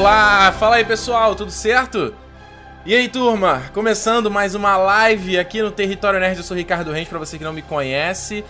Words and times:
Olá, 0.00 0.50
fala 0.52 0.76
aí 0.76 0.84
pessoal, 0.86 1.34
tudo 1.34 1.50
certo? 1.50 2.14
E 2.86 2.94
aí 2.94 3.06
turma, 3.06 3.64
começando 3.74 4.30
mais 4.30 4.54
uma 4.54 4.74
live 4.78 5.38
aqui 5.38 5.60
no 5.60 5.70
Território 5.70 6.18
Nerd, 6.18 6.38
eu 6.38 6.42
sou 6.42 6.56
Ricardo 6.56 6.90
Reis, 6.90 7.06
pra 7.06 7.18
você 7.18 7.36
que 7.36 7.44
não 7.44 7.52
me 7.52 7.60
conhece. 7.60 8.42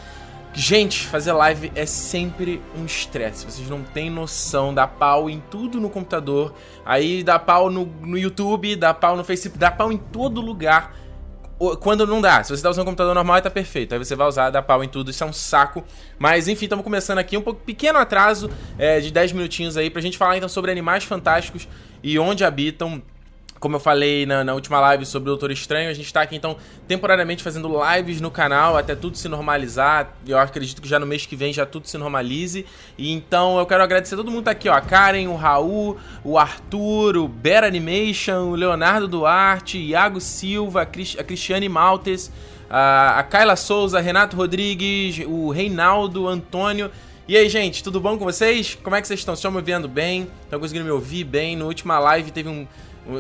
Gente, 0.54 1.08
fazer 1.08 1.32
live 1.32 1.72
é 1.74 1.84
sempre 1.86 2.62
um 2.78 2.84
estresse, 2.84 3.44
vocês 3.44 3.68
não 3.68 3.82
têm 3.82 4.08
noção, 4.08 4.72
dá 4.72 4.86
pau 4.86 5.28
em 5.28 5.42
tudo 5.50 5.80
no 5.80 5.90
computador, 5.90 6.54
aí 6.86 7.24
dá 7.24 7.36
pau 7.36 7.68
no, 7.68 7.84
no 7.84 8.16
YouTube, 8.16 8.76
dá 8.76 8.94
pau 8.94 9.16
no 9.16 9.24
Facebook, 9.24 9.58
dá 9.58 9.72
pau 9.72 9.90
em 9.90 9.98
todo 9.98 10.40
lugar 10.40 10.94
quando 11.80 12.06
não 12.06 12.20
dá. 12.20 12.42
Se 12.42 12.56
você 12.56 12.62
tá 12.62 12.70
usando 12.70 12.82
um 12.82 12.86
computador 12.86 13.14
normal, 13.14 13.40
tá 13.42 13.50
perfeito. 13.50 13.92
Aí 13.92 13.98
você 13.98 14.16
vai 14.16 14.26
usar, 14.26 14.48
dá 14.48 14.62
pau 14.62 14.82
em 14.82 14.88
tudo, 14.88 15.10
isso 15.10 15.22
é 15.22 15.26
um 15.26 15.32
saco. 15.32 15.84
Mas 16.18 16.48
enfim, 16.48 16.64
estamos 16.64 16.82
começando 16.82 17.18
aqui 17.18 17.36
um 17.36 17.42
pouco 17.42 17.60
pequeno 17.60 17.98
atraso 17.98 18.50
é, 18.78 18.98
de 19.00 19.10
10 19.10 19.32
minutinhos 19.32 19.76
aí 19.76 19.90
pra 19.90 20.00
gente 20.00 20.16
falar 20.16 20.36
então 20.36 20.48
sobre 20.48 20.70
animais 20.70 21.04
fantásticos 21.04 21.68
e 22.02 22.18
onde 22.18 22.44
habitam 22.44 23.02
como 23.60 23.76
eu 23.76 23.80
falei 23.80 24.24
na, 24.24 24.42
na, 24.42 24.54
última 24.54 24.80
live 24.80 25.04
sobre 25.04 25.28
o 25.28 25.32
Doutor 25.32 25.50
Estranho, 25.50 25.90
a 25.90 25.92
gente 25.92 26.10
tá 26.10 26.22
aqui 26.22 26.34
então 26.34 26.56
temporariamente 26.88 27.42
fazendo 27.42 27.70
lives 27.94 28.18
no 28.18 28.30
canal 28.30 28.74
até 28.74 28.96
tudo 28.96 29.18
se 29.18 29.28
normalizar. 29.28 30.14
Eu 30.26 30.38
acredito 30.38 30.80
que 30.80 30.88
já 30.88 30.98
no 30.98 31.06
mês 31.06 31.26
que 31.26 31.36
vem 31.36 31.52
já 31.52 31.66
tudo 31.66 31.86
se 31.86 31.98
normalize. 31.98 32.64
E 32.96 33.12
então 33.12 33.58
eu 33.58 33.66
quero 33.66 33.82
agradecer 33.82 34.16
todo 34.16 34.30
mundo 34.30 34.44
tá 34.44 34.52
aqui, 34.52 34.66
ó. 34.70 34.72
A 34.72 34.80
Karen, 34.80 35.28
o 35.28 35.36
Raul, 35.36 35.98
o 36.24 36.38
Arthur, 36.38 37.18
o 37.18 37.28
Bear 37.28 37.62
Animation, 37.62 38.50
o 38.50 38.54
Leonardo 38.54 39.06
Duarte, 39.06 39.76
Iago 39.76 40.22
Silva, 40.22 40.80
a, 40.80 40.86
Cris, 40.86 41.14
a 41.18 41.22
Cristiane 41.22 41.68
Maltes, 41.68 42.32
a, 42.70 43.18
a 43.18 43.22
Kyla 43.24 43.56
Souza, 43.56 44.00
Renato 44.00 44.36
Rodrigues, 44.36 45.22
o 45.26 45.50
Reinaldo, 45.50 46.26
Antônio. 46.26 46.90
E 47.28 47.36
aí, 47.36 47.48
gente, 47.48 47.84
tudo 47.84 48.00
bom 48.00 48.16
com 48.16 48.24
vocês? 48.24 48.76
Como 48.82 48.96
é 48.96 49.02
que 49.02 49.06
vocês 49.06 49.20
estão? 49.20 49.34
Estão 49.34 49.52
me 49.52 49.60
vendo 49.60 49.86
bem? 49.86 50.28
Estão 50.44 50.58
conseguindo 50.58 50.86
me 50.86 50.90
ouvir 50.90 51.24
bem? 51.24 51.56
Na 51.56 51.66
última 51.66 51.98
live 51.98 52.30
teve 52.30 52.48
um 52.48 52.66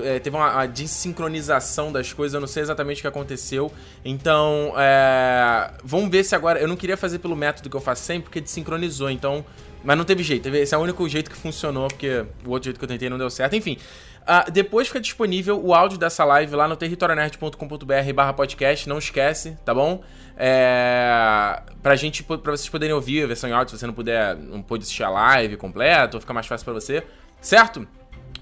é, 0.04 0.18
teve 0.18 0.36
uma, 0.36 0.52
uma 0.52 0.66
desincronização 0.66 1.90
das 1.90 2.12
coisas, 2.12 2.34
eu 2.34 2.40
não 2.40 2.48
sei 2.48 2.62
exatamente 2.62 2.98
o 2.98 3.00
que 3.02 3.06
aconteceu. 3.08 3.72
Então, 4.04 4.72
é, 4.76 5.72
vamos 5.82 6.10
ver 6.10 6.24
se 6.24 6.34
agora. 6.34 6.60
Eu 6.60 6.68
não 6.68 6.76
queria 6.76 6.96
fazer 6.96 7.18
pelo 7.18 7.34
método 7.34 7.68
que 7.68 7.76
eu 7.76 7.80
faço 7.80 8.02
sempre, 8.02 8.24
porque 8.24 8.40
desincronizou, 8.40 9.10
então. 9.10 9.44
Mas 9.82 9.96
não 9.96 10.04
teve 10.04 10.22
jeito. 10.22 10.46
Esse 10.48 10.74
é 10.74 10.78
o 10.78 10.80
único 10.80 11.08
jeito 11.08 11.30
que 11.30 11.36
funcionou, 11.36 11.88
porque 11.88 12.26
o 12.44 12.50
outro 12.50 12.64
jeito 12.64 12.78
que 12.78 12.84
eu 12.84 12.88
tentei 12.88 13.08
não 13.08 13.16
deu 13.16 13.30
certo. 13.30 13.56
Enfim, 13.56 13.78
uh, 14.22 14.50
depois 14.50 14.88
fica 14.88 15.00
disponível 15.00 15.58
o 15.64 15.72
áudio 15.72 15.96
dessa 15.96 16.22
live 16.24 16.54
lá 16.54 16.68
no 16.68 16.76
territorionerd.com.br 16.76 18.12
barra 18.14 18.32
podcast. 18.34 18.86
Não 18.86 18.98
esquece, 18.98 19.56
tá 19.64 19.72
bom? 19.72 20.02
É, 20.36 21.62
pra 21.82 21.96
gente, 21.96 22.22
pra 22.22 22.36
vocês 22.36 22.68
poderem 22.68 22.94
ouvir 22.94 23.24
a 23.24 23.26
versão 23.26 23.48
em 23.48 23.52
áudio, 23.52 23.70
se 23.70 23.78
você 23.78 23.86
não 23.86 23.94
puder, 23.94 24.36
não 24.36 24.62
pôde 24.62 24.84
assistir 24.84 25.02
a 25.02 25.10
live 25.10 25.56
completa, 25.56 26.16
ou 26.16 26.20
ficar 26.20 26.34
mais 26.34 26.46
fácil 26.46 26.64
para 26.64 26.74
você. 26.74 27.02
Certo? 27.40 27.86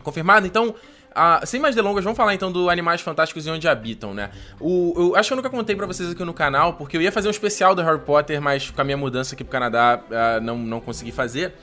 Confirmado? 0.03 0.47
Então, 0.47 0.75
ah, 1.15 1.41
sem 1.45 1.61
mais 1.61 1.75
delongas, 1.75 2.05
vamos 2.05 2.17
falar 2.17 2.35
então 2.35 2.53
do 2.53 2.71
Animais 2.71 3.01
Fantásticos 3.01 3.47
e 3.47 3.51
Onde 3.51 3.67
Habitam, 3.67 4.15
né? 4.15 4.31
O, 4.61 4.95
eu 4.97 5.17
acho 5.17 5.29
que 5.29 5.33
eu 5.33 5.37
nunca 5.37 5.51
contei 5.51 5.75
para 5.75 5.87
vocês 5.87 6.11
aqui 6.11 6.25
no 6.25 6.35
canal, 6.35 6.75
porque 6.75 6.97
eu 6.97 7.03
ia 7.03 7.11
fazer 7.11 7.29
um 7.29 7.31
especial 7.31 7.75
do 7.75 7.83
Harry 7.83 8.01
Potter, 8.01 8.41
mas 8.41 8.71
com 8.71 8.81
a 8.81 8.85
minha 8.85 8.97
mudança 8.97 9.35
aqui 9.35 9.43
pro 9.43 9.53
Canadá 9.53 10.01
uh, 10.01 10.41
não, 10.41 10.57
não 10.59 10.81
consegui 10.81 11.13
fazer. 11.13 11.55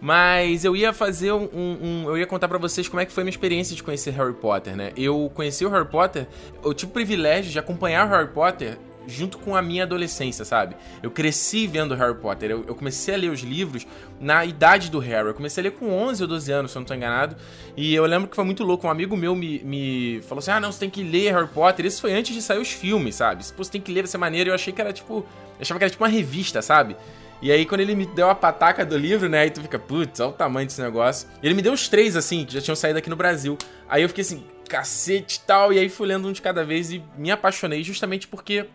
Mas 0.00 0.64
eu 0.64 0.74
ia 0.74 0.92
fazer 0.92 1.30
um. 1.32 1.48
um 1.54 2.04
eu 2.08 2.18
ia 2.18 2.26
contar 2.26 2.48
para 2.48 2.58
vocês 2.58 2.88
como 2.88 3.00
é 3.00 3.06
que 3.06 3.12
foi 3.12 3.22
a 3.22 3.24
minha 3.24 3.30
experiência 3.30 3.76
de 3.76 3.84
conhecer 3.84 4.10
Harry 4.10 4.32
Potter, 4.32 4.74
né? 4.74 4.90
Eu 4.96 5.30
conheci 5.32 5.64
o 5.64 5.68
Harry 5.68 5.86
Potter, 5.86 6.26
eu 6.64 6.74
tive 6.74 6.90
o 6.90 6.92
privilégio 6.92 7.52
de 7.52 7.58
acompanhar 7.60 8.08
o 8.08 8.10
Harry 8.10 8.26
Potter 8.26 8.78
junto 9.06 9.38
com 9.38 9.56
a 9.56 9.62
minha 9.62 9.82
adolescência, 9.84 10.44
sabe? 10.44 10.76
Eu 11.02 11.10
cresci 11.10 11.66
vendo 11.66 11.94
Harry 11.94 12.14
Potter. 12.14 12.50
Eu, 12.50 12.64
eu, 12.66 12.74
comecei 12.74 13.14
a 13.14 13.16
ler 13.16 13.30
os 13.30 13.40
livros 13.40 13.86
na 14.20 14.44
idade 14.44 14.90
do 14.90 14.98
Harry. 14.98 15.28
Eu 15.28 15.34
comecei 15.34 15.62
a 15.62 15.64
ler 15.64 15.72
com 15.72 15.90
11 15.90 16.22
ou 16.22 16.28
12 16.28 16.52
anos, 16.52 16.70
se 16.70 16.78
eu 16.78 16.80
não 16.80 16.86
tô 16.86 16.94
enganado. 16.94 17.36
E 17.76 17.94
eu 17.94 18.04
lembro 18.06 18.28
que 18.28 18.36
foi 18.36 18.44
muito 18.44 18.62
louco. 18.62 18.86
Um 18.86 18.90
amigo 18.90 19.16
meu 19.16 19.34
me, 19.34 19.60
me 19.60 20.20
falou 20.22 20.40
assim: 20.40 20.50
ah, 20.50 20.60
não, 20.60 20.72
você 20.72 20.80
tem 20.80 20.90
que 20.90 21.02
ler 21.02 21.32
Harry 21.32 21.48
Potter. 21.48 21.86
Isso 21.86 22.00
foi 22.00 22.12
antes 22.12 22.34
de 22.34 22.42
sair 22.42 22.58
os 22.58 22.72
filmes, 22.72 23.16
sabe? 23.16 23.44
Pô, 23.56 23.64
você 23.64 23.70
tem 23.70 23.80
que 23.80 23.92
ler, 23.92 24.02
vai 24.02 24.08
ser 24.08 24.18
maneiro. 24.18 24.50
Eu 24.50 24.54
achei 24.54 24.72
que 24.72 24.80
era 24.80 24.92
tipo. 24.92 25.14
Eu 25.14 25.62
achava 25.62 25.78
que 25.78 25.84
era 25.84 25.90
tipo 25.90 26.02
uma 26.02 26.10
revista, 26.10 26.62
sabe? 26.62 26.96
E 27.42 27.50
aí, 27.50 27.66
quando 27.66 27.80
ele 27.80 27.96
me 27.96 28.06
deu 28.06 28.30
a 28.30 28.36
pataca 28.36 28.86
do 28.86 28.96
livro, 28.96 29.28
né? 29.28 29.40
Aí 29.40 29.50
tu 29.50 29.60
fica, 29.60 29.76
putz, 29.76 30.20
olha 30.20 30.30
o 30.30 30.32
tamanho 30.32 30.64
desse 30.64 30.80
negócio. 30.80 31.28
Ele 31.42 31.54
me 31.54 31.62
deu 31.62 31.72
os 31.72 31.88
três, 31.88 32.14
assim, 32.14 32.44
que 32.44 32.54
já 32.54 32.60
tinham 32.60 32.76
saído 32.76 33.00
aqui 33.00 33.10
no 33.10 33.16
Brasil. 33.16 33.58
Aí 33.88 34.02
eu 34.02 34.08
fiquei 34.08 34.22
assim, 34.22 34.44
cacete 34.68 35.40
e 35.42 35.46
tal. 35.46 35.72
E 35.72 35.78
aí 35.78 35.88
fui 35.88 36.06
lendo 36.06 36.28
um 36.28 36.32
de 36.32 36.40
cada 36.40 36.64
vez 36.64 36.92
e 36.92 37.02
me 37.18 37.32
apaixonei 37.32 37.82
justamente 37.82 38.28
porque 38.28 38.66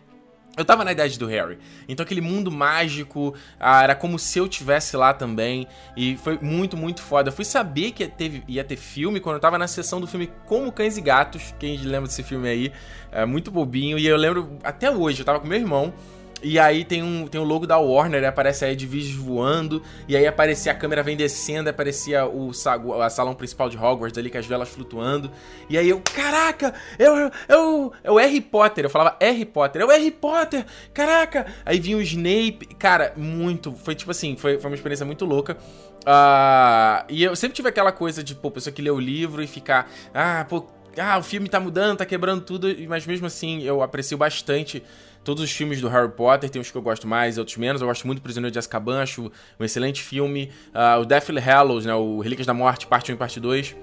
eu 0.58 0.64
tava 0.64 0.84
na 0.84 0.92
idade 0.92 1.18
do 1.18 1.26
Harry, 1.26 1.58
então 1.88 2.04
aquele 2.04 2.20
mundo 2.20 2.50
mágico 2.50 3.34
ah, 3.60 3.82
era 3.82 3.94
como 3.94 4.18
se 4.18 4.38
eu 4.38 4.48
tivesse 4.48 4.96
lá 4.96 5.14
também, 5.14 5.66
e 5.96 6.16
foi 6.16 6.38
muito, 6.42 6.76
muito 6.76 7.00
foda. 7.00 7.28
Eu 7.28 7.32
fui 7.32 7.44
saber 7.44 7.92
que 7.92 8.02
ia 8.02 8.08
ter, 8.08 8.42
ia 8.48 8.64
ter 8.64 8.76
filme 8.76 9.20
quando 9.20 9.36
eu 9.36 9.40
tava 9.40 9.56
na 9.56 9.68
sessão 9.68 10.00
do 10.00 10.06
filme 10.06 10.30
Como 10.46 10.72
Cães 10.72 10.96
e 10.96 11.00
Gatos, 11.00 11.54
quem 11.58 11.78
lembra 11.78 12.08
desse 12.08 12.22
filme 12.22 12.48
aí, 12.48 12.72
é 13.12 13.24
muito 13.24 13.50
bobinho, 13.50 13.98
e 13.98 14.06
eu 14.06 14.16
lembro 14.16 14.58
até 14.64 14.90
hoje, 14.90 15.20
eu 15.20 15.24
tava 15.24 15.40
com 15.40 15.46
meu 15.46 15.58
irmão, 15.58 15.94
e 16.42 16.58
aí 16.58 16.84
tem 16.84 17.02
um, 17.02 17.26
tem 17.26 17.40
o 17.40 17.44
logo 17.44 17.66
da 17.66 17.78
Warner, 17.78 18.24
aparece 18.24 18.64
a 18.64 18.70
Ed 18.70 18.86
voando, 19.16 19.82
e 20.06 20.16
aí 20.16 20.26
aparecia 20.26 20.72
a 20.72 20.74
câmera 20.74 21.02
vem 21.02 21.16
descendo, 21.16 21.68
aparecia 21.68 22.26
o 22.26 22.52
sagu, 22.52 23.00
a 23.00 23.10
salão 23.10 23.34
principal 23.34 23.68
de 23.68 23.76
Hogwarts 23.76 24.18
ali 24.18 24.30
com 24.30 24.38
as 24.38 24.46
velas 24.46 24.68
flutuando. 24.68 25.30
E 25.68 25.76
aí 25.76 25.88
eu, 25.88 26.00
caraca, 26.00 26.74
eu, 26.98 27.30
eu, 27.48 27.92
é 28.02 28.10
o 28.10 28.16
Harry 28.16 28.40
Potter, 28.40 28.84
eu 28.84 28.90
falava 28.90 29.16
Harry 29.20 29.44
Potter, 29.44 29.82
é 29.82 29.84
o 29.84 29.88
Harry 29.88 30.10
Potter, 30.10 30.64
caraca! 30.94 31.46
Aí 31.64 31.80
vinha 31.80 31.96
o 31.96 32.02
Snape, 32.02 32.66
cara, 32.78 33.12
muito, 33.16 33.72
foi 33.72 33.94
tipo 33.94 34.10
assim, 34.10 34.36
foi, 34.36 34.58
foi 34.58 34.70
uma 34.70 34.76
experiência 34.76 35.04
muito 35.04 35.24
louca. 35.24 35.56
Uh, 36.00 37.04
e 37.08 37.22
eu 37.22 37.34
sempre 37.34 37.56
tive 37.56 37.68
aquela 37.68 37.92
coisa 37.92 38.22
de, 38.22 38.34
pô, 38.34 38.50
pessoa 38.50 38.72
que 38.72 38.80
lê 38.80 38.90
o 38.90 39.00
livro 39.00 39.42
e 39.42 39.46
ficar, 39.46 39.90
ah, 40.14 40.46
pô, 40.48 40.66
ah, 40.96 41.18
o 41.18 41.22
filme 41.22 41.48
tá 41.48 41.60
mudando, 41.60 41.98
tá 41.98 42.06
quebrando 42.06 42.42
tudo, 42.42 42.68
mas 42.88 43.06
mesmo 43.06 43.26
assim 43.26 43.62
eu 43.62 43.82
aprecio 43.82 44.16
bastante 44.16 44.82
Todos 45.28 45.44
os 45.44 45.50
filmes 45.50 45.78
do 45.78 45.88
Harry 45.90 46.10
Potter, 46.10 46.48
tem 46.48 46.58
uns 46.58 46.70
que 46.70 46.78
eu 46.78 46.80
gosto 46.80 47.06
mais, 47.06 47.36
outros 47.36 47.58
menos. 47.58 47.82
Eu 47.82 47.86
gosto 47.86 48.06
muito 48.06 48.20
do 48.20 48.22
Prisioneiro 48.22 48.50
de 48.50 48.58
Azkaban, 48.58 49.02
acho 49.02 49.30
um 49.60 49.62
excelente 49.62 50.00
filme. 50.02 50.50
Uh, 50.68 51.02
o 51.02 51.04
Deathly 51.04 51.38
Hallows, 51.38 51.84
né, 51.84 51.94
o 51.94 52.20
Relíquias 52.20 52.46
da 52.46 52.54
Morte, 52.54 52.86
parte 52.86 53.12
1 53.12 53.14
e 53.14 53.18
parte 53.18 53.38
2, 53.38 53.72
uh, 53.72 53.76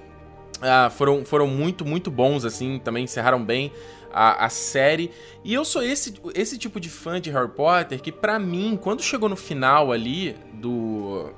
ah, 0.60 0.90
foram, 0.90 1.24
foram 1.24 1.46
muito, 1.46 1.84
muito 1.84 2.10
bons, 2.10 2.44
assim, 2.44 2.80
também 2.80 3.04
encerraram 3.04 3.44
bem 3.44 3.72
a, 4.12 4.46
a, 4.46 4.48
série. 4.48 5.12
E 5.44 5.54
eu 5.54 5.64
sou 5.64 5.84
esse, 5.84 6.14
esse 6.34 6.58
tipo 6.58 6.80
de 6.80 6.90
fã 6.90 7.20
de 7.20 7.30
Harry 7.30 7.50
Potter 7.50 8.02
que, 8.02 8.10
para 8.10 8.40
mim, 8.40 8.76
quando 8.82 9.00
chegou 9.00 9.28
no 9.28 9.36
final 9.36 9.92
ali 9.92 10.34
do, 10.54 11.30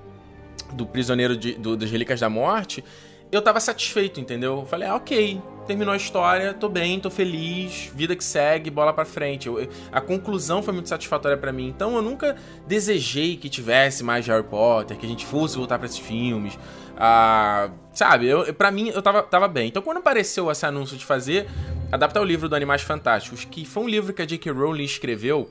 do 0.73 0.87
Prisioneiro 0.87 1.37
de, 1.37 1.53
do, 1.53 1.77
das 1.77 1.91
Relíquias 1.91 2.21
da 2.21 2.31
Morte, 2.31 2.83
eu 3.31 3.43
tava 3.43 3.61
satisfeito, 3.61 4.19
entendeu? 4.19 4.61
Eu 4.61 4.65
falei, 4.65 4.89
ah, 4.89 4.95
ok, 4.95 5.39
terminou 5.69 5.93
a 5.93 5.97
história, 5.97 6.55
tô 6.55 6.69
bem, 6.69 6.99
tô 6.99 7.11
feliz, 7.11 7.93
vida 7.95 8.17
que 8.17 8.25
segue, 8.25 8.71
bola 8.71 8.93
para 8.93 9.05
frente. 9.05 9.47
Eu, 9.47 9.69
a 9.93 10.01
conclusão 10.01 10.63
foi 10.63 10.73
muito 10.73 10.89
satisfatória 10.89 11.37
para 11.37 11.53
mim. 11.53 11.69
Então 11.69 11.95
eu 11.95 12.03
nunca 12.03 12.35
desejei 12.67 13.37
que 13.37 13.51
tivesse 13.51 14.03
mais 14.03 14.27
Harry 14.27 14.43
Potter, 14.43 14.97
que 14.97 15.05
a 15.05 15.09
gente 15.09 15.27
fosse 15.27 15.57
voltar 15.57 15.79
para 15.79 15.87
esses 15.87 15.99
filmes. 15.99 16.59
Ah, 16.97 17.71
sabe, 17.93 18.27
eu, 18.27 18.53
pra 18.55 18.71
mim 18.71 18.89
eu 18.89 19.03
tava, 19.03 19.23
tava 19.23 19.47
bem. 19.47 19.69
Então 19.69 19.83
quando 19.83 19.99
apareceu 19.99 20.51
esse 20.51 20.65
anúncio 20.65 20.97
de 20.97 21.05
fazer, 21.05 21.47
adaptar 21.93 22.21
o 22.23 22.25
livro 22.25 22.49
do 22.49 22.57
Animais 22.57 22.83
Fantásticos, 22.83 23.45
que 23.45 23.67
foi 23.67 23.83
um 23.83 23.89
livro 23.89 24.13
que 24.15 24.23
a 24.23 24.27
J.K. 24.27 24.51
Rowling 24.51 24.85
escreveu 24.85 25.51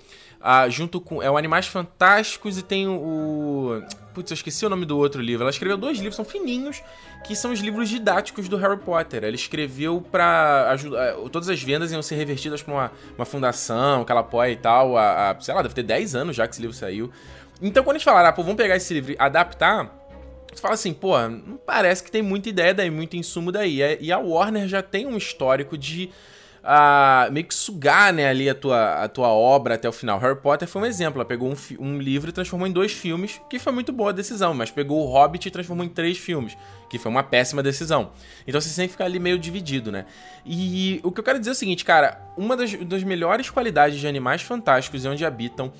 junto 0.69 0.99
com. 1.01 1.21
É 1.21 1.29
o 1.29 1.37
Animais 1.37 1.67
Fantásticos 1.67 2.57
e 2.57 2.63
tem 2.63 2.87
o. 2.87 3.81
Putz, 4.13 4.31
eu 4.31 4.35
esqueci 4.35 4.65
o 4.65 4.69
nome 4.69 4.85
do 4.85 4.97
outro 4.97 5.21
livro. 5.21 5.43
Ela 5.43 5.51
escreveu 5.51 5.77
dois 5.77 5.97
livros, 5.97 6.15
são 6.15 6.25
fininhos, 6.25 6.81
que 7.25 7.35
são 7.35 7.51
os 7.51 7.59
livros 7.59 7.89
didáticos 7.89 8.50
do 8.50 8.57
Harry 8.57 8.77
Potter. 8.77 9.23
Ela 9.23 9.35
escreveu 9.35 10.01
pra 10.12 10.71
ajudar. 10.71 11.13
Todas 11.31 11.50
as 11.50 11.62
vendas 11.62 11.91
iam 11.91 12.01
ser 12.01 12.15
revertidas 12.15 12.62
pra 12.62 12.73
uma, 12.73 12.91
uma 13.17 13.25
fundação 13.25 14.03
que 14.03 14.12
ela 14.12 14.21
apoia 14.21 14.51
e 14.51 14.56
tal. 14.56 14.97
A, 14.97 15.31
a, 15.31 15.39
sei 15.39 15.53
lá, 15.53 15.62
deve 15.62 15.75
ter 15.75 15.83
10 15.83 16.15
anos 16.15 16.35
já 16.35 16.47
que 16.47 16.53
esse 16.53 16.62
livro 16.62 16.75
saiu. 16.75 17.12
Então 17.62 17.83
quando 17.83 17.95
a 17.95 18.00
gente 18.00 18.06
falar, 18.06 18.27
ah, 18.27 18.33
pô, 18.33 18.44
vamos 18.44 18.57
pegar 18.57 18.75
esse 18.75 18.94
livro 18.94 19.13
e 19.13 19.15
adaptar. 19.19 19.95
Você 20.53 20.62
fala 20.62 20.73
assim, 20.73 20.94
pô, 20.94 21.19
não 21.19 21.57
parece 21.57 22.03
que 22.03 22.09
tem 22.09 22.21
muita 22.21 22.50
ideia 22.50 22.73
daí, 22.73 22.89
muito 22.89 23.15
insumo 23.15 23.51
daí. 23.51 23.79
E 24.00 24.12
a 24.12 24.17
Warner 24.17 24.67
já 24.67 24.81
tem 24.81 25.06
um 25.06 25.17
histórico 25.17 25.77
de 25.77 26.09
a 26.69 27.29
meio 27.31 27.45
que 27.45 27.55
sugar, 27.55 28.11
né, 28.11 28.27
ali 28.27 28.49
a 28.49 28.53
tua, 28.53 29.01
a 29.01 29.07
tua 29.07 29.29
obra 29.29 29.75
até 29.75 29.87
o 29.87 29.91
final. 29.93 30.19
Harry 30.19 30.35
Potter 30.35 30.67
foi 30.67 30.81
um 30.81 30.85
exemplo. 30.85 31.21
Ela 31.21 31.25
pegou 31.25 31.49
um, 31.49 31.55
um 31.79 31.97
livro 31.97 32.29
e 32.29 32.33
transformou 32.33 32.67
em 32.67 32.71
dois 32.73 32.91
filmes, 32.91 33.39
que 33.49 33.57
foi 33.57 33.71
muito 33.71 33.93
boa 33.93 34.11
decisão, 34.11 34.53
mas 34.53 34.69
pegou 34.69 35.01
o 35.01 35.09
Hobbit 35.09 35.47
e 35.47 35.51
transformou 35.51 35.85
em 35.85 35.89
três 35.89 36.17
filmes, 36.17 36.57
que 36.89 36.99
foi 36.99 37.09
uma 37.09 37.23
péssima 37.23 37.63
decisão. 37.63 38.11
Então 38.45 38.59
você 38.59 38.67
sempre 38.67 38.91
fica 38.91 39.05
ali 39.05 39.17
meio 39.17 39.39
dividido, 39.39 39.93
né? 39.93 40.05
E 40.45 40.99
o 41.03 41.11
que 41.11 41.21
eu 41.21 41.23
quero 41.23 41.39
dizer 41.39 41.51
é 41.51 41.53
o 41.53 41.55
seguinte, 41.55 41.85
cara, 41.85 42.21
uma 42.35 42.57
das, 42.57 42.73
das 42.73 43.01
melhores 43.01 43.49
qualidades 43.49 43.97
de 43.97 44.05
Animais 44.05 44.41
Fantásticos 44.41 45.05
e 45.05 45.07
Onde 45.07 45.23
Habitam 45.23 45.71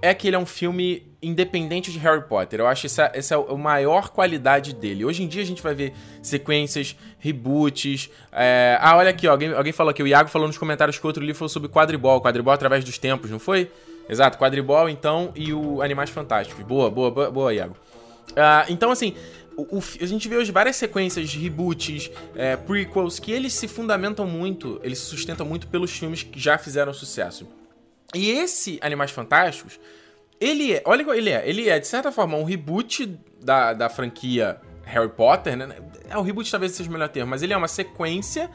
é 0.00 0.12
que 0.14 0.26
ele 0.26 0.36
é 0.36 0.38
um 0.38 0.46
filme 0.46 1.06
independente 1.22 1.90
de 1.90 1.98
Harry 1.98 2.22
Potter. 2.22 2.60
Eu 2.60 2.66
acho 2.66 2.86
essa, 2.86 3.10
essa 3.14 3.34
é 3.34 3.38
a 3.38 3.56
maior 3.56 4.10
qualidade 4.10 4.74
dele. 4.74 5.04
Hoje 5.04 5.22
em 5.22 5.28
dia 5.28 5.42
a 5.42 5.46
gente 5.46 5.62
vai 5.62 5.74
ver 5.74 5.92
sequências, 6.22 6.96
reboots. 7.18 8.10
É... 8.32 8.78
Ah, 8.80 8.96
olha 8.96 9.10
aqui, 9.10 9.26
ó, 9.26 9.32
alguém, 9.32 9.52
alguém 9.52 9.72
falou 9.72 9.90
aqui. 9.90 10.02
O 10.02 10.06
Iago 10.06 10.28
falou 10.28 10.46
nos 10.46 10.58
comentários 10.58 10.98
que 10.98 11.06
outro 11.06 11.22
livro 11.22 11.38
foi 11.38 11.48
sobre 11.48 11.68
quadribol. 11.68 12.20
Quadribol 12.20 12.52
através 12.52 12.84
dos 12.84 12.98
tempos, 12.98 13.30
não 13.30 13.38
foi? 13.38 13.70
Exato, 14.08 14.38
quadribol 14.38 14.88
então 14.88 15.32
e 15.34 15.52
o 15.52 15.82
Animais 15.82 16.10
Fantásticos. 16.10 16.64
Boa, 16.64 16.90
boa, 16.90 17.10
boa, 17.10 17.30
boa 17.30 17.54
Iago. 17.54 17.76
Uh, 18.30 18.70
então, 18.70 18.90
assim, 18.90 19.14
o, 19.56 19.78
o, 19.78 19.82
a 20.00 20.06
gente 20.06 20.28
vê 20.28 20.36
hoje 20.36 20.52
várias 20.52 20.76
sequências, 20.76 21.34
reboots, 21.34 22.10
é, 22.34 22.56
prequels, 22.56 23.18
que 23.18 23.32
eles 23.32 23.54
se 23.54 23.66
fundamentam 23.66 24.26
muito, 24.26 24.78
eles 24.82 24.98
se 24.98 25.06
sustentam 25.06 25.46
muito 25.46 25.66
pelos 25.66 25.90
filmes 25.90 26.22
que 26.22 26.38
já 26.38 26.58
fizeram 26.58 26.92
sucesso. 26.92 27.48
E 28.16 28.30
esse 28.30 28.78
Animais 28.82 29.10
Fantásticos, 29.10 29.78
ele 30.40 30.74
é, 30.74 30.82
olha 30.84 31.14
ele 31.14 31.30
é, 31.30 31.48
ele 31.48 31.68
é 31.68 31.78
de 31.78 31.86
certa 31.86 32.10
forma 32.10 32.36
um 32.36 32.44
reboot 32.44 33.18
da, 33.42 33.72
da 33.72 33.88
franquia 33.88 34.60
Harry 34.84 35.08
Potter, 35.08 35.56
né? 35.56 35.76
É, 36.08 36.16
o 36.16 36.22
reboot 36.22 36.50
talvez 36.50 36.72
seja 36.72 36.88
o 36.88 36.92
melhor 36.92 37.08
termo, 37.08 37.30
mas 37.30 37.42
ele 37.42 37.52
é 37.52 37.56
uma 37.56 37.68
sequência 37.68 38.50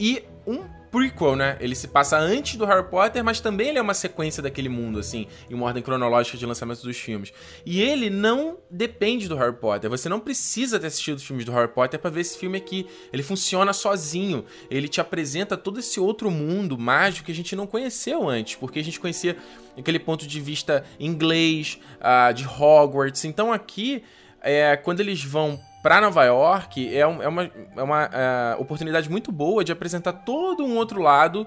e 0.00 0.24
um 0.46 0.64
prequel, 0.94 1.34
né? 1.34 1.56
Ele 1.58 1.74
se 1.74 1.88
passa 1.88 2.16
antes 2.16 2.54
do 2.54 2.64
Harry 2.64 2.88
Potter, 2.88 3.24
mas 3.24 3.40
também 3.40 3.70
ele 3.70 3.78
é 3.78 3.82
uma 3.82 3.94
sequência 3.94 4.40
daquele 4.40 4.68
mundo, 4.68 5.00
assim, 5.00 5.26
em 5.50 5.54
uma 5.54 5.66
ordem 5.66 5.82
cronológica 5.82 6.38
de 6.38 6.46
lançamento 6.46 6.82
dos 6.82 6.96
filmes. 6.96 7.32
E 7.66 7.82
ele 7.82 8.08
não 8.08 8.58
depende 8.70 9.28
do 9.28 9.34
Harry 9.34 9.56
Potter. 9.56 9.90
Você 9.90 10.08
não 10.08 10.20
precisa 10.20 10.78
ter 10.78 10.86
assistido 10.86 11.16
os 11.16 11.24
filmes 11.24 11.44
do 11.44 11.50
Harry 11.50 11.66
Potter 11.66 11.98
para 11.98 12.10
ver 12.10 12.20
esse 12.20 12.38
filme 12.38 12.56
aqui. 12.56 12.86
Ele 13.12 13.24
funciona 13.24 13.72
sozinho. 13.72 14.44
Ele 14.70 14.86
te 14.86 15.00
apresenta 15.00 15.56
todo 15.56 15.80
esse 15.80 15.98
outro 15.98 16.30
mundo 16.30 16.78
mágico 16.78 17.26
que 17.26 17.32
a 17.32 17.34
gente 17.34 17.56
não 17.56 17.66
conheceu 17.66 18.28
antes, 18.28 18.54
porque 18.54 18.78
a 18.78 18.84
gente 18.84 19.00
conhecia 19.00 19.36
aquele 19.76 19.98
ponto 19.98 20.28
de 20.28 20.40
vista 20.40 20.84
inglês, 21.00 21.80
uh, 21.98 22.32
de 22.32 22.46
Hogwarts. 22.46 23.24
Então 23.24 23.52
aqui, 23.52 24.04
é, 24.40 24.76
quando 24.76 25.00
eles 25.00 25.24
vão 25.24 25.60
para 25.84 26.00
Nova 26.00 26.24
York 26.24 26.96
é, 26.96 27.06
um, 27.06 27.22
é 27.22 27.28
uma, 27.28 27.50
é 27.76 27.82
uma 27.82 28.04
é, 28.04 28.56
oportunidade 28.58 29.10
muito 29.10 29.30
boa 29.30 29.62
de 29.62 29.70
apresentar 29.70 30.14
todo 30.14 30.64
um 30.64 30.78
outro 30.78 31.00
lado 31.00 31.46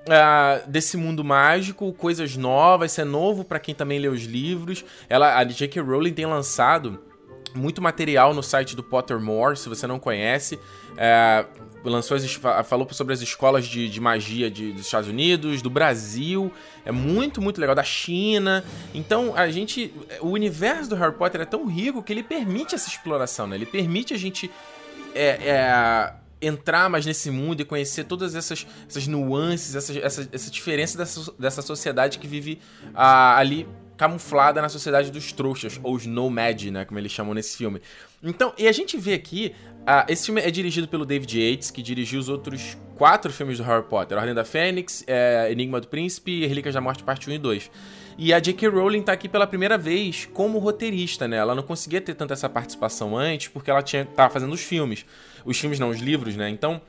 Uh, 0.00 0.66
desse 0.66 0.96
mundo 0.96 1.22
mágico, 1.22 1.92
coisas 1.92 2.34
novas, 2.34 2.90
isso 2.92 3.02
é 3.02 3.04
novo 3.04 3.44
para 3.44 3.60
quem 3.60 3.74
também 3.74 3.98
lê 3.98 4.08
os 4.08 4.22
livros. 4.22 4.82
Ela, 5.10 5.36
a 5.36 5.44
J.K. 5.44 5.82
Rowling 5.82 6.14
tem 6.14 6.24
lançado 6.24 7.04
muito 7.54 7.80
material 7.80 8.32
no 8.34 8.42
site 8.42 8.76
do 8.76 8.82
Pottermore, 8.82 9.56
se 9.56 9.68
você 9.68 9.86
não 9.86 9.98
conhece. 9.98 10.58
É, 10.96 11.44
lançou 11.84 12.16
as, 12.16 12.32
falou 12.66 12.86
sobre 12.92 13.14
as 13.14 13.20
escolas 13.20 13.66
de, 13.66 13.88
de 13.88 14.00
magia 14.00 14.50
de, 14.50 14.72
dos 14.72 14.86
Estados 14.86 15.08
Unidos, 15.08 15.62
do 15.62 15.70
Brasil. 15.70 16.52
É 16.84 16.92
muito, 16.92 17.40
muito 17.40 17.60
legal. 17.60 17.74
Da 17.74 17.84
China. 17.84 18.64
Então, 18.94 19.34
a 19.36 19.50
gente. 19.50 19.92
O 20.20 20.28
universo 20.28 20.90
do 20.90 20.96
Harry 20.96 21.14
Potter 21.14 21.40
é 21.40 21.44
tão 21.44 21.66
rico 21.66 22.02
que 22.02 22.12
ele 22.12 22.22
permite 22.22 22.74
essa 22.74 22.88
exploração, 22.88 23.46
né? 23.46 23.56
Ele 23.56 23.66
permite 23.66 24.14
a 24.14 24.18
gente. 24.18 24.50
É, 25.14 25.28
é, 25.42 26.14
entrar 26.40 26.88
mais 26.88 27.04
nesse 27.04 27.30
mundo 27.30 27.60
e 27.60 27.64
conhecer 27.64 28.04
todas 28.04 28.34
essas, 28.34 28.66
essas 28.88 29.06
nuances, 29.06 29.74
essa, 29.74 29.98
essa, 29.98 30.28
essa 30.32 30.50
diferença 30.50 30.96
dessa, 30.96 31.32
dessa 31.38 31.60
sociedade 31.60 32.18
que 32.18 32.26
vive 32.26 32.58
ah, 32.94 33.36
ali 33.36 33.68
camuflada 34.00 34.62
na 34.62 34.70
sociedade 34.70 35.10
dos 35.10 35.30
trouxas, 35.30 35.78
ou 35.82 35.94
os 35.94 36.06
nomad, 36.06 36.70
né, 36.70 36.86
como 36.86 36.98
eles 36.98 37.12
chamam 37.12 37.34
nesse 37.34 37.54
filme. 37.54 37.82
Então, 38.22 38.54
e 38.56 38.66
a 38.66 38.72
gente 38.72 38.96
vê 38.96 39.12
aqui, 39.12 39.54
uh, 39.80 40.10
esse 40.10 40.24
filme 40.24 40.40
é 40.40 40.50
dirigido 40.50 40.88
pelo 40.88 41.04
David 41.04 41.38
Yates, 41.38 41.70
que 41.70 41.82
dirigiu 41.82 42.18
os 42.18 42.30
outros 42.30 42.78
quatro 42.96 43.30
filmes 43.30 43.58
do 43.58 43.64
Harry 43.64 43.84
Potter, 43.84 44.16
Ordem 44.16 44.34
da 44.34 44.42
Fênix, 44.42 45.04
é, 45.06 45.52
Enigma 45.52 45.78
do 45.82 45.86
Príncipe 45.86 46.30
e 46.30 46.46
Relíquias 46.46 46.74
da 46.74 46.80
Morte, 46.80 47.04
parte 47.04 47.28
1 47.28 47.34
e 47.34 47.38
2. 47.38 47.70
E 48.16 48.32
a 48.32 48.38
J.K. 48.38 48.68
Rowling 48.70 49.02
tá 49.02 49.12
aqui 49.12 49.28
pela 49.28 49.46
primeira 49.46 49.76
vez 49.76 50.26
como 50.32 50.58
roteirista, 50.58 51.28
né? 51.28 51.36
Ela 51.36 51.54
não 51.54 51.62
conseguia 51.62 52.00
ter 52.00 52.14
tanta 52.14 52.32
essa 52.32 52.48
participação 52.48 53.18
antes, 53.18 53.48
porque 53.48 53.70
ela 53.70 53.82
tinha, 53.82 54.06
tava 54.06 54.32
fazendo 54.32 54.52
os 54.54 54.62
filmes. 54.62 55.04
Os 55.44 55.58
filmes 55.58 55.78
não, 55.78 55.90
os 55.90 55.98
livros, 55.98 56.36
né? 56.36 56.48
Então, 56.48 56.80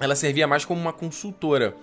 ela 0.00 0.14
servia 0.14 0.46
mais 0.46 0.64
como 0.64 0.80
uma 0.80 0.92
consultora. 0.92 1.74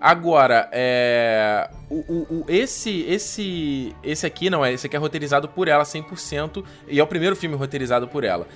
Agora, 0.00 0.66
é. 0.72 1.68
O, 1.90 1.96
o, 1.96 2.26
o, 2.40 2.44
esse, 2.48 3.02
esse, 3.02 3.94
esse 4.02 4.24
aqui 4.24 4.48
não 4.48 4.64
é. 4.64 4.72
Esse 4.72 4.86
aqui 4.86 4.96
é 4.96 4.98
roteirizado 4.98 5.46
por 5.46 5.68
ela 5.68 5.84
100% 5.84 6.64
e 6.88 6.98
é 6.98 7.02
o 7.02 7.06
primeiro 7.06 7.36
filme 7.36 7.54
roteirizado 7.54 8.08
por 8.08 8.24
ela. 8.24 8.48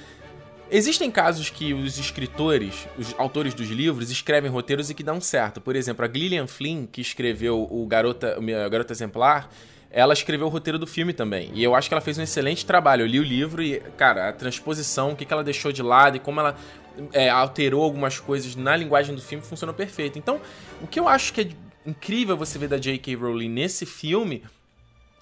Existem 0.70 1.11
casos 1.11 1.50
que 1.50 1.75
os 1.75 1.99
escritores, 1.99 2.88
os 2.99 3.14
autores 3.19 3.52
dos 3.52 3.69
livros, 3.69 4.11
escrevem 4.11 4.50
roteiros 4.50 4.88
e 4.88 4.94
que 4.94 5.02
dão 5.02 5.20
certo. 5.20 5.61
Por 5.61 5.76
exemplo, 5.76 6.05
a 6.05 6.08
Gillian 6.08 6.46
Flynn, 6.46 6.87
que 6.87 7.02
escreveu 7.02 7.69
o 7.70 7.87
Garota, 7.87 8.38
o 8.38 8.70
Garota 8.70 8.94
Exemplar, 8.94 9.50
ela 9.90 10.14
escreveu 10.14 10.47
o 10.47 10.50
roteiro 10.50 10.79
do 10.79 10.87
filme 10.87 11.12
também. 11.12 11.50
E 11.55 11.62
eu 11.62 11.75
acho 11.75 11.88
que 11.88 11.94
ela 11.94 12.00
fez 12.00 12.19
um 12.19 12.23
excelente 12.23 12.64
trabalho. 12.64 13.02
Eu 13.02 13.06
li 13.06 13.20
o 13.20 13.23
livro 13.23 13.62
e, 13.62 13.79
cara, 13.97 14.31
a 14.31 14.32
transposição, 14.32 15.12
o 15.12 15.17
que, 15.17 15.25
que 15.25 15.32
ela 15.32 15.44
deixou 15.44 15.70
de 15.70 15.82
lado 15.82 16.17
e 16.17 16.20
como 16.20 16.40
ela 16.40 16.56
é, 17.12 17.29
alterou 17.29 17.82
algumas 17.82 18.19
coisas 18.19 18.55
na 18.55 18.76
linguagem 18.76 19.14
do 19.14 19.23
filme 19.23 19.44
funcionou 19.44 19.75
perfeito. 19.75 20.19
Então, 20.19 20.41
o 20.81 20.87
que 20.87 20.99
eu 20.99 21.08
acho 21.08 21.32
que 21.32 21.41
é 21.43 21.49
incrível 21.87 22.37
você 22.37 22.58
ver 22.58 22.69
da 22.69 22.79
J.K. 22.79 23.14
Rowling 23.14 23.49
nesse 23.49 23.85
filme 23.85 24.43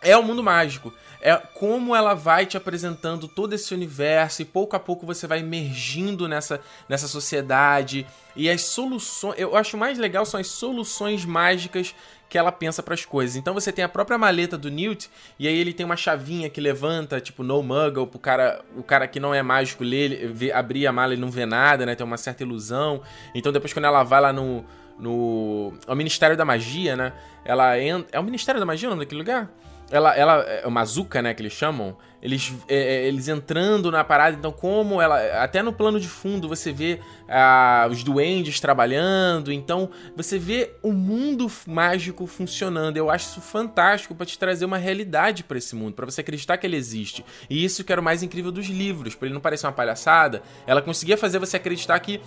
é 0.02 0.16
o 0.16 0.22
mundo 0.22 0.42
mágico. 0.42 0.92
É 1.20 1.36
como 1.36 1.94
ela 1.94 2.14
vai 2.14 2.44
te 2.44 2.56
apresentando 2.56 3.28
todo 3.28 3.52
esse 3.52 3.72
universo 3.72 4.42
e 4.42 4.44
pouco 4.44 4.74
a 4.74 4.80
pouco 4.80 5.06
você 5.06 5.26
vai 5.26 5.38
emergindo 5.38 6.26
nessa, 6.26 6.60
nessa 6.88 7.06
sociedade. 7.06 8.04
E 8.34 8.50
as 8.50 8.62
soluções. 8.62 9.38
Eu 9.38 9.56
acho 9.56 9.76
mais 9.78 9.98
legal 9.98 10.26
são 10.26 10.40
as 10.40 10.48
soluções 10.48 11.24
mágicas 11.24 11.94
que 12.32 12.38
ela 12.38 12.50
pensa 12.50 12.82
para 12.82 12.94
as 12.94 13.04
coisas. 13.04 13.36
Então 13.36 13.52
você 13.52 13.70
tem 13.70 13.84
a 13.84 13.88
própria 13.90 14.16
maleta 14.16 14.56
do 14.56 14.70
Newt 14.70 15.10
e 15.38 15.46
aí 15.46 15.54
ele 15.54 15.74
tem 15.74 15.84
uma 15.84 15.98
chavinha 15.98 16.48
que 16.48 16.62
levanta, 16.62 17.20
tipo 17.20 17.42
no 17.42 17.62
muggle, 17.62 18.06
pro 18.06 18.18
cara, 18.18 18.64
o 18.74 18.82
cara 18.82 19.06
que 19.06 19.20
não 19.20 19.34
é 19.34 19.42
mágico 19.42 19.84
ler, 19.84 20.32
ver, 20.32 20.50
abrir 20.52 20.86
a 20.86 20.92
mala 20.92 21.12
e 21.12 21.16
não 21.18 21.30
vê 21.30 21.44
nada, 21.44 21.84
né? 21.84 21.94
Tem 21.94 22.06
uma 22.06 22.16
certa 22.16 22.42
ilusão. 22.42 23.02
Então 23.34 23.52
depois 23.52 23.74
quando 23.74 23.84
ela 23.84 24.02
vai 24.02 24.18
lá 24.18 24.32
no 24.32 24.64
no 24.98 25.72
é 25.86 25.92
o 25.92 25.96
Ministério 25.96 26.36
da 26.36 26.44
Magia, 26.44 26.96
né? 26.96 27.12
Ela 27.44 27.78
entra, 27.80 28.08
é 28.12 28.20
o 28.20 28.24
Ministério 28.24 28.60
da 28.60 28.66
Magia 28.66 28.88
o 28.88 28.90
nome 28.90 29.04
daquele 29.04 29.20
lugar? 29.20 29.50
ela, 29.92 30.16
ela 30.16 30.42
é 30.42 30.66
uma 30.66 30.82
Zuka, 30.86 31.20
né, 31.20 31.34
que 31.34 31.42
eles 31.42 31.52
chamam, 31.52 31.94
eles, 32.22 32.50
é, 32.66 32.76
é, 32.76 33.06
eles 33.06 33.28
entrando 33.28 33.90
na 33.90 34.02
parada, 34.02 34.34
então 34.34 34.50
como 34.50 35.02
ela, 35.02 35.20
até 35.42 35.62
no 35.62 35.70
plano 35.70 36.00
de 36.00 36.08
fundo 36.08 36.48
você 36.48 36.72
vê 36.72 36.98
ah, 37.28 37.86
os 37.90 38.02
duendes 38.02 38.58
trabalhando, 38.58 39.52
então 39.52 39.90
você 40.16 40.38
vê 40.38 40.74
o 40.82 40.92
mundo 40.92 41.46
mágico 41.66 42.26
funcionando. 42.26 42.96
Eu 42.96 43.10
acho 43.10 43.26
isso 43.26 43.40
fantástico 43.42 44.14
para 44.14 44.24
te 44.24 44.38
trazer 44.38 44.64
uma 44.64 44.78
realidade 44.78 45.44
para 45.44 45.58
esse 45.58 45.74
mundo, 45.74 45.92
para 45.92 46.06
você 46.06 46.22
acreditar 46.22 46.56
que 46.56 46.66
ele 46.66 46.76
existe. 46.76 47.22
E 47.50 47.62
isso 47.62 47.84
que 47.84 47.92
era 47.92 48.00
o 48.00 48.04
mais 48.04 48.22
incrível 48.22 48.50
dos 48.50 48.66
livros, 48.68 49.14
para 49.14 49.26
ele 49.26 49.34
não 49.34 49.42
parecer 49.42 49.66
uma 49.66 49.72
palhaçada, 49.72 50.42
ela 50.66 50.80
conseguia 50.80 51.18
fazer 51.18 51.38
você 51.38 51.58
acreditar 51.58 52.00
que 52.00 52.18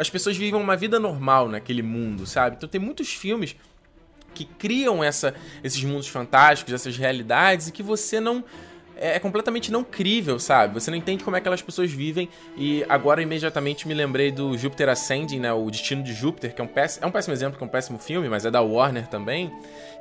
as 0.00 0.08
pessoas 0.08 0.34
vivem 0.34 0.58
uma 0.58 0.76
vida 0.76 0.98
normal 0.98 1.46
naquele 1.46 1.82
mundo, 1.82 2.26
sabe? 2.26 2.56
Então 2.56 2.66
tem 2.66 2.80
muitos 2.80 3.12
filmes 3.12 3.54
que 4.32 4.46
criam 4.46 5.04
essa, 5.04 5.34
esses 5.62 5.84
mundos 5.84 6.08
fantásticos, 6.08 6.72
essas 6.72 6.96
realidades, 6.96 7.68
e 7.68 7.72
que 7.72 7.82
você 7.82 8.18
não. 8.18 8.42
É, 8.96 9.16
é 9.16 9.18
completamente 9.18 9.70
não 9.70 9.84
crível, 9.84 10.38
sabe? 10.38 10.72
Você 10.72 10.90
não 10.90 10.96
entende 10.96 11.22
como 11.22 11.36
é 11.36 11.38
que 11.38 11.42
aquelas 11.42 11.60
pessoas 11.60 11.90
vivem. 11.90 12.30
E 12.56 12.82
agora 12.88 13.20
imediatamente 13.20 13.86
me 13.86 13.92
lembrei 13.92 14.32
do 14.32 14.56
Júpiter 14.56 14.88
Ascending, 14.88 15.38
né? 15.38 15.52
O 15.52 15.70
Destino 15.70 16.02
de 16.02 16.14
Júpiter, 16.14 16.54
que 16.54 16.62
é 16.62 16.64
um 16.64 16.68
péssimo, 16.68 17.04
é 17.04 17.06
um 17.06 17.12
péssimo 17.12 17.34
exemplo, 17.34 17.58
que 17.58 17.62
é 17.62 17.66
um 17.66 17.70
péssimo 17.70 17.98
filme, 17.98 18.26
mas 18.26 18.46
é 18.46 18.50
da 18.50 18.62
Warner 18.62 19.06
também. 19.06 19.52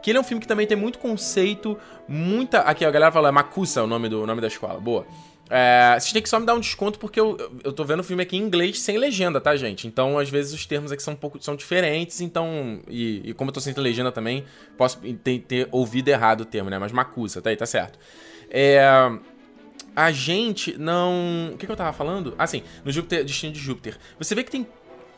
Que 0.01 0.12
ele 0.12 0.17
é 0.17 0.21
um 0.21 0.23
filme 0.23 0.39
que 0.39 0.47
também 0.47 0.65
tem 0.65 0.77
muito 0.77 0.97
conceito, 0.97 1.77
muita. 2.07 2.59
Aqui 2.62 2.85
a 2.85 2.91
galera 2.91 3.12
fala, 3.12 3.27
é 3.27 3.31
Makusa 3.31 3.83
o 3.83 3.88
nome, 3.88 4.07
do, 4.07 4.23
o 4.23 4.25
nome 4.25 4.39
da 4.39 4.47
escola. 4.47 4.79
Boa. 4.79 5.05
É, 5.49 5.97
vocês 5.99 6.13
têm 6.13 6.21
que 6.21 6.29
só 6.29 6.39
me 6.39 6.45
dar 6.45 6.53
um 6.53 6.59
desconto 6.59 6.99
porque 6.99 7.19
eu, 7.19 7.35
eu 7.63 7.73
tô 7.73 7.83
vendo 7.83 8.01
o 8.01 8.03
filme 8.03 8.21
aqui 8.21 8.37
em 8.37 8.41
inglês 8.41 8.79
sem 8.79 8.97
legenda, 8.97 9.41
tá, 9.41 9.55
gente? 9.55 9.87
Então, 9.87 10.19
às 10.19 10.29
vezes, 10.29 10.53
os 10.53 10.65
termos 10.65 10.91
aqui 10.91 11.01
são 11.01 11.13
um 11.13 11.17
pouco 11.17 11.41
são 11.41 11.55
diferentes, 11.55 12.21
então. 12.21 12.81
E, 12.87 13.29
e 13.29 13.33
como 13.33 13.49
eu 13.49 13.53
tô 13.53 13.59
sem 13.59 13.73
legenda 13.73 14.11
também, 14.11 14.45
posso 14.77 14.99
ter, 15.23 15.39
ter, 15.39 15.67
ouvido 15.71 16.07
errado 16.09 16.41
o 16.41 16.45
termo, 16.45 16.69
né? 16.69 16.77
Mas 16.77 16.91
Macusa, 16.91 17.41
tá 17.41 17.49
aí, 17.49 17.55
tá 17.55 17.65
certo. 17.65 17.97
É. 18.49 18.81
A 19.95 20.11
gente 20.11 20.77
não. 20.77 21.51
O 21.53 21.57
que, 21.57 21.65
que 21.65 21.71
eu 21.71 21.75
tava 21.75 21.91
falando? 21.91 22.35
Ah, 22.37 22.45
sim, 22.45 22.63
no 22.85 22.91
Júpiter, 22.91 23.25
Destino 23.25 23.51
de 23.51 23.59
Júpiter. 23.59 23.97
Você 24.17 24.35
vê 24.35 24.43
que 24.43 24.51
tem 24.51 24.67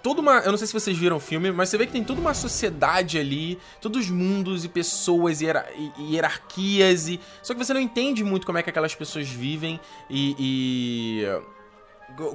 toda 0.01 0.22
uma. 0.22 0.39
Eu 0.39 0.51
não 0.51 0.58
sei 0.58 0.67
se 0.67 0.74
vocês 0.74 0.98
viram 0.98 1.17
o 1.17 1.20
filme, 1.20 1.51
mas 1.51 1.70
você 1.70 1.77
vê 1.77 1.86
que 1.86 1.91
tem 1.91 2.03
toda 2.03 2.20
uma 2.20 2.34
sociedade 2.34 3.17
ali, 3.17 3.58
todos 3.79 4.05
os 4.05 4.10
mundos 4.10 4.65
e 4.65 4.70
pessoas 4.70 5.41
e, 5.41 5.46
e 5.98 6.13
hierarquias. 6.15 7.08
E... 7.08 7.20
Só 7.41 7.53
que 7.53 7.63
você 7.63 7.74
não 7.74 7.81
entende 7.81 8.24
muito 8.24 8.46
como 8.46 8.58
é 8.58 8.63
que 8.63 8.70
aquelas 8.70 8.96
pessoas 8.96 9.27
vivem 9.27 9.79
e... 10.10 10.36
e 10.39 11.61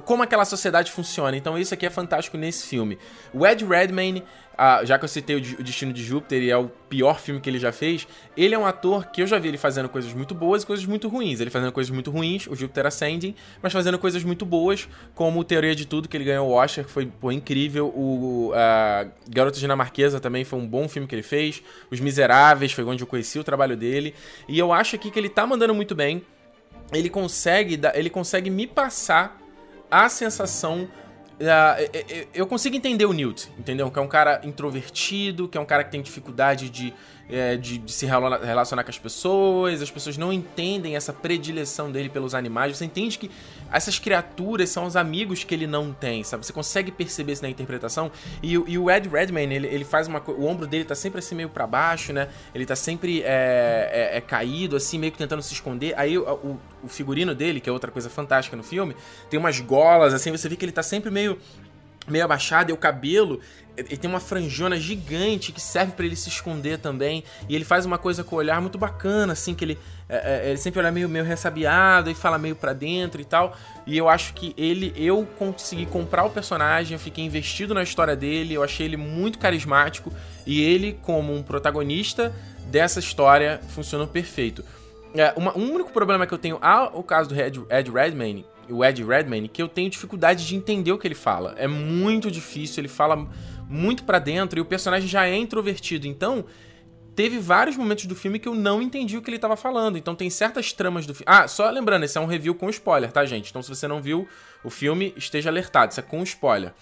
como 0.05 0.23
aquela 0.23 0.45
sociedade 0.45 0.91
funciona. 0.91 1.35
Então 1.35 1.57
isso 1.57 1.73
aqui 1.73 1.85
é 1.85 1.89
fantástico 1.89 2.37
nesse 2.37 2.65
filme. 2.67 2.97
O 3.33 3.45
Ed 3.45 3.65
Redmayne, 3.65 4.23
ah, 4.57 4.83
já 4.83 4.97
que 4.97 5.05
eu 5.05 5.09
citei 5.09 5.35
o 5.35 5.41
Destino 5.63 5.93
de 5.93 6.03
Júpiter 6.03 6.41
e 6.41 6.49
é 6.49 6.57
o 6.57 6.67
pior 6.89 7.19
filme 7.19 7.39
que 7.39 7.49
ele 7.49 7.59
já 7.59 7.71
fez, 7.71 8.07
ele 8.35 8.55
é 8.55 8.57
um 8.57 8.65
ator 8.65 9.05
que 9.05 9.21
eu 9.21 9.27
já 9.27 9.37
vi 9.37 9.49
ele 9.49 9.57
fazendo 9.57 9.87
coisas 9.87 10.11
muito 10.13 10.33
boas 10.33 10.63
e 10.63 10.65
coisas 10.65 10.85
muito 10.85 11.07
ruins. 11.07 11.39
Ele 11.39 11.49
fazendo 11.49 11.71
coisas 11.71 11.91
muito 11.91 12.09
ruins, 12.09 12.47
o 12.47 12.55
Júpiter 12.55 12.87
Ascending, 12.87 13.35
mas 13.61 13.71
fazendo 13.71 13.99
coisas 13.99 14.23
muito 14.23 14.45
boas, 14.45 14.89
como 15.13 15.43
Teoria 15.43 15.75
de 15.75 15.85
Tudo, 15.85 16.09
que 16.09 16.17
ele 16.17 16.23
ganhou 16.23 16.49
o 16.49 16.53
Oscar, 16.53 16.83
que 16.83 16.91
foi 16.91 17.05
pô, 17.05 17.31
incrível. 17.31 17.87
O 17.95 18.51
uh, 18.51 19.11
Garota 19.29 19.59
Dinamarquesa 19.59 20.19
também 20.19 20.43
foi 20.43 20.59
um 20.59 20.67
bom 20.67 20.89
filme 20.89 21.07
que 21.07 21.13
ele 21.13 21.23
fez. 21.23 21.61
Os 21.91 21.99
Miseráveis 21.99 22.71
foi 22.71 22.83
onde 22.83 23.03
eu 23.03 23.07
conheci 23.07 23.37
o 23.37 23.43
trabalho 23.43 23.77
dele. 23.77 24.15
E 24.47 24.57
eu 24.57 24.73
acho 24.73 24.95
aqui 24.95 25.11
que 25.11 25.19
ele 25.19 25.29
tá 25.29 25.45
mandando 25.45 25.75
muito 25.75 25.93
bem. 25.93 26.23
Ele 26.91 27.09
consegue, 27.09 27.79
ele 27.93 28.09
consegue 28.09 28.49
me 28.49 28.65
passar 28.65 29.37
a 29.89 30.09
sensação. 30.09 30.87
Uh, 31.39 32.27
eu 32.33 32.47
consigo 32.47 32.75
entender 32.75 33.05
o 33.05 33.13
Newt, 33.13 33.51
entendeu? 33.59 33.91
Que 33.91 33.99
é 33.99 34.01
um 34.01 34.07
cara 34.07 34.41
introvertido, 34.43 35.47
que 35.47 35.57
é 35.57 35.61
um 35.61 35.65
cara 35.65 35.83
que 35.83 35.91
tem 35.91 36.01
dificuldade 36.01 36.69
de, 36.69 36.93
é, 37.29 37.57
de, 37.57 37.77
de, 37.77 37.91
se 37.91 38.05
relacionar 38.05 38.83
com 38.83 38.89
as 38.89 38.97
pessoas, 38.97 39.81
as 39.81 39.91
pessoas 39.91 40.17
não 40.17 40.31
entendem 40.31 40.95
essa 40.95 41.11
predileção 41.11 41.91
dele 41.91 42.09
pelos 42.09 42.33
animais. 42.33 42.77
Você 42.77 42.85
entende 42.85 43.17
que 43.17 43.29
essas 43.71 43.99
criaturas 43.99 44.69
são 44.69 44.85
os 44.85 44.95
amigos 44.95 45.43
que 45.43 45.53
ele 45.53 45.67
não 45.67 45.91
tem, 45.91 46.23
sabe? 46.23 46.45
Você 46.45 46.53
consegue 46.53 46.91
perceber 46.91 47.33
isso 47.33 47.41
na 47.41 47.49
interpretação. 47.49 48.11
E, 48.41 48.53
e 48.53 48.77
o 48.77 48.89
Ed 48.89 49.09
Redmayne, 49.09 49.55
ele, 49.55 49.67
ele 49.67 49.83
faz 49.83 50.07
uma 50.07 50.21
O 50.25 50.45
ombro 50.45 50.65
dele 50.65 50.85
tá 50.85 50.95
sempre 50.95 51.19
assim 51.19 51.35
meio 51.35 51.49
para 51.49 51.67
baixo, 51.67 52.13
né? 52.13 52.29
Ele 52.55 52.65
tá 52.65 52.75
sempre 52.75 53.21
é, 53.23 54.11
é, 54.13 54.17
é, 54.17 54.21
caído, 54.21 54.75
assim, 54.75 54.97
meio 54.97 55.11
que 55.11 55.17
tentando 55.17 55.41
se 55.41 55.53
esconder. 55.53 55.93
Aí 55.97 56.17
o, 56.17 56.23
o, 56.23 56.59
o 56.83 56.87
figurino 56.87 57.35
dele, 57.35 57.59
que 57.59 57.69
é 57.69 57.73
outra 57.73 57.91
coisa 57.91 58.09
fantástica 58.09 58.55
no 58.55 58.63
filme, 58.63 58.95
tem 59.29 59.39
umas 59.39 59.59
golas, 59.59 60.13
assim, 60.13 60.31
você 60.31 60.47
vê 60.47 60.55
que 60.55 60.63
ele 60.63 60.71
tá 60.71 60.83
sempre 60.83 61.11
meio 61.11 61.37
meio 62.07 62.23
abaixado, 62.23 62.71
e 62.71 62.73
o 62.73 62.77
cabelo, 62.77 63.39
ele 63.77 63.97
tem 63.97 64.09
uma 64.09 64.19
franjona 64.19 64.77
gigante 64.77 65.51
que 65.51 65.61
serve 65.61 65.91
para 65.91 66.05
ele 66.05 66.15
se 66.15 66.29
esconder 66.29 66.79
também. 66.79 67.23
E 67.47 67.55
ele 67.55 67.63
faz 67.63 67.85
uma 67.85 67.97
coisa 67.97 68.23
com 68.23 68.35
o 68.35 68.39
olhar 68.39 68.59
muito 68.59 68.77
bacana, 68.77 69.33
assim, 69.33 69.53
que 69.53 69.63
ele, 69.63 69.79
é, 70.09 70.47
é, 70.47 70.49
ele 70.49 70.57
sempre 70.57 70.79
olha 70.79 70.91
meio, 70.91 71.07
meio 71.07 71.23
ressabiado 71.23 72.09
e 72.09 72.15
fala 72.15 72.39
meio 72.39 72.55
para 72.55 72.73
dentro 72.73 73.21
e 73.21 73.25
tal. 73.25 73.55
E 73.85 73.95
eu 73.95 74.09
acho 74.09 74.33
que 74.33 74.53
ele, 74.57 74.91
eu 74.95 75.27
consegui 75.37 75.85
comprar 75.85 76.23
o 76.23 76.29
personagem, 76.29 76.93
eu 76.93 76.99
fiquei 76.99 77.23
investido 77.23 77.73
na 77.73 77.83
história 77.83 78.15
dele, 78.15 78.55
eu 78.55 78.63
achei 78.63 78.85
ele 78.85 78.97
muito 78.97 79.37
carismático. 79.37 80.11
E 80.45 80.61
ele, 80.61 80.97
como 81.03 81.33
um 81.33 81.43
protagonista 81.43 82.33
dessa 82.65 82.99
história, 82.99 83.61
funcionou 83.69 84.07
perfeito. 84.07 84.65
É, 85.13 85.33
uma, 85.37 85.55
um 85.57 85.71
único 85.71 85.91
problema 85.91 86.25
que 86.25 86.33
eu 86.33 86.37
tenho 86.37 86.57
ao 86.61 87.03
caso 87.03 87.29
do 87.29 87.39
Ed, 87.39 87.61
Ed 87.69 87.91
Redmayne 87.91 88.45
o 88.69 88.83
Ed 88.83 89.03
Redmayne, 89.03 89.47
que 89.47 89.61
eu 89.61 89.67
tenho 89.67 89.89
dificuldade 89.89 90.45
de 90.45 90.55
entender 90.55 90.91
o 90.91 90.97
que 90.97 91.07
ele 91.07 91.15
fala. 91.15 91.55
É 91.57 91.67
muito 91.67 92.29
difícil, 92.29 92.81
ele 92.81 92.87
fala 92.87 93.27
muito 93.69 94.03
para 94.03 94.19
dentro 94.19 94.59
e 94.59 94.61
o 94.61 94.65
personagem 94.65 95.07
já 95.07 95.27
é 95.27 95.35
introvertido. 95.35 96.07
Então, 96.07 96.45
teve 97.17 97.39
vários 97.39 97.75
momentos 97.75 98.05
do 98.05 98.15
filme 98.15 98.37
que 98.37 98.47
eu 98.47 98.53
não 98.53 98.79
entendi 98.79 99.17
o 99.17 99.21
que 99.23 99.29
ele 99.31 99.39
tava 99.39 99.57
falando. 99.57 99.97
Então 99.97 100.13
tem 100.13 100.29
certas 100.29 100.71
tramas 100.71 101.07
do 101.07 101.15
filme. 101.15 101.25
Ah, 101.27 101.47
só 101.47 101.67
lembrando, 101.69 102.03
esse 102.03 102.15
é 102.15 102.21
um 102.21 102.27
review 102.27 102.53
com 102.53 102.69
spoiler, 102.69 103.11
tá, 103.11 103.25
gente? 103.25 103.49
Então 103.49 103.63
se 103.63 103.69
você 103.69 103.87
não 103.87 103.99
viu 103.99 104.27
o 104.63 104.69
filme, 104.69 105.15
esteja 105.17 105.49
alertado, 105.49 105.91
isso 105.91 105.99
é 105.99 106.03
com 106.03 106.21
spoiler. 106.21 106.73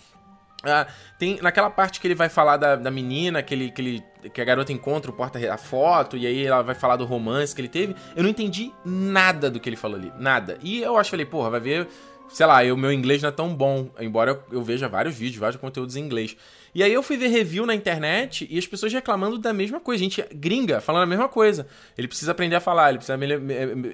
Ah, 0.62 0.88
tem 1.18 1.39
naquela 1.42 1.70
parte 1.70 2.01
que 2.01 2.08
ele 2.08 2.15
vai 2.15 2.27
falar 2.27 2.58
da, 2.58 2.75
da 2.75 2.92
menina, 2.92 3.42
que, 3.42 3.54
ele, 3.54 3.72
que, 3.72 3.82
ele, 3.82 4.04
que 4.34 4.42
a 4.42 4.44
garota 4.44 4.74
encontra 4.74 5.10
o 5.10 5.13
porta 5.13 5.39
a 5.54 5.58
foto, 5.58 6.18
e 6.18 6.27
aí 6.27 6.46
ela 6.46 6.63
vai 6.63 6.75
falar 6.75 6.98
do 6.98 7.06
romance 7.06 7.56
que 7.56 7.62
ele 7.62 7.70
teve. 7.70 7.96
Eu 8.13 8.24
não 8.24 8.30
entendi 8.30 8.74
nada 8.84 9.50
do 9.50 9.60
que 9.60 9.70
ele 9.70 9.77
falou 9.77 9.98
ali. 9.98 10.12
Nada. 10.20 10.58
E 10.62 10.82
eu 10.82 10.98
acho 10.98 11.10
que 11.10 11.12
falei, 11.12 11.25
porra, 11.25 11.50
vai 11.50 11.60
ver. 11.62 11.88
Sei 12.29 12.46
lá, 12.46 12.62
o 12.63 12.77
meu 12.77 12.91
inglês 12.91 13.22
não 13.22 13.29
é 13.29 13.32
tão 13.32 13.53
bom, 13.53 13.89
embora 14.00 14.32
eu, 14.32 14.58
eu 14.58 14.63
veja 14.63 14.88
vários 14.88 15.15
vídeos, 15.15 15.39
vários 15.39 15.60
conteúdos 15.60 15.96
em 15.96 16.01
inglês. 16.01 16.36
E 16.75 16.84
aí 16.84 16.91
eu 16.91 17.01
fui 17.01 17.15
ver 17.15 17.27
review 17.27 17.65
na 17.65 17.74
internet 17.74 18.46
e 18.50 18.58
as 18.58 18.67
pessoas 18.67 18.91
reclamando 18.91 19.38
da 19.38 19.53
mesma 19.53 19.79
coisa. 19.79 20.03
Gente 20.03 20.22
gringa 20.34 20.82
falando 20.82 21.03
a 21.03 21.08
mesma 21.08 21.29
coisa. 21.29 21.65
Ele 21.98 22.05
precisa 22.05 22.34
aprender 22.34 22.58
a 22.58 22.60
falar, 22.60 22.89
ele 22.89 22.98
precisa 22.98 23.17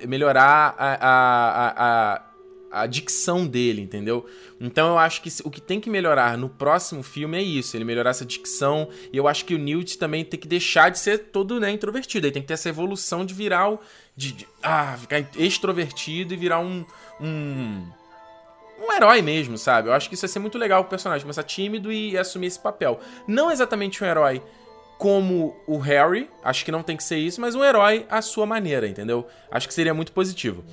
melhorar 0.08 0.74
a, 0.76 0.94
a, 0.94 1.74
a, 1.78 2.22
a 2.72 2.88
dicção 2.88 3.46
dele, 3.46 3.84
entendeu? 3.84 4.26
Então 4.60 4.90
eu 4.90 4.98
acho 4.98 5.22
que 5.22 5.30
o 5.44 5.52
que 5.52 5.62
tem 5.62 5.80
que 5.80 5.92
melhorar 5.92 6.36
no 6.36 6.50
próximo 6.50 7.04
filme 7.04 7.38
é 7.38 7.44
isso, 7.44 7.78
ele 7.78 7.86
melhorar 7.86 8.10
essa 8.10 8.26
dicção. 8.26 8.90
E 9.14 9.18
eu 9.18 9.28
acho 9.28 9.46
que 9.46 9.54
o 9.54 9.60
Newt 9.60 10.00
também 10.00 10.26
tem 10.26 10.40
que 10.40 10.48
deixar 10.48 10.90
de 10.90 10.98
ser 10.98 11.20
todo 11.26 11.60
né, 11.60 11.70
introvertido. 11.70 12.26
Ele 12.26 12.34
tem 12.34 12.42
que 12.42 12.48
ter 12.48 12.56
essa 12.56 12.70
evolução 12.70 13.24
de 13.24 13.36
virar 13.36 13.70
o. 13.70 13.80
De, 14.16 14.32
de 14.32 14.48
ah, 14.64 14.98
ficar 15.00 15.24
extrovertido 15.38 16.34
e 16.34 16.38
virar 16.38 16.60
um. 16.60 16.84
um 17.20 18.01
um 18.82 18.92
herói 18.92 19.22
mesmo, 19.22 19.58
sabe? 19.58 19.90
Eu 19.90 19.94
acho 19.94 20.10
que 20.10 20.16
isso 20.16 20.26
ia 20.26 20.30
ser 20.30 20.40
muito 20.40 20.58
legal 20.58 20.82
o 20.82 20.86
personagem, 20.86 21.24
começar 21.24 21.44
tímido 21.44 21.92
e 21.92 22.18
assumir 22.18 22.48
esse 22.48 22.60
papel. 22.60 23.00
Não 23.28 23.52
exatamente 23.52 24.04
um 24.04 24.08
herói 24.08 24.42
como 24.98 25.56
o 25.66 25.78
Harry, 25.80 26.30
acho 26.44 26.64
que 26.64 26.72
não 26.72 26.84
tem 26.84 26.96
que 26.96 27.04
ser 27.04 27.18
isso, 27.18 27.42
mas 27.42 27.56
um 27.56 27.64
herói 27.64 28.06
à 28.10 28.22
sua 28.22 28.46
maneira, 28.46 28.88
entendeu? 28.88 29.28
Acho 29.50 29.68
que 29.68 29.74
seria 29.74 29.94
muito 29.94 30.12
positivo. 30.12 30.64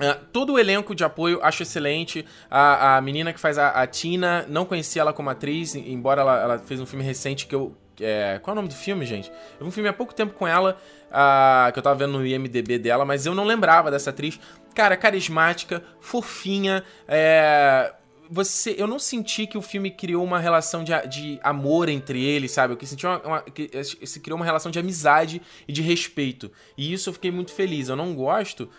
Uh, 0.00 0.18
todo 0.32 0.54
o 0.54 0.58
elenco 0.58 0.94
de 0.94 1.04
apoio 1.04 1.38
acho 1.42 1.62
excelente. 1.62 2.24
A, 2.50 2.96
a 2.96 3.00
menina 3.00 3.32
que 3.32 3.38
faz 3.38 3.58
a, 3.58 3.68
a, 3.68 3.86
Tina, 3.86 4.46
não 4.48 4.64
conhecia 4.64 5.02
ela 5.02 5.12
como 5.12 5.28
atriz, 5.28 5.74
embora 5.74 6.22
ela, 6.22 6.40
ela 6.40 6.58
fez 6.58 6.80
um 6.80 6.86
filme 6.86 7.04
recente 7.04 7.46
que 7.46 7.54
eu. 7.54 7.76
É, 8.00 8.38
qual 8.42 8.52
é 8.52 8.54
o 8.54 8.56
nome 8.56 8.68
do 8.68 8.74
filme, 8.74 9.04
gente? 9.04 9.30
Eu 9.30 9.60
vi 9.60 9.64
um 9.64 9.70
filme 9.70 9.88
há 9.88 9.92
pouco 9.92 10.14
tempo 10.14 10.34
com 10.34 10.46
ela, 10.46 10.76
uh, 11.10 11.72
que 11.72 11.78
eu 11.78 11.82
tava 11.82 11.96
vendo 11.96 12.18
no 12.18 12.26
IMDB 12.26 12.78
dela, 12.78 13.04
mas 13.04 13.26
eu 13.26 13.34
não 13.34 13.44
lembrava 13.44 13.90
dessa 13.90 14.10
atriz. 14.10 14.40
Cara, 14.74 14.96
carismática, 14.96 15.82
fofinha, 16.00 16.84
é 17.06 17.94
você, 18.30 18.76
eu 18.78 18.86
não 18.86 19.00
senti 19.00 19.44
que 19.44 19.58
o 19.58 19.62
filme 19.62 19.90
criou 19.90 20.22
uma 20.22 20.38
relação 20.38 20.84
de, 20.84 20.92
de 21.08 21.40
amor 21.42 21.88
entre 21.88 22.24
eles, 22.24 22.52
sabe? 22.52 22.76
Eu 22.80 22.86
senti 22.86 23.04
uma, 23.04 23.18
uma, 23.18 23.42
que 23.42 23.68
se 23.84 24.20
criou 24.20 24.36
uma 24.36 24.44
relação 24.44 24.70
de 24.70 24.78
amizade 24.78 25.42
e 25.66 25.72
de 25.72 25.82
respeito. 25.82 26.50
E 26.78 26.92
isso 26.92 27.08
eu 27.08 27.12
fiquei 27.12 27.32
muito 27.32 27.52
feliz. 27.52 27.88
Eu 27.88 27.96
não 27.96 28.14
gosto 28.14 28.70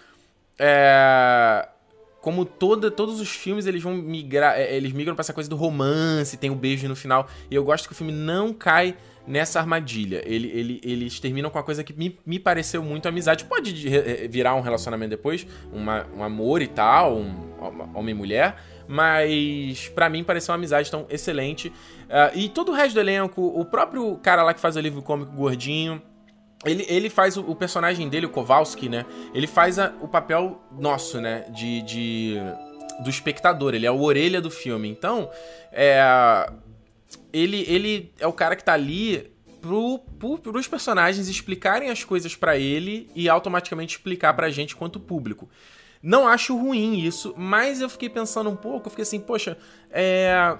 é, 0.57 1.67
como 2.21 2.45
toda, 2.45 2.89
todos 2.89 3.19
os 3.19 3.29
filmes 3.29 3.65
eles 3.65 3.83
vão 3.83 3.93
migrar, 3.93 4.57
é, 4.57 4.73
eles 4.73 4.93
migram 4.93 5.15
para 5.15 5.21
essa 5.23 5.33
coisa 5.33 5.49
do 5.49 5.57
romance, 5.57 6.37
tem 6.37 6.49
o 6.49 6.53
um 6.53 6.57
beijo 6.57 6.87
no 6.87 6.95
final. 6.95 7.27
E 7.49 7.55
eu 7.55 7.63
gosto 7.63 7.87
que 7.87 7.93
o 7.93 7.95
filme 7.95 8.13
não 8.13 8.53
cai 8.53 8.95
nessa 9.27 9.59
armadilha. 9.59 10.21
Ele, 10.25 10.47
ele, 10.49 10.81
eles 10.83 11.19
terminam 11.19 11.49
com 11.49 11.59
a 11.59 11.63
coisa 11.63 11.83
que 11.83 11.93
me, 11.93 12.19
me 12.25 12.39
pareceu 12.39 12.83
muito 12.83 13.07
amizade. 13.07 13.45
Pode 13.45 13.73
virar 14.29 14.55
um 14.55 14.61
relacionamento 14.61 15.09
depois, 15.09 15.45
uma, 15.71 16.05
um 16.15 16.23
amor 16.23 16.61
e 16.61 16.67
tal, 16.67 17.17
um 17.17 17.51
homem 17.93 18.13
e 18.15 18.17
mulher, 18.17 18.55
mas 18.87 19.89
para 19.89 20.09
mim 20.09 20.23
pareceu 20.23 20.51
uma 20.51 20.57
amizade 20.57 20.89
tão 20.89 21.05
excelente. 21.09 21.69
Uh, 21.69 22.35
e 22.35 22.49
todo 22.49 22.71
o 22.71 22.75
resto 22.75 22.95
do 22.95 22.99
elenco, 22.99 23.41
o 23.41 23.63
próprio 23.63 24.17
cara 24.17 24.43
lá 24.43 24.53
que 24.53 24.59
faz 24.59 24.75
o 24.75 24.79
livro 24.79 25.01
cômico 25.01 25.31
gordinho, 25.31 26.01
ele, 26.65 26.85
ele 26.87 27.09
faz 27.09 27.37
o, 27.37 27.41
o, 27.41 27.55
personagem 27.55 28.07
dele, 28.07 28.27
o 28.27 28.29
Kowalski, 28.29 28.87
né? 28.87 29.05
Ele 29.33 29.47
faz 29.47 29.79
a, 29.79 29.93
o 30.01 30.07
papel 30.07 30.61
nosso, 30.77 31.19
né? 31.19 31.45
De, 31.49 31.81
de, 31.81 32.35
do 33.03 33.09
espectador. 33.09 33.73
Ele 33.73 33.85
é 33.85 33.91
o 33.91 34.01
orelha 34.01 34.39
do 34.39 34.51
filme. 34.51 34.87
Então, 34.87 35.29
é, 35.71 35.99
ele, 37.31 37.65
ele 37.67 38.13
é 38.19 38.27
o 38.27 38.33
cara 38.33 38.55
que 38.55 38.63
tá 38.63 38.73
ali 38.73 39.31
pro, 39.61 39.99
pro, 40.19 40.37
pros 40.37 40.67
personagens 40.67 41.27
explicarem 41.27 41.89
as 41.89 42.03
coisas 42.03 42.35
para 42.35 42.57
ele 42.57 43.09
e 43.15 43.29
automaticamente 43.29 43.95
explicar 43.95 44.33
pra 44.33 44.49
gente 44.49 44.75
quanto 44.75 44.99
público. 44.99 45.49
Não 46.01 46.27
acho 46.27 46.57
ruim 46.57 46.99
isso, 46.99 47.33
mas 47.37 47.79
eu 47.79 47.89
fiquei 47.89 48.09
pensando 48.09 48.49
um 48.49 48.55
pouco, 48.55 48.87
eu 48.87 48.89
fiquei 48.89 49.03
assim, 49.03 49.19
poxa, 49.19 49.57
é 49.91 50.57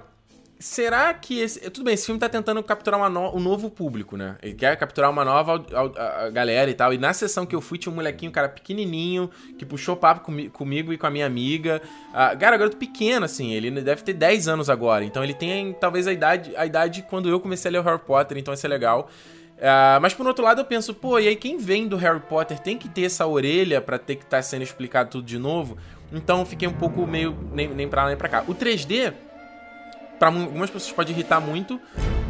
será 0.62 1.12
que 1.12 1.40
esse. 1.40 1.58
Tudo 1.70 1.84
bem, 1.84 1.94
esse 1.94 2.06
filme 2.06 2.20
tá 2.20 2.28
tentando 2.28 2.62
capturar 2.62 3.10
no... 3.10 3.36
um 3.36 3.40
novo 3.40 3.68
público, 3.68 4.16
né? 4.16 4.36
Ele 4.40 4.54
quer 4.54 4.76
capturar 4.76 5.10
uma 5.10 5.24
nova 5.24 5.64
a, 5.72 6.26
a 6.26 6.30
galera 6.30 6.70
e 6.70 6.74
tal. 6.74 6.94
E 6.94 6.98
na 6.98 7.12
sessão 7.12 7.44
que 7.44 7.54
eu 7.54 7.60
fui, 7.60 7.76
tinha 7.76 7.92
um 7.92 7.96
molequinho, 7.96 8.30
cara 8.30 8.48
pequenininho, 8.48 9.28
que 9.58 9.66
puxou 9.66 9.96
papo 9.96 10.20
comi... 10.20 10.48
comigo 10.48 10.92
e 10.92 10.96
com 10.96 11.06
a 11.06 11.10
minha 11.10 11.26
amiga. 11.26 11.82
Uh, 12.10 12.38
cara, 12.38 12.56
garoto 12.56 12.76
pequeno, 12.76 13.24
assim, 13.24 13.52
ele 13.52 13.70
deve 13.82 14.02
ter 14.02 14.12
10 14.12 14.48
anos 14.48 14.70
agora. 14.70 15.04
Então 15.04 15.22
ele 15.22 15.34
tem 15.34 15.72
talvez 15.74 16.06
a 16.06 16.12
idade, 16.12 16.54
a 16.56 16.64
idade 16.64 17.04
quando 17.10 17.28
eu 17.28 17.40
comecei 17.40 17.68
a 17.68 17.72
ler 17.72 17.78
o 17.80 17.82
Harry 17.82 17.98
Potter, 17.98 18.38
então 18.38 18.54
isso 18.54 18.64
é 18.64 18.68
legal. 18.68 19.10
Uh, 19.58 20.00
mas 20.00 20.14
por 20.14 20.26
outro 20.26 20.44
lado 20.44 20.60
eu 20.60 20.64
penso, 20.64 20.94
pô, 20.94 21.18
e 21.18 21.28
aí 21.28 21.36
quem 21.36 21.56
vem 21.56 21.86
do 21.86 21.96
Harry 21.96 22.20
Potter 22.20 22.58
tem 22.58 22.78
que 22.78 22.88
ter 22.88 23.04
essa 23.04 23.26
orelha 23.26 23.80
para 23.80 23.98
ter 23.98 24.16
que 24.16 24.24
estar 24.24 24.38
tá 24.38 24.42
sendo 24.42 24.62
explicado 24.62 25.10
tudo 25.10 25.24
de 25.24 25.38
novo. 25.38 25.76
Então 26.12 26.44
fiquei 26.46 26.68
um 26.68 26.72
pouco 26.72 27.06
meio 27.06 27.36
nem, 27.52 27.68
nem 27.68 27.88
pra 27.88 28.02
lá 28.02 28.08
nem 28.08 28.16
pra 28.16 28.28
cá. 28.28 28.44
O 28.46 28.54
3D 28.54 29.12
para 30.22 30.28
algumas 30.28 30.70
pessoas 30.70 30.92
pode 30.92 31.10
irritar 31.10 31.40
muito. 31.40 31.80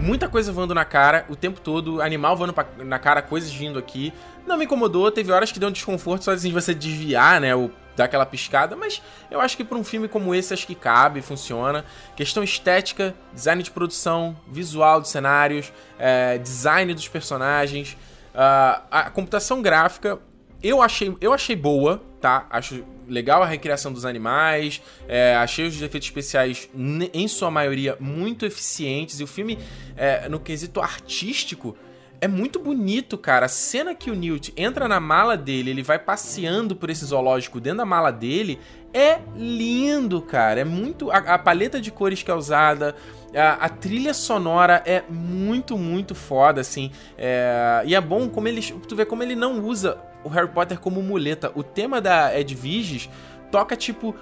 Muita 0.00 0.26
coisa 0.26 0.50
voando 0.50 0.75
na 0.75 0.82
cara 0.82 1.26
o 1.28 1.37
tempo 1.37 1.61
todo, 1.61 2.00
animal 2.00 2.34
voando 2.34 2.54
pra, 2.54 2.66
na 2.78 2.99
cara, 2.99 3.20
coisas 3.20 3.52
vindo 3.52 3.78
aqui. 3.78 4.14
Não 4.46 4.56
me 4.56 4.64
incomodou, 4.64 5.12
teve 5.12 5.30
horas 5.30 5.52
que 5.52 5.61
deu 5.61 5.68
um 5.68 5.72
desconforto 5.72 6.25
só 6.25 6.30
assim 6.30 6.49
de 6.49 6.54
você 6.54 6.72
desviar, 6.72 7.38
né? 7.38 7.54
Ou 7.54 7.70
dar 7.94 8.04
aquela 8.04 8.25
piscada, 8.25 8.75
mas 8.75 9.02
eu 9.30 9.42
acho 9.42 9.58
que 9.58 9.62
para 9.62 9.76
um 9.76 9.84
filme 9.84 10.08
como 10.08 10.34
esse 10.34 10.54
acho 10.54 10.66
que 10.66 10.75
cabe, 10.75 11.20
funciona. 11.20 11.84
Questão 12.16 12.42
estética, 12.42 13.14
design 13.30 13.62
de 13.62 13.70
produção, 13.70 14.34
visual 14.49 14.99
dos 14.99 15.11
cenários, 15.11 15.70
é, 15.99 16.38
design 16.38 16.94
dos 16.94 17.08
personagens, 17.08 17.94
uh, 18.34 18.80
a 18.90 19.11
computação 19.11 19.61
gráfica 19.61 20.18
eu 20.62 20.80
achei, 20.80 21.14
eu 21.20 21.34
achei 21.34 21.56
boa, 21.56 22.00
tá? 22.20 22.46
Acho 22.49 22.84
legal 23.09 23.42
a 23.42 23.47
recriação 23.47 23.92
dos 23.92 24.04
animais, 24.04 24.82
é, 25.09 25.35
achei 25.37 25.66
os 25.66 25.80
efeitos 25.80 26.09
especiais, 26.09 26.68
em 27.12 27.28
sua 27.28 27.50
maioria, 27.50 27.97
muito 28.00 28.47
eficientes. 28.47 29.21
E 29.21 29.25
o 29.25 29.26
filme, 29.26 29.59
é, 29.97 30.28
no 30.28 30.40
quesito 30.40 30.80
artístico, 30.80 31.76
é 32.23 32.28
muito 32.28 32.61
bonito, 32.61 33.18
cara. 33.18 33.47
A 33.47 33.49
cena 33.49 33.97
que 33.97 34.09
o 34.09 34.14
Newt 34.14 34.52
entra 34.56 34.87
na 34.87 35.00
mala 35.00 35.37
dele, 35.37 35.71
ele 35.71 35.82
vai 35.82 35.99
passeando 35.99 36.76
por 36.76 36.88
esse 36.88 37.04
zoológico 37.04 37.59
dentro 37.59 37.78
da 37.78 37.85
mala 37.85 38.12
dele, 38.12 38.61
é 38.94 39.18
lindo, 39.37 40.23
cara. 40.23 40.61
É 40.61 40.64
muito. 40.64 41.11
A, 41.11 41.16
a 41.16 41.38
paleta 41.38 41.80
de 41.80 41.90
cores 41.90 42.23
que 42.23 42.30
é 42.30 42.35
usada. 42.35 42.94
A, 43.35 43.64
a, 43.64 43.68
trilha 43.68 44.14
sonora 44.14 44.82
é 44.87 45.02
muito, 45.09 45.76
muito 45.76 46.14
foda, 46.14 46.61
assim. 46.61 46.92
É, 47.18 47.82
e 47.87 47.92
é 47.92 48.00
bom 48.00 48.28
como 48.28 48.47
ele. 48.47 48.62
Tu 48.62 48.94
vê 48.94 49.04
como 49.04 49.25
ele 49.25 49.35
não 49.35 49.59
usa 49.64 49.99
o 50.24 50.28
Harry 50.28 50.48
Potter 50.48 50.78
como 50.78 51.02
muleta. 51.02 51.52
O 51.54 51.62
tema 51.62 52.00
da 52.00 52.38
Ed 52.38 52.54
Viges 52.54 53.08
toca, 53.50 53.76
tipo, 53.76 54.14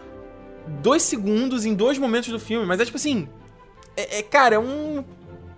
dois 0.67 1.03
segundos 1.03 1.65
em 1.65 1.75
dois 1.75 1.99
momentos 1.99 2.29
do 2.29 2.39
filme, 2.39 2.67
mas 2.67 2.81
é 2.81 2.85
tipo 2.85 2.97
assim. 2.97 3.29
É, 3.97 4.19
é 4.19 4.23
cara, 4.23 4.57
é 4.57 4.59
um 4.59 5.05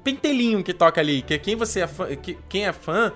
pentelinho 0.02 0.62
que 0.62 0.72
toca 0.72 1.00
ali. 1.00 1.22
Que 1.22 1.38
quem 1.38 1.56
você 1.56 1.80
é 1.80 1.87
fã, 1.87 2.14
que, 2.16 2.38
quem 2.49 2.66
é 2.66 2.72
fã 2.72 3.12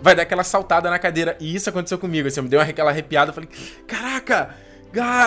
vai 0.00 0.14
dar 0.14 0.22
aquela 0.22 0.44
saltada 0.44 0.90
na 0.90 0.98
cadeira. 0.98 1.36
E 1.40 1.54
isso 1.54 1.68
aconteceu 1.68 1.98
comigo, 1.98 2.28
assim, 2.28 2.40
me 2.40 2.48
deu 2.48 2.60
aquela 2.60 2.90
arrepiada, 2.90 3.30
eu 3.30 3.34
falei, 3.34 3.48
caraca, 3.86 4.54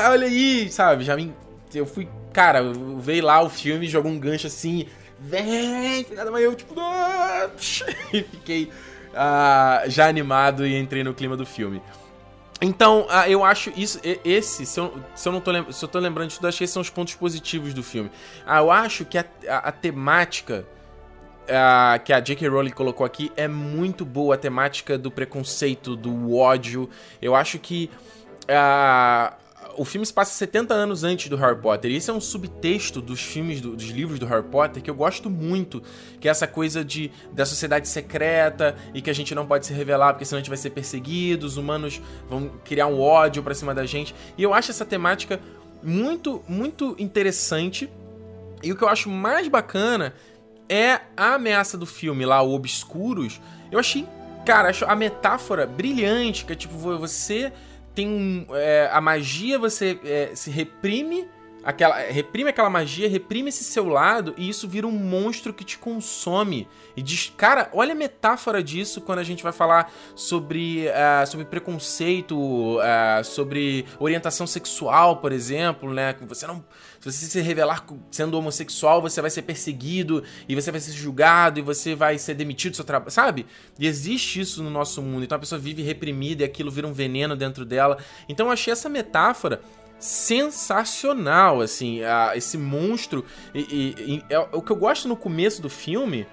olha 0.09 0.27
aí, 0.27 0.71
sabe? 0.71 1.03
Já 1.03 1.15
me. 1.15 1.33
Eu 1.73 1.85
fui. 1.85 2.07
Cara, 2.33 2.61
veio 2.99 3.23
lá 3.23 3.41
o 3.41 3.49
filme, 3.49 3.87
jogou 3.87 4.11
um 4.11 4.19
gancho 4.19 4.47
assim, 4.47 4.85
vem, 5.19 6.03
filha 6.03 6.23
da 6.23 6.31
mãe, 6.31 6.43
eu 6.43 6.55
tipo. 6.55 6.75
e 8.13 8.23
fiquei 8.23 8.69
uh, 9.13 9.89
já 9.89 10.07
animado 10.07 10.65
e 10.65 10.77
entrei 10.77 11.03
no 11.03 11.13
clima 11.13 11.35
do 11.35 11.45
filme. 11.45 11.81
Então, 12.61 13.01
uh, 13.03 13.27
eu 13.27 13.43
acho 13.43 13.71
isso. 13.75 13.99
Esse, 14.25 14.65
se 14.65 14.79
eu, 14.79 14.93
se 15.15 15.27
eu 15.27 15.33
não 15.33 15.39
tô, 15.39 15.51
se 15.71 15.83
eu 15.83 15.89
tô 15.89 15.99
lembrando 15.99 16.29
disso, 16.29 16.45
acho 16.45 16.57
que 16.57 16.63
esses 16.63 16.73
são 16.73 16.81
os 16.81 16.89
pontos 16.89 17.15
positivos 17.15 17.73
do 17.73 17.83
filme. 17.83 18.09
Uh, 18.45 18.57
eu 18.57 18.71
acho 18.71 19.05
que 19.05 19.17
a, 19.17 19.25
a, 19.47 19.57
a 19.69 19.71
temática 19.71 20.65
que 22.05 22.13
a 22.13 22.19
J.K. 22.19 22.47
Rowling 22.47 22.69
colocou 22.69 23.03
aqui 23.03 23.31
é 23.35 23.47
muito 23.47 24.05
boa, 24.05 24.35
a 24.35 24.37
temática 24.37 24.99
do 24.99 25.09
preconceito, 25.09 25.95
do 25.95 26.35
ódio. 26.35 26.87
Eu 27.19 27.35
acho 27.35 27.57
que. 27.57 27.89
O 29.79 29.85
filme 29.85 30.05
se 30.05 30.13
passa 30.13 30.33
70 30.33 30.73
anos 30.73 31.05
antes 31.05 31.29
do 31.29 31.37
Harry 31.37 31.57
Potter. 31.57 31.89
E 31.89 31.95
esse 31.95 32.09
é 32.09 32.13
um 32.13 32.19
subtexto 32.19 32.99
dos 32.99 33.21
filmes, 33.21 33.61
do, 33.61 33.77
dos 33.77 33.85
livros 33.85 34.19
do 34.19 34.25
Harry 34.25 34.43
Potter 34.43 34.83
que 34.83 34.89
eu 34.89 34.93
gosto 34.93 35.29
muito. 35.29 35.81
Que 36.19 36.27
é 36.27 36.31
essa 36.31 36.45
coisa 36.45 36.83
de 36.83 37.09
da 37.31 37.45
sociedade 37.45 37.87
secreta 37.87 38.75
e 38.93 39.01
que 39.01 39.09
a 39.09 39.13
gente 39.13 39.33
não 39.33 39.47
pode 39.47 39.65
se 39.65 39.73
revelar 39.73 40.11
porque 40.11 40.25
senão 40.25 40.39
a 40.39 40.41
gente 40.41 40.49
vai 40.49 40.57
ser 40.57 40.71
perseguido, 40.71 41.45
os 41.45 41.55
humanos 41.55 42.01
vão 42.29 42.51
criar 42.65 42.87
um 42.87 42.99
ódio 42.99 43.41
pra 43.41 43.55
cima 43.55 43.73
da 43.73 43.85
gente. 43.85 44.13
E 44.37 44.43
eu 44.43 44.53
acho 44.53 44.69
essa 44.69 44.85
temática 44.85 45.39
muito, 45.81 46.43
muito 46.45 46.93
interessante. 46.99 47.89
E 48.61 48.73
o 48.73 48.75
que 48.75 48.83
eu 48.83 48.89
acho 48.89 49.09
mais 49.09 49.47
bacana 49.47 50.13
é 50.67 50.99
a 51.15 51.35
ameaça 51.35 51.77
do 51.77 51.85
filme 51.85 52.25
lá, 52.25 52.41
o 52.41 52.53
Obscuros. 52.53 53.39
Eu 53.71 53.79
achei, 53.79 54.05
cara, 54.45 54.67
acho 54.71 54.83
a 54.83 54.93
metáfora 54.93 55.65
brilhante, 55.65 56.43
que 56.43 56.51
é 56.51 56.55
tipo, 56.57 56.77
você 56.77 57.53
tem 57.99 58.47
é, 58.51 58.89
a 58.93 59.01
magia, 59.01 59.59
você 59.59 59.99
é, 60.05 60.31
se 60.33 60.49
reprime 60.49 61.27
aquela 61.63 61.97
reprime 61.97 62.49
aquela 62.49 62.69
magia, 62.69 63.09
reprime 63.09 63.49
esse 63.49 63.63
seu 63.63 63.87
lado 63.87 64.33
e 64.37 64.47
isso 64.47 64.67
vira 64.67 64.87
um 64.87 64.91
monstro 64.91 65.53
que 65.53 65.63
te 65.63 65.77
consome. 65.77 66.67
E 66.95 67.01
diz, 67.01 67.31
cara, 67.35 67.69
olha 67.73 67.93
a 67.93 67.95
metáfora 67.95 68.63
disso 68.63 69.01
quando 69.01 69.19
a 69.19 69.23
gente 69.23 69.43
vai 69.43 69.51
falar 69.51 69.91
sobre, 70.15 70.87
uh, 70.87 71.27
sobre 71.27 71.45
preconceito, 71.45 72.37
uh, 72.37 73.23
sobre 73.23 73.85
orientação 73.99 74.47
sexual, 74.47 75.17
por 75.17 75.31
exemplo, 75.31 75.93
né? 75.93 76.15
Você 76.27 76.47
não, 76.47 76.63
se 76.99 77.11
você 77.11 77.25
se 77.25 77.41
revelar 77.41 77.85
sendo 78.11 78.37
homossexual, 78.37 79.01
você 79.01 79.21
vai 79.21 79.29
ser 79.29 79.43
perseguido 79.43 80.23
e 80.47 80.55
você 80.55 80.71
vai 80.71 80.79
ser 80.79 80.91
julgado 80.91 81.59
e 81.59 81.61
você 81.61 81.95
vai 81.95 82.17
ser 82.17 82.33
demitido 82.33 82.71
do 82.71 82.75
seu 82.77 82.85
trabalho, 82.85 83.11
sabe? 83.11 83.45
E 83.77 83.87
existe 83.87 84.41
isso 84.41 84.63
no 84.63 84.69
nosso 84.69 85.01
mundo. 85.01 85.23
Então 85.23 85.35
a 85.35 85.39
pessoa 85.39 85.59
vive 85.59 85.81
reprimida 85.81 86.43
e 86.43 86.45
aquilo 86.45 86.71
vira 86.71 86.87
um 86.87 86.93
veneno 86.93 87.35
dentro 87.35 87.65
dela. 87.65 87.97
Então 88.27 88.47
eu 88.47 88.51
achei 88.51 88.71
essa 88.73 88.89
metáfora 88.89 89.61
sensacional, 89.99 91.61
assim, 91.61 92.03
a, 92.03 92.31
esse 92.35 92.57
monstro. 92.57 93.25
E, 93.53 93.59
e, 93.59 94.13
e, 94.15 94.23
é, 94.29 94.39
o 94.39 94.61
que 94.61 94.71
eu 94.71 94.75
gosto 94.75 95.07
no 95.07 95.15
começo 95.15 95.61
do 95.61 95.69
filme 95.69 96.25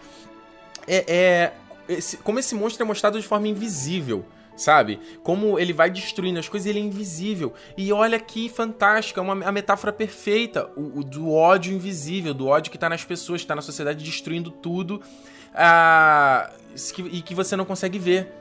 é, 0.87 1.05
é 1.09 1.53
esse, 1.89 2.17
como 2.19 2.39
esse 2.39 2.55
monstro 2.55 2.83
é 2.83 2.87
mostrado 2.87 3.21
de 3.21 3.27
forma 3.27 3.49
invisível. 3.49 4.25
Sabe? 4.57 4.99
Como 5.23 5.59
ele 5.59 5.75
vai 5.75 5.91
destruindo 5.91 6.39
as 6.39 6.49
coisas 6.49 6.67
ele 6.67 6.79
é 6.79 6.83
invisível. 6.83 7.53
E 7.77 7.93
olha 7.93 8.19
que 8.19 8.49
fantástico, 8.49 9.21
é 9.21 9.23
uma, 9.23 9.45
a 9.45 9.53
metáfora 9.53 9.93
perfeita 9.93 10.71
o, 10.75 11.01
o, 11.01 11.05
do 11.05 11.31
ódio 11.31 11.75
invisível, 11.75 12.33
do 12.33 12.47
ódio 12.47 12.73
que 12.73 12.79
tá 12.79 12.89
nas 12.89 13.05
pessoas, 13.05 13.43
que 13.43 13.47
tá 13.47 13.55
na 13.55 13.61
sociedade 13.61 14.03
destruindo 14.03 14.51
tudo 14.51 15.03
e 17.13 17.21
que 17.21 17.35
você 17.35 17.55
não 17.55 17.67
consegue 17.67 17.99
ver 17.99 18.33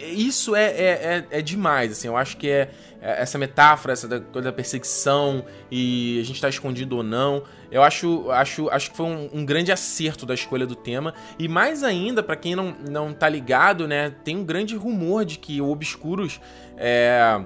isso 0.00 0.54
é, 0.54 0.64
é, 0.64 0.88
é, 0.88 1.38
é, 1.38 1.42
demais, 1.42 1.92
assim, 1.92 2.08
eu 2.08 2.16
acho 2.16 2.36
que 2.36 2.48
é 2.48 2.70
essa 3.00 3.38
metáfora, 3.38 3.92
essa 3.92 4.06
da, 4.06 4.18
da, 4.18 4.52
perseguição 4.52 5.44
e 5.70 6.18
a 6.20 6.24
gente 6.24 6.40
tá 6.40 6.48
escondido 6.48 6.96
ou 6.96 7.02
não, 7.02 7.42
eu 7.70 7.82
acho, 7.82 8.30
acho, 8.30 8.68
acho 8.68 8.90
que 8.90 8.96
foi 8.96 9.06
um, 9.06 9.30
um 9.32 9.44
grande 9.44 9.72
acerto 9.72 10.26
da 10.26 10.34
escolha 10.34 10.66
do 10.66 10.74
tema, 10.74 11.14
e 11.38 11.48
mais 11.48 11.82
ainda, 11.82 12.22
para 12.22 12.36
quem 12.36 12.54
não, 12.54 12.74
não 12.88 13.12
tá 13.12 13.28
ligado, 13.28 13.88
né, 13.88 14.10
tem 14.24 14.36
um 14.36 14.44
grande 14.44 14.76
rumor 14.76 15.24
de 15.24 15.38
que 15.38 15.60
o 15.60 15.70
Obscuros 15.70 16.40
é, 16.76 17.40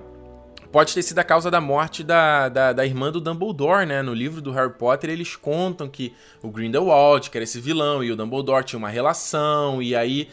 pode 0.75 0.93
ter 0.93 1.03
sido 1.03 1.21
a 1.21 1.25
causa 1.25 1.53
da 1.53 1.61
morte 1.61 2.03
da, 2.03 2.49
da, 2.49 2.73
da, 2.73 2.85
irmã 2.85 3.13
do 3.13 3.21
Dumbledore, 3.21 3.87
né? 3.87 4.03
No 4.03 4.13
livro 4.13 4.41
do 4.43 4.51
Harry 4.51 4.73
Potter, 4.73 5.09
eles 5.09 5.37
contam 5.37 5.89
que 5.89 6.13
o 6.43 6.51
Grindelwald, 6.51 7.31
que 7.31 7.39
era 7.39 7.45
esse 7.45 7.61
vilão, 7.61 8.03
e 8.03 8.11
o 8.11 8.17
Dumbledore 8.17 8.65
tinham 8.65 8.81
uma 8.81 8.89
relação, 8.89 9.81
e 9.81 9.95
aí 9.95 10.29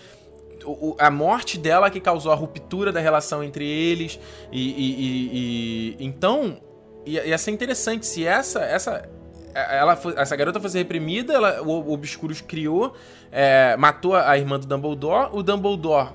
o, 0.65 0.95
a 0.99 1.09
morte 1.09 1.57
dela 1.57 1.89
que 1.89 1.99
causou 1.99 2.31
a 2.31 2.35
ruptura 2.35 2.91
da 2.91 2.99
relação 2.99 3.43
entre 3.43 3.65
eles. 3.65 4.19
E, 4.51 4.69
e, 4.69 4.91
e, 5.01 5.97
e 5.99 6.05
então 6.05 6.61
ia, 7.05 7.37
ser 7.37 7.51
interessante 7.51 8.05
se 8.05 8.25
essa 8.25 8.61
essa 8.61 9.09
ela 9.53 9.99
essa 10.15 10.35
garota 10.35 10.59
fosse 10.59 10.77
reprimida, 10.77 11.33
ela, 11.33 11.61
o, 11.61 11.89
o 11.89 11.93
Obscuros 11.93 12.41
criou, 12.41 12.95
é, 13.31 13.75
matou 13.77 14.15
a 14.15 14.37
irmã 14.37 14.59
do 14.59 14.65
Dumbledore. 14.65 15.29
O 15.33 15.43
Dumbledore, 15.43 16.09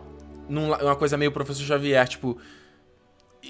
numa 0.49 0.97
coisa 0.97 1.17
meio 1.17 1.31
professor 1.33 1.65
Xavier, 1.65 2.09
tipo, 2.09 2.39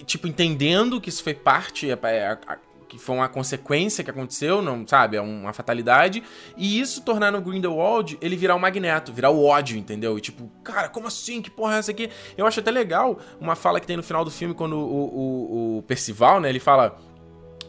tipo 0.04 0.26
entendendo 0.26 1.00
que 1.00 1.08
isso 1.08 1.22
foi 1.22 1.34
parte, 1.34 1.90
é, 1.90 1.98
é, 2.02 2.38
que 2.88 2.98
foi 2.98 3.16
uma 3.16 3.28
consequência 3.28 4.02
que 4.04 4.10
aconteceu, 4.10 4.62
não 4.62 4.86
sabe? 4.86 5.16
É 5.16 5.20
uma 5.20 5.52
fatalidade. 5.52 6.22
E 6.56 6.80
isso 6.80 7.02
tornar 7.02 7.30
no 7.32 7.40
Grindelwald 7.40 8.18
ele 8.20 8.36
virar 8.36 8.54
o 8.54 8.60
magneto, 8.60 9.12
virar 9.12 9.30
o 9.30 9.44
ódio, 9.44 9.76
entendeu? 9.76 10.16
E 10.16 10.20
tipo, 10.20 10.50
cara, 10.62 10.88
como 10.88 11.06
assim? 11.06 11.42
Que 11.42 11.50
porra 11.50 11.76
é 11.76 11.78
essa 11.78 11.90
aqui? 11.90 12.10
Eu 12.36 12.46
acho 12.46 12.60
até 12.60 12.70
legal 12.70 13.18
uma 13.40 13.54
fala 13.54 13.80
que 13.80 13.86
tem 13.86 13.96
no 13.96 14.02
final 14.02 14.24
do 14.24 14.30
filme 14.30 14.54
quando 14.54 14.76
o, 14.76 14.78
o, 14.80 15.78
o 15.78 15.82
Percival, 15.82 16.40
né? 16.40 16.48
Ele 16.48 16.60
fala. 16.60 16.98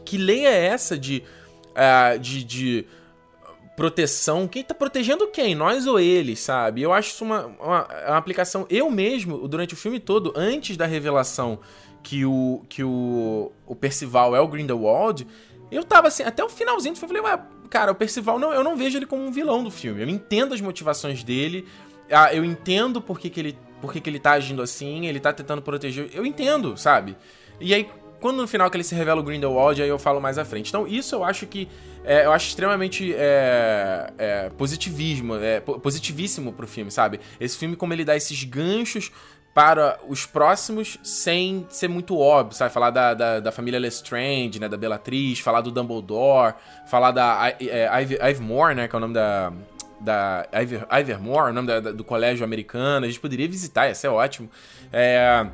Que 0.05 0.17
lei 0.17 0.45
é 0.45 0.65
essa 0.67 0.97
de. 0.97 1.23
Uh, 1.71 2.17
de, 2.19 2.43
de 2.43 2.85
proteção. 3.77 4.47
Quem 4.47 4.63
tá 4.63 4.73
protegendo 4.73 5.27
quem? 5.27 5.53
Nós 5.53 5.85
ou 5.85 5.99
eles, 5.99 6.39
sabe? 6.39 6.81
Eu 6.81 6.91
acho 6.91 7.11
isso 7.11 7.23
uma, 7.23 7.45
uma, 7.45 7.87
uma, 8.07 8.17
aplicação. 8.17 8.65
Eu 8.71 8.89
mesmo, 8.89 9.47
durante 9.47 9.75
o 9.75 9.77
filme 9.77 9.99
todo, 9.99 10.33
antes 10.35 10.75
da 10.75 10.87
revelação 10.87 11.59
que 12.07 12.23
o, 12.23 12.63
que 12.69 12.81
o, 12.85 13.51
o 13.65 13.75
Percival 13.75 14.33
é 14.33 14.39
o 14.39 14.47
Grindelwald, 14.47 15.27
eu 15.69 15.83
tava 15.83 16.07
assim, 16.07 16.23
até 16.23 16.41
o 16.41 16.47
finalzinho 16.47 16.93
eu 16.93 16.95
falei, 16.95 17.21
cara, 17.69 17.91
o 17.91 17.95
Percival, 17.95 18.39
não, 18.39 18.53
eu 18.53 18.63
não 18.63 18.77
vejo 18.77 18.97
ele 18.97 19.05
como 19.05 19.25
um 19.25 19.29
vilão 19.29 19.61
do 19.61 19.69
filme. 19.69 20.01
Eu 20.01 20.07
entendo 20.07 20.53
as 20.53 20.61
motivações 20.61 21.21
dele, 21.21 21.67
ah, 22.09 22.33
eu 22.33 22.45
entendo 22.45 23.01
por 23.01 23.19
que, 23.19 23.29
que, 23.29 23.41
ele, 23.41 23.57
por 23.81 23.91
que, 23.91 23.99
que 23.99 24.09
ele 24.09 24.19
tá 24.19 24.31
agindo 24.31 24.61
assim, 24.61 25.05
ele 25.05 25.19
tá 25.19 25.33
tentando 25.33 25.61
proteger. 25.61 26.09
Eu 26.13 26.25
entendo, 26.25 26.77
sabe? 26.77 27.17
E 27.59 27.73
aí, 27.73 27.89
quando 28.21 28.37
no 28.37 28.47
final 28.47 28.71
que 28.71 28.77
ele 28.77 28.85
se 28.85 28.95
revela 28.95 29.19
o 29.19 29.23
Grindelwald, 29.23 29.83
aí 29.83 29.89
eu 29.89 29.99
falo 29.99 30.21
mais 30.21 30.37
à 30.37 30.45
frente. 30.45 30.69
Então, 30.69 30.87
isso 30.87 31.13
eu 31.13 31.25
acho 31.25 31.45
que. 31.45 31.67
É, 32.05 32.25
eu 32.25 32.31
acho 32.31 32.47
extremamente 32.47 33.13
é, 33.13 34.13
é, 34.17 34.49
positivismo, 34.51 35.35
é, 35.35 35.59
positivíssimo 35.59 36.53
pro 36.53 36.65
filme, 36.65 36.89
sabe? 36.89 37.19
Esse 37.37 37.57
filme, 37.57 37.75
como 37.75 37.91
ele 37.91 38.05
dá 38.05 38.15
esses 38.15 38.45
ganchos 38.45 39.11
para 39.57 39.97
os 40.07 40.23
próximos 40.23 40.99
sem 41.01 41.65
ser 41.67 41.87
muito 41.87 42.15
óbvio, 42.15 42.55
sabe? 42.55 42.71
Falar 42.71 42.91
da, 42.91 43.15
da, 43.15 43.39
da 43.39 43.51
família 43.51 43.79
Lestrange, 43.79 44.59
né? 44.59 44.69
Da 44.69 44.77
Bellatrix, 44.77 45.39
falar 45.39 45.61
do 45.61 45.71
Dumbledore, 45.71 46.53
falar 46.85 47.09
da 47.09 47.55
é, 47.59 47.89
Ivy 48.03 48.19
né? 48.75 48.87
Que 48.87 48.95
é 48.95 48.97
o 48.97 48.99
nome 48.99 49.15
da... 49.15 49.51
Da 49.99 50.47
Iver, 50.53 50.85
Ivermore, 50.91 51.49
o 51.49 51.53
nome 51.53 51.67
da, 51.67 51.79
da, 51.79 51.91
do 51.91 52.03
colégio 52.03 52.45
americano. 52.45 53.07
A 53.07 53.09
gente 53.09 53.19
poderia 53.19 53.47
visitar, 53.47 53.87
ia 53.87 53.95
ser 53.95 54.09
ótimo. 54.09 54.47
É, 54.93 55.47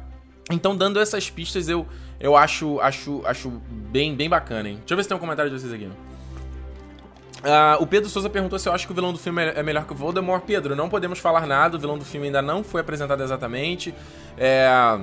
então, 0.52 0.76
dando 0.76 1.00
essas 1.00 1.30
pistas, 1.30 1.70
eu, 1.70 1.88
eu 2.20 2.36
acho, 2.36 2.82
acho, 2.82 3.22
acho 3.24 3.50
bem, 3.90 4.14
bem 4.14 4.28
bacana, 4.28 4.68
hein? 4.68 4.76
Deixa 4.80 4.96
eu 4.96 4.98
ver 4.98 5.04
se 5.04 5.08
tem 5.08 5.16
um 5.16 5.20
comentário 5.22 5.50
de 5.50 5.58
vocês 5.58 5.72
aqui. 5.72 5.90
Uh, 7.44 7.84
o 7.84 7.86
Pedro 7.86 8.10
Souza 8.10 8.30
perguntou 8.30 8.58
se 8.58 8.70
eu 8.70 8.74
acho 8.74 8.86
que 8.86 8.94
o 8.94 8.96
vilão 8.96 9.12
do 9.12 9.20
filme 9.20 9.44
é, 9.44 9.60
é 9.60 9.64
melhor 9.64 9.86
que 9.86 9.92
o 9.92 9.96
Voldemort. 9.96 10.44
Pedro, 10.46 10.76
não 10.78 10.88
podemos 10.88 11.20
falar 11.20 11.46
nada, 11.46 11.76
o 11.76 11.80
vilão 11.80 11.98
do 11.98 12.06
filme 12.06 12.28
ainda 12.28 12.42
não 12.42 12.64
foi 12.64 12.80
apresentado 12.80 13.22
exatamente. 13.22 13.94
É... 14.38 14.98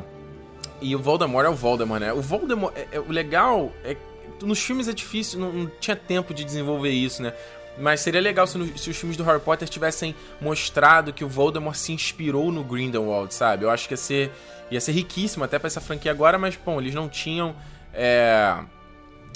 E 0.81 0.97
o 0.97 0.99
Voldemort 0.99 1.45
é 1.45 1.51
o 1.51 1.55
Voldemort, 1.55 2.01
né? 2.01 2.13
O 2.15 2.23
Voldemort, 2.23 2.73
é, 2.75 2.89
é, 2.93 2.99
o 2.99 3.13
legal 3.13 3.71
é 3.85 3.95
nos 4.43 4.59
filmes 4.59 4.89
é 4.89 4.95
difícil, 4.95 5.39
não, 5.39 5.53
não, 5.53 5.71
tinha 5.79 5.95
tempo 5.95 6.33
de 6.33 6.43
desenvolver 6.43 6.89
isso, 6.89 7.23
né? 7.23 7.35
Mas 7.79 8.01
seria 8.01 8.23
legal 8.23 8.47
se, 8.47 8.57
no, 8.57 8.79
se, 8.79 8.89
os 8.89 8.97
filmes 8.97 9.19
do 9.19 9.23
Harry 9.25 9.41
Potter 9.41 9.69
tivessem 9.69 10.15
mostrado 10.41 11.13
que 11.13 11.23
o 11.23 11.29
Voldemort 11.29 11.77
se 11.77 11.93
inspirou 11.93 12.51
no 12.51 12.65
Grindelwald, 12.65 13.35
sabe? 13.35 13.65
Eu 13.65 13.71
acho 13.71 13.87
que 13.87 13.93
ia 13.93 13.99
ser, 13.99 14.33
ia 14.71 14.81
ser 14.81 14.93
riquíssimo 14.93 15.45
até 15.45 15.59
pra 15.59 15.67
essa 15.67 15.81
franquia 15.81 16.11
agora, 16.11 16.39
mas, 16.39 16.57
bom, 16.57 16.81
eles 16.81 16.95
não 16.95 17.07
tinham. 17.07 17.55
É 17.93 18.57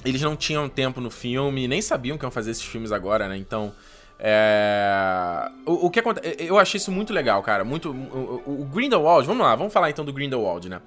eles 0.04 0.20
não 0.22 0.36
tinham 0.36 0.68
tempo 0.68 1.00
no 1.00 1.10
filme, 1.10 1.66
nem 1.66 1.80
sabiam 1.80 2.18
que 2.18 2.24
iam 2.24 2.30
fazer 2.30 2.50
esses 2.50 2.64
filmes 2.64 2.92
agora, 2.92 3.28
né? 3.28 3.36
Então. 3.36 3.72
É... 4.18 5.50
O, 5.66 5.86
o, 5.86 5.90
que 5.90 6.00
acontece. 6.00 6.36
Eu 6.38 6.58
achei 6.58 6.78
isso 6.78 6.92
muito 6.92 7.12
legal, 7.12 7.42
cara. 7.42 7.64
Muito. 7.64 7.90
O, 7.90 8.62
o, 8.62 8.64
Grindelwald, 8.66 9.26
vamos 9.26 9.44
lá, 9.44 9.54
vamos 9.54 9.72
falar 9.72 9.90
então 9.90 10.04
do 10.04 10.12
Grindelwald, 10.12 10.68
né? 10.68 10.80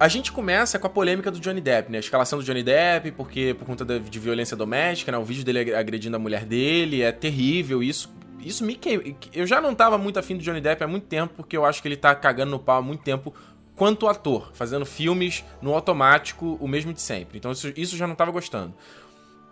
A 0.00 0.06
gente 0.06 0.30
começa 0.30 0.78
com 0.78 0.86
a 0.86 0.90
polêmica 0.90 1.30
do 1.30 1.40
Johnny 1.40 1.60
Depp, 1.60 1.90
né? 1.90 1.98
A 1.98 2.00
escalação 2.00 2.38
do 2.38 2.44
Johnny 2.44 2.62
Depp, 2.62 3.12
porque 3.12 3.54
por 3.58 3.64
conta 3.64 3.84
de, 3.84 3.98
de 3.98 4.18
violência 4.18 4.56
doméstica, 4.56 5.10
né? 5.10 5.18
O 5.18 5.24
vídeo 5.24 5.44
dele 5.44 5.74
agredindo 5.74 6.16
a 6.16 6.18
mulher 6.18 6.44
dele 6.44 7.02
é 7.02 7.10
terrível. 7.10 7.82
Isso 7.82 8.12
isso 8.40 8.64
me 8.64 8.74
queima. 8.74 9.02
Eu 9.32 9.46
já 9.46 9.60
não 9.60 9.74
tava 9.74 9.98
muito 9.98 10.18
afim 10.18 10.36
do 10.36 10.42
Johnny 10.42 10.60
Depp 10.60 10.82
há 10.84 10.86
muito 10.86 11.06
tempo, 11.06 11.34
porque 11.36 11.56
eu 11.56 11.64
acho 11.64 11.82
que 11.82 11.88
ele 11.88 11.96
tá 11.96 12.14
cagando 12.14 12.52
no 12.52 12.58
pau 12.58 12.78
há 12.78 12.82
muito 12.82 13.02
tempo 13.02 13.34
quanto 13.78 14.08
ator, 14.08 14.50
fazendo 14.52 14.84
filmes 14.84 15.44
no 15.62 15.72
automático, 15.72 16.58
o 16.60 16.68
mesmo 16.68 16.92
de 16.92 17.00
sempre. 17.00 17.38
Então 17.38 17.52
isso, 17.52 17.72
isso 17.76 17.96
já 17.96 18.06
não 18.06 18.14
tava 18.14 18.30
gostando. 18.30 18.74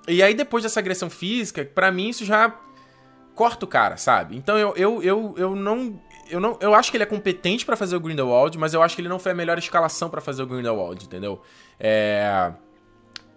E 0.09 0.23
aí, 0.23 0.35
depois 0.35 0.63
dessa 0.63 0.79
agressão 0.79 1.09
física, 1.09 1.65
para 1.65 1.91
mim 1.91 2.11
isso 2.11 2.25
já 2.25 2.55
corta 3.35 3.65
o 3.65 3.69
cara, 3.69 3.97
sabe? 3.97 4.37
Então 4.37 4.59
eu, 4.59 4.75
eu, 4.77 5.03
eu, 5.03 5.35
eu 5.39 5.57
não. 5.57 6.01
Eu, 6.29 6.41
não, 6.41 6.59
eu 6.61 6.75
acho 6.75 6.91
que 6.91 6.97
ele 6.97 7.05
é 7.05 7.07
competente 7.07 7.65
para 7.65 7.77
fazer 7.77 7.95
o 7.95 8.01
Grindelwald, 8.01 8.59
mas 8.59 8.75
eu 8.75 8.83
acho 8.83 8.97
que 8.97 9.01
ele 9.01 9.09
não 9.09 9.19
foi 9.19 9.31
a 9.31 9.35
melhor 9.35 9.59
escalação 9.59 10.11
para 10.11 10.21
fazer 10.21 10.43
o 10.43 10.47
Grindelwald, 10.47 11.05
entendeu? 11.05 11.41
É 11.79 12.53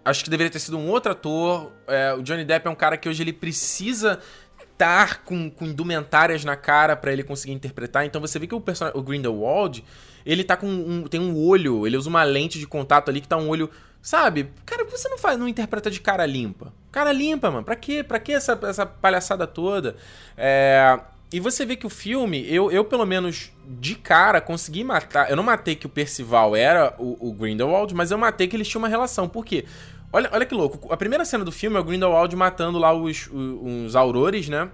acho 0.04 0.24
que 0.24 0.30
deveria 0.30 0.50
ter 0.50 0.58
sido 0.58 0.78
um 0.78 0.88
outro 0.88 1.12
ator. 1.12 1.72
É, 1.86 2.14
o 2.14 2.22
Johnny 2.22 2.44
Depp 2.44 2.66
é 2.66 2.70
um 2.70 2.74
cara 2.74 2.96
que 2.96 3.08
hoje 3.08 3.22
ele 3.22 3.32
precisa 3.32 4.18
estar 4.62 5.22
com, 5.24 5.50
com 5.50 5.66
indumentárias 5.66 6.44
na 6.44 6.56
cara 6.56 6.96
para 6.96 7.12
ele 7.12 7.22
conseguir 7.22 7.52
interpretar. 7.52 8.04
Então 8.04 8.20
você 8.20 8.38
vê 8.38 8.46
que 8.46 8.54
o 8.54 8.62
o 8.94 9.02
Grindelwald, 9.02 9.84
ele 10.24 10.44
tá 10.44 10.56
com 10.56 10.66
um, 10.66 11.02
tem 11.04 11.20
um 11.20 11.36
olho, 11.36 11.86
ele 11.86 11.96
usa 11.96 12.08
uma 12.08 12.22
lente 12.22 12.58
de 12.58 12.66
contato 12.66 13.08
ali 13.08 13.20
que 13.20 13.28
tá 13.28 13.36
um 13.36 13.48
olho, 13.48 13.70
sabe? 14.02 14.50
Cara, 14.64 14.84
você 14.84 15.08
não 15.08 15.18
faz, 15.18 15.38
não 15.38 15.48
interpreta 15.48 15.90
de 15.90 16.00
cara 16.00 16.26
limpa. 16.26 16.72
Cara 16.90 17.12
limpa, 17.12 17.50
mano. 17.50 17.64
Pra 17.64 17.76
quê? 17.76 18.02
Pra 18.02 18.18
quê 18.18 18.32
essa, 18.32 18.58
essa 18.62 18.84
palhaçada 18.84 19.46
toda? 19.46 19.96
É, 20.36 20.98
e 21.32 21.38
você 21.38 21.64
vê 21.64 21.76
que 21.76 21.86
o 21.86 21.90
filme, 21.90 22.44
eu, 22.52 22.72
eu 22.72 22.84
pelo 22.84 23.06
menos 23.06 23.52
de 23.78 23.94
cara 23.94 24.40
consegui 24.40 24.82
matar. 24.82 25.30
Eu 25.30 25.36
não 25.36 25.44
matei 25.44 25.76
que 25.76 25.86
o 25.86 25.88
Percival 25.88 26.56
era 26.56 26.94
o, 26.98 27.28
o 27.28 27.32
Grindelwald, 27.32 27.94
mas 27.94 28.10
eu 28.10 28.18
matei 28.18 28.48
que 28.48 28.56
eles 28.56 28.68
tinham 28.68 28.82
uma 28.82 28.88
relação. 28.88 29.28
Por 29.28 29.44
quê? 29.44 29.64
Olha, 30.12 30.28
olha 30.32 30.44
que 30.44 30.54
louco. 30.54 30.92
A 30.92 30.96
primeira 30.96 31.24
cena 31.24 31.44
do 31.44 31.52
filme 31.52 31.76
é 31.76 31.80
o 31.80 31.84
Grindelwald 31.84 32.34
matando 32.34 32.78
lá 32.78 32.92
os, 32.92 33.28
os, 33.28 33.86
os 33.86 33.96
aurores, 33.96 34.48
né? 34.48 34.68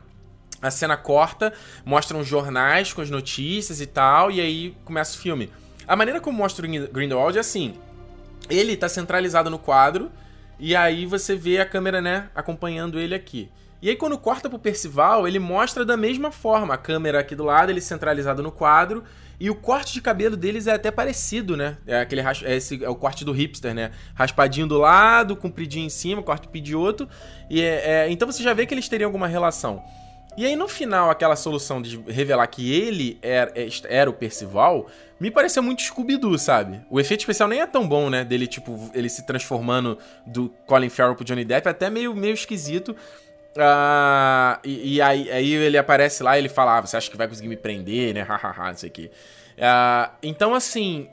A 0.60 0.70
cena 0.70 0.96
corta, 0.96 1.52
mostra 1.84 2.16
uns 2.16 2.26
jornais 2.26 2.92
com 2.92 3.00
as 3.00 3.10
notícias 3.10 3.80
e 3.80 3.86
tal, 3.86 4.30
e 4.30 4.40
aí 4.40 4.76
começa 4.84 5.16
o 5.16 5.20
filme. 5.20 5.50
A 5.86 5.94
maneira 5.94 6.20
como 6.20 6.38
mostra 6.38 6.66
o 6.66 6.88
Grindelwald 6.88 7.36
é 7.36 7.40
assim: 7.40 7.74
ele 8.48 8.76
tá 8.76 8.88
centralizado 8.88 9.50
no 9.50 9.58
quadro, 9.58 10.10
e 10.58 10.74
aí 10.74 11.04
você 11.06 11.36
vê 11.36 11.58
a 11.58 11.66
câmera, 11.66 12.00
né, 12.00 12.30
acompanhando 12.34 12.98
ele 12.98 13.14
aqui. 13.14 13.50
E 13.82 13.90
aí, 13.90 13.96
quando 13.96 14.18
corta 14.18 14.48
pro 14.48 14.58
Percival, 14.58 15.28
ele 15.28 15.38
mostra 15.38 15.84
da 15.84 15.96
mesma 15.96 16.32
forma. 16.32 16.74
A 16.74 16.78
câmera 16.78 17.20
aqui 17.20 17.36
do 17.36 17.44
lado, 17.44 17.70
ele 17.70 17.80
centralizado 17.80 18.42
no 18.42 18.50
quadro. 18.50 19.04
E 19.38 19.50
o 19.50 19.54
corte 19.54 19.92
de 19.92 20.00
cabelo 20.00 20.34
deles 20.34 20.66
é 20.66 20.72
até 20.72 20.90
parecido, 20.90 21.58
né? 21.58 21.76
É 21.86 22.00
aquele 22.00 22.22
é 22.22 22.56
esse 22.56 22.82
é 22.82 22.88
o 22.88 22.94
corte 22.94 23.22
do 23.22 23.32
hipster, 23.32 23.74
né? 23.74 23.90
Raspadinho 24.14 24.66
do 24.66 24.78
lado, 24.78 25.36
compridinho 25.36 25.84
em 25.84 25.90
cima, 25.90 26.22
corte 26.22 26.48
pedioto. 26.48 27.06
E 27.50 27.60
é, 27.60 28.06
é, 28.06 28.10
então 28.10 28.30
você 28.30 28.42
já 28.42 28.54
vê 28.54 28.64
que 28.64 28.72
eles 28.72 28.88
teriam 28.88 29.08
alguma 29.08 29.28
relação. 29.28 29.84
E 30.36 30.44
aí, 30.44 30.54
no 30.54 30.68
final, 30.68 31.10
aquela 31.10 31.34
solução 31.34 31.80
de 31.80 31.96
revelar 32.08 32.46
que 32.46 32.72
ele 32.72 33.18
era, 33.22 33.52
era 33.88 34.10
o 34.10 34.12
Percival, 34.12 34.86
me 35.18 35.30
pareceu 35.30 35.62
muito 35.62 35.80
Scooby-Doo, 35.82 36.38
sabe? 36.38 36.80
O 36.90 37.00
efeito 37.00 37.20
especial 37.20 37.48
nem 37.48 37.60
é 37.60 37.66
tão 37.66 37.88
bom, 37.88 38.10
né? 38.10 38.22
Dele, 38.22 38.46
tipo, 38.46 38.90
ele 38.92 39.08
se 39.08 39.24
transformando 39.24 39.98
do 40.26 40.50
Colin 40.66 40.90
Farrell 40.90 41.14
pro 41.14 41.24
Johnny 41.24 41.44
Depp, 41.44 41.66
é 41.66 41.70
até 41.70 41.88
meio, 41.88 42.14
meio 42.14 42.34
esquisito. 42.34 42.94
Uh, 43.56 44.60
e, 44.62 44.96
e 44.96 45.00
aí, 45.00 45.30
aí, 45.30 45.54
ele 45.54 45.78
aparece 45.78 46.22
lá 46.22 46.36
e 46.36 46.42
ele 46.42 46.50
fala: 46.50 46.76
ah, 46.76 46.80
você 46.82 46.98
acha 46.98 47.10
que 47.10 47.16
vai 47.16 47.26
conseguir 47.26 47.48
me 47.48 47.56
prender, 47.56 48.12
né? 48.12 48.20
Hahaha, 48.20 48.68
não 48.68 48.76
sei 48.76 48.90
o 48.90 48.92
quê. 48.92 49.10
Uh, 49.56 50.12
então, 50.22 50.54
assim, 50.54 51.08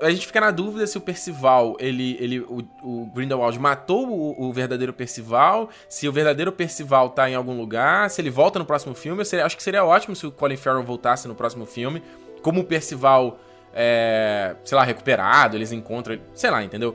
a 0.00 0.10
gente 0.10 0.26
fica 0.26 0.40
na 0.40 0.50
dúvida 0.50 0.86
se 0.86 0.98
o 0.98 1.00
Percival, 1.00 1.76
ele, 1.78 2.16
ele, 2.20 2.40
o, 2.40 2.64
o 2.82 3.06
Grindelwald 3.14 3.58
matou 3.58 4.08
o, 4.08 4.48
o, 4.48 4.52
verdadeiro 4.52 4.92
Percival, 4.92 5.68
se 5.88 6.08
o 6.08 6.12
verdadeiro 6.12 6.52
Percival 6.52 7.10
tá 7.10 7.28
em 7.30 7.34
algum 7.34 7.56
lugar, 7.56 8.10
se 8.10 8.20
ele 8.20 8.30
volta 8.30 8.58
no 8.58 8.64
próximo 8.64 8.94
filme. 8.94 9.20
Eu 9.20 9.24
seria, 9.24 9.46
acho 9.46 9.56
que 9.56 9.62
seria 9.62 9.84
ótimo 9.84 10.14
se 10.14 10.26
o 10.26 10.32
Colin 10.32 10.56
Farrell 10.56 10.82
voltasse 10.82 11.28
no 11.28 11.34
próximo 11.34 11.64
filme, 11.64 12.02
como 12.42 12.60
o 12.60 12.64
Percival, 12.64 13.38
é, 13.72 14.56
sei 14.64 14.76
lá, 14.76 14.84
recuperado, 14.84 15.56
eles 15.56 15.72
encontram, 15.72 16.18
sei 16.34 16.50
lá, 16.50 16.62
entendeu? 16.62 16.94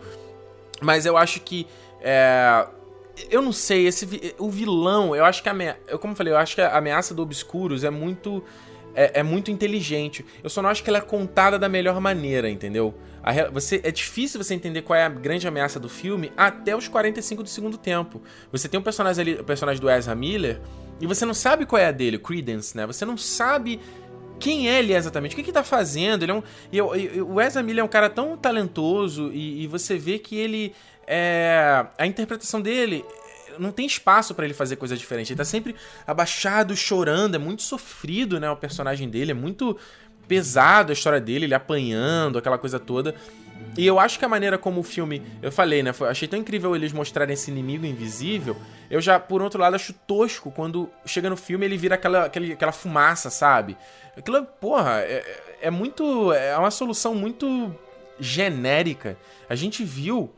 Mas 0.81 1.05
eu 1.05 1.17
acho 1.17 1.41
que 1.41 1.67
é, 2.01 2.67
eu 3.29 3.41
não 3.41 3.51
sei, 3.51 3.87
esse 3.87 4.35
o 4.37 4.49
vilão, 4.49 5.15
eu 5.15 5.25
acho 5.25 5.43
que 5.43 5.49
a 5.49 5.77
eu 5.87 5.99
como 5.99 6.13
eu 6.13 6.17
falei, 6.17 6.31
eu 6.31 6.37
acho 6.37 6.55
que 6.55 6.61
a 6.61 6.77
ameaça 6.77 7.13
do 7.13 7.21
Obscuros 7.21 7.83
é 7.83 7.89
muito 7.89 8.43
é, 8.95 9.19
é, 9.19 9.23
muito 9.23 9.51
inteligente. 9.51 10.25
Eu 10.43 10.49
só 10.49 10.61
não 10.61 10.69
acho 10.69 10.83
que 10.83 10.89
ela 10.89 10.99
é 10.99 11.01
contada 11.01 11.57
da 11.57 11.69
melhor 11.69 11.99
maneira, 11.99 12.49
entendeu? 12.49 12.93
A, 13.23 13.49
você 13.49 13.81
é 13.83 13.91
difícil 13.91 14.41
você 14.41 14.53
entender 14.53 14.81
qual 14.81 14.97
é 14.97 15.03
a 15.03 15.09
grande 15.09 15.47
ameaça 15.47 15.79
do 15.79 15.89
filme 15.89 16.31
até 16.35 16.75
os 16.75 16.87
45 16.87 17.43
do 17.43 17.49
segundo 17.49 17.77
tempo. 17.77 18.21
Você 18.51 18.67
tem 18.67 18.79
um 18.79 18.83
personagem 18.83 19.21
ali, 19.21 19.33
o 19.35 19.43
personagem 19.43 19.81
do 19.81 19.89
Ezra 19.89 20.15
Miller, 20.15 20.59
e 20.99 21.07
você 21.07 21.25
não 21.25 21.33
sabe 21.33 21.65
qual 21.65 21.81
é 21.81 21.87
a 21.87 21.91
dele, 21.91 22.17
Credence, 22.17 22.75
né? 22.75 22.85
Você 22.85 23.05
não 23.05 23.17
sabe 23.17 23.79
quem 24.39 24.69
é 24.69 24.79
ele 24.79 24.93
exatamente, 24.93 25.33
o 25.33 25.35
que, 25.35 25.43
que 25.43 25.51
tá 25.51 25.63
fazendo. 25.63 26.23
Ele 26.23 26.31
é 26.31 26.35
um, 26.35 26.43
e, 26.71 26.77
e, 26.77 27.21
o 27.21 27.39
Ezra 27.41 27.61
Miller 27.61 27.81
é 27.81 27.85
um 27.85 27.89
cara 27.89 28.09
tão 28.09 28.37
talentoso 28.37 29.31
e, 29.33 29.63
e 29.63 29.67
você 29.67 29.97
vê 29.97 30.17
que 30.17 30.35
ele 30.35 30.73
é, 31.05 31.85
a 31.97 32.05
interpretação 32.05 32.61
dele 32.61 33.03
não 33.59 33.71
tem 33.71 33.85
espaço 33.85 34.33
para 34.33 34.45
ele 34.45 34.53
fazer 34.53 34.75
coisa 34.75 34.95
diferente. 34.95 35.31
Ele 35.31 35.37
tá 35.37 35.45
sempre 35.45 35.75
abaixado, 36.07 36.75
chorando, 36.75 37.35
é 37.35 37.37
muito 37.37 37.61
sofrido, 37.61 38.39
né? 38.39 38.49
O 38.49 38.55
personagem 38.55 39.09
dele 39.09 39.31
é 39.31 39.35
muito 39.35 39.77
pesado 40.27 40.91
a 40.91 40.93
história 40.93 41.19
dele, 41.19 41.45
ele 41.45 41.53
apanhando, 41.53 42.37
aquela 42.37 42.57
coisa 42.57 42.79
toda. 42.79 43.15
E 43.77 43.85
eu 43.85 43.99
acho 43.99 44.17
que 44.17 44.25
a 44.25 44.29
maneira 44.29 44.57
como 44.57 44.79
o 44.79 44.83
filme. 44.83 45.21
Eu 45.41 45.51
falei, 45.51 45.83
né? 45.83 45.93
Foi, 45.93 46.07
achei 46.09 46.27
tão 46.27 46.39
incrível 46.39 46.75
eles 46.75 46.93
mostrarem 46.93 47.33
esse 47.33 47.51
inimigo 47.51 47.85
invisível. 47.85 48.55
Eu 48.89 49.01
já, 49.01 49.19
por 49.19 49.41
outro 49.41 49.59
lado, 49.59 49.75
acho 49.75 49.93
tosco 49.93 50.51
quando 50.51 50.89
chega 51.05 51.29
no 51.29 51.37
filme 51.37 51.65
ele 51.65 51.77
vira 51.77 51.95
aquela, 51.95 52.25
aquela, 52.25 52.53
aquela 52.53 52.71
fumaça, 52.71 53.29
sabe? 53.29 53.77
Aquilo, 54.17 54.45
porra, 54.45 54.99
é, 55.01 55.23
é 55.61 55.71
muito. 55.71 56.31
É 56.33 56.57
uma 56.57 56.71
solução 56.71 57.13
muito 57.15 57.75
genérica. 58.19 59.17
A 59.49 59.55
gente 59.55 59.83
viu 59.83 60.31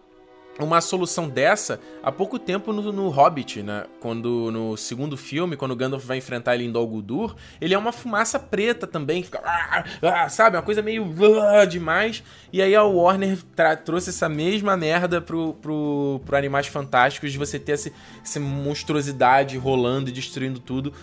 uma 0.60 0.82
solução 0.82 1.30
dessa 1.30 1.80
há 2.04 2.12
pouco 2.12 2.38
tempo 2.38 2.74
no, 2.74 2.92
no, 2.92 3.10
Hobbit, 3.10 3.64
né? 3.64 3.86
Quando 4.00 4.52
no 4.52 4.76
segundo 4.78 5.16
filme, 5.18 5.56
quando 5.56 5.76
Gandalf 5.76 6.06
vai 6.06 6.18
enfrentar 6.18 6.56
ele 6.56 6.66
em 6.66 6.72
Dol 6.72 6.88
Guldur, 6.88 7.36
ele 7.60 7.74
é 7.74 7.78
uma 7.78 7.92
fumaça 7.92 8.40
preta 8.40 8.86
também, 8.86 9.24
fica, 9.24 9.40
ah, 9.44 9.84
ah, 10.02 10.30
sabe, 10.30 10.58
uma 10.58 10.64
coisa 10.64 10.82
meio 10.82 11.06
ah, 11.42 11.66
demais. 11.66 12.24
E 12.52 12.62
aí 12.62 12.76
a 12.76 12.84
Warner 12.84 13.40
trouxe 13.86 14.10
essa 14.10 14.28
mesma 14.28 14.76
merda 14.76 15.22
pro, 15.22 15.54
pro, 15.56 16.22
pro 16.26 16.38
Animais 16.38 16.68
Fantásticos 16.68 17.32
de 17.32 17.38
você 17.38 17.58
ter 17.58 17.74
essa, 17.74 17.92
essa 18.24 18.40
monstruosidade 18.40 19.58
rolando 19.58 20.10
e 20.10 20.14
destruindo 20.14 20.60
tudo. 20.60 20.94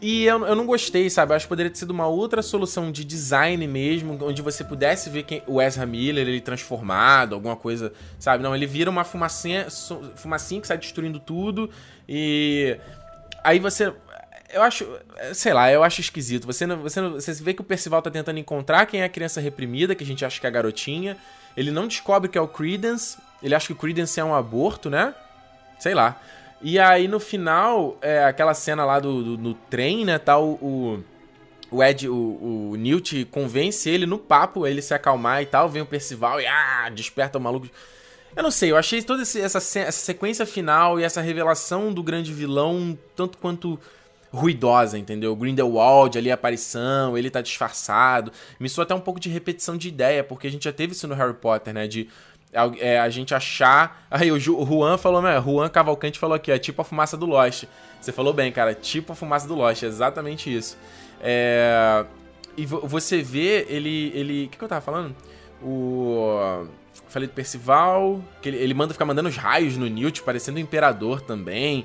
E 0.00 0.24
eu, 0.24 0.46
eu 0.46 0.56
não 0.56 0.64
gostei, 0.64 1.10
sabe? 1.10 1.32
Eu 1.32 1.36
acho 1.36 1.44
que 1.44 1.50
poderia 1.50 1.70
ter 1.70 1.78
sido 1.78 1.90
uma 1.90 2.06
outra 2.06 2.40
solução 2.40 2.90
de 2.90 3.04
design 3.04 3.66
mesmo, 3.66 4.18
onde 4.22 4.40
você 4.40 4.64
pudesse 4.64 5.10
ver 5.10 5.24
quem, 5.24 5.42
o 5.46 5.60
Ezra 5.60 5.84
Miller 5.84 6.26
ele 6.26 6.40
transformado, 6.40 7.34
alguma 7.34 7.54
coisa, 7.54 7.92
sabe? 8.18 8.42
Não, 8.42 8.54
ele 8.54 8.66
vira 8.66 8.88
uma 8.88 9.04
fumacinha, 9.04 9.66
fumacinha 10.16 10.60
que 10.60 10.66
sai 10.66 10.78
destruindo 10.78 11.18
tudo 11.18 11.68
e 12.08 12.78
aí 13.44 13.58
você 13.58 13.92
eu 14.52 14.62
acho, 14.62 14.86
sei 15.32 15.52
lá, 15.52 15.70
eu 15.70 15.82
acho 15.84 16.00
esquisito. 16.00 16.46
Você 16.46 16.66
não, 16.66 16.78
você 16.82 17.00
não, 17.00 17.12
você 17.12 17.32
vê 17.34 17.54
que 17.54 17.60
o 17.60 17.64
Percival 17.64 18.02
tá 18.02 18.10
tentando 18.10 18.38
encontrar 18.38 18.86
quem 18.86 19.00
é 19.02 19.04
a 19.04 19.08
criança 19.08 19.40
reprimida, 19.40 19.94
que 19.94 20.02
a 20.02 20.06
gente 20.06 20.24
acha 20.24 20.40
que 20.40 20.46
é 20.46 20.48
a 20.48 20.52
garotinha. 20.52 21.16
Ele 21.56 21.70
não 21.70 21.86
descobre 21.86 22.28
que 22.28 22.36
é 22.36 22.40
o 22.40 22.48
Credence, 22.48 23.16
ele 23.42 23.54
acha 23.54 23.68
que 23.68 23.72
o 23.72 23.76
Credence 23.76 24.18
é 24.18 24.24
um 24.24 24.34
aborto, 24.34 24.90
né? 24.90 25.14
Sei 25.78 25.94
lá. 25.94 26.20
E 26.62 26.78
aí 26.78 27.08
no 27.08 27.18
final, 27.18 27.96
é, 28.02 28.24
aquela 28.24 28.54
cena 28.54 28.84
lá 28.84 29.00
do, 29.00 29.22
do, 29.22 29.36
do 29.36 29.54
trem, 29.54 30.04
né, 30.04 30.18
tal, 30.18 30.44
o, 30.44 31.02
o 31.70 31.82
Ed, 31.82 32.08
o, 32.08 32.70
o 32.72 32.76
Newt 32.76 33.24
convence 33.26 33.88
ele 33.88 34.04
no 34.04 34.18
papo, 34.18 34.66
ele 34.66 34.82
se 34.82 34.92
acalmar 34.92 35.42
e 35.42 35.46
tal, 35.46 35.68
vem 35.68 35.82
o 35.82 35.86
Percival 35.86 36.40
e 36.40 36.46
ah, 36.46 36.90
desperta 36.94 37.38
o 37.38 37.40
maluco. 37.40 37.68
Eu 38.36 38.42
não 38.42 38.50
sei, 38.50 38.70
eu 38.70 38.76
achei 38.76 39.02
toda 39.02 39.22
essa, 39.22 39.58
essa 39.58 39.90
sequência 39.90 40.46
final 40.46 41.00
e 41.00 41.02
essa 41.02 41.20
revelação 41.20 41.92
do 41.92 42.02
grande 42.02 42.32
vilão 42.32 42.96
tanto 43.16 43.38
quanto 43.38 43.78
ruidosa, 44.32 44.96
entendeu? 44.96 45.34
Grindelwald 45.34 46.16
ali, 46.16 46.30
a 46.30 46.34
aparição, 46.34 47.18
ele 47.18 47.30
tá 47.30 47.40
disfarçado. 47.40 48.32
Me 48.58 48.68
soa 48.68 48.84
até 48.84 48.94
um 48.94 49.00
pouco 49.00 49.18
de 49.18 49.28
repetição 49.28 49.76
de 49.76 49.88
ideia, 49.88 50.22
porque 50.22 50.46
a 50.46 50.50
gente 50.50 50.64
já 50.64 50.72
teve 50.72 50.92
isso 50.92 51.08
no 51.08 51.14
Harry 51.14 51.34
Potter, 51.34 51.74
né? 51.74 51.88
De 51.88 52.08
é, 52.78 52.98
a 52.98 53.08
gente 53.08 53.34
achar. 53.34 54.06
Aí 54.10 54.30
o 54.30 54.38
Juan 54.38 54.98
falou, 54.98 55.22
né? 55.22 55.40
Juan 55.40 55.68
Cavalcante 55.68 56.18
falou 56.18 56.34
aqui, 56.34 56.50
é 56.50 56.58
tipo 56.58 56.82
a 56.82 56.84
fumaça 56.84 57.16
do 57.16 57.26
Lost. 57.26 57.64
Você 58.00 58.12
falou 58.12 58.32
bem, 58.32 58.50
cara, 58.50 58.74
tipo 58.74 59.12
a 59.12 59.16
fumaça 59.16 59.46
do 59.46 59.54
Lost, 59.54 59.82
é 59.82 59.86
exatamente 59.86 60.54
isso. 60.54 60.76
É... 61.20 62.04
E 62.56 62.66
você 62.66 63.22
vê 63.22 63.66
ele. 63.68 64.12
ele... 64.14 64.44
O 64.46 64.48
que, 64.48 64.58
que 64.58 64.64
eu 64.64 64.68
tava 64.68 64.80
falando? 64.80 65.14
O. 65.62 66.66
Falei 67.08 67.26
do 67.26 67.34
Percival, 67.34 68.22
que 68.40 68.48
ele, 68.48 68.58
ele 68.58 68.74
manda 68.74 68.92
ficar 68.92 69.04
mandando 69.04 69.28
os 69.28 69.36
raios 69.36 69.76
no 69.76 69.86
Newt, 69.88 70.22
parecendo 70.22 70.58
o 70.58 70.60
Imperador 70.60 71.20
também. 71.20 71.84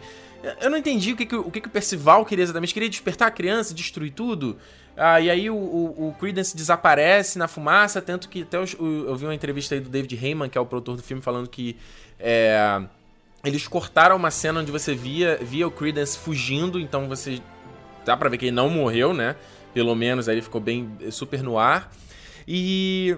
Eu 0.62 0.70
não 0.70 0.78
entendi 0.78 1.14
o 1.14 1.16
que, 1.16 1.26
que, 1.26 1.36
o, 1.36 1.50
que, 1.50 1.62
que 1.62 1.68
o 1.68 1.72
Percival 1.72 2.24
queria 2.26 2.44
exatamente. 2.44 2.74
Queria 2.74 2.90
despertar 2.90 3.28
a 3.28 3.32
criança, 3.32 3.74
destruir 3.74 4.12
tudo? 4.12 4.58
Ah, 4.98 5.20
e 5.20 5.30
aí 5.30 5.50
o, 5.50 5.56
o, 5.56 6.08
o, 6.08 6.14
Credence 6.14 6.56
desaparece 6.56 7.38
na 7.38 7.48
fumaça, 7.48 8.02
tanto 8.02 8.30
que 8.30 8.44
até 8.44 8.58
eu, 8.58 8.66
eu, 8.80 9.16
vi 9.16 9.26
uma 9.26 9.36
entrevista 9.36 9.76
aí 9.76 9.82
do 9.82 9.90
David 9.90 10.16
Heyman, 10.16 10.50
que 10.50 10.58
é 10.58 10.62
o 10.62 10.66
produtor 10.66 10.96
do 10.96 11.04
filme, 11.04 11.22
falando 11.22 11.50
que 11.50 11.76
é, 12.18 12.82
eles 13.44 13.68
cortaram 13.68 14.16
uma 14.16 14.32
cena 14.32 14.62
onde 14.62 14.72
você 14.72 14.96
via, 14.96 15.38
via 15.42 15.68
o 15.68 15.72
Credence 15.72 16.18
fugindo, 16.18 16.80
então 16.80 17.10
você 17.10 17.42
dá 18.06 18.16
pra 18.16 18.30
ver 18.30 18.38
que 18.38 18.46
ele 18.46 18.56
não 18.56 18.70
morreu, 18.70 19.14
né? 19.14 19.36
Pelo 19.74 19.94
menos 19.96 20.30
aí 20.30 20.36
ele 20.36 20.42
ficou 20.42 20.62
bem 20.62 20.90
super 21.12 21.44
no 21.44 21.60
ar. 21.60 21.92
E 22.48 23.18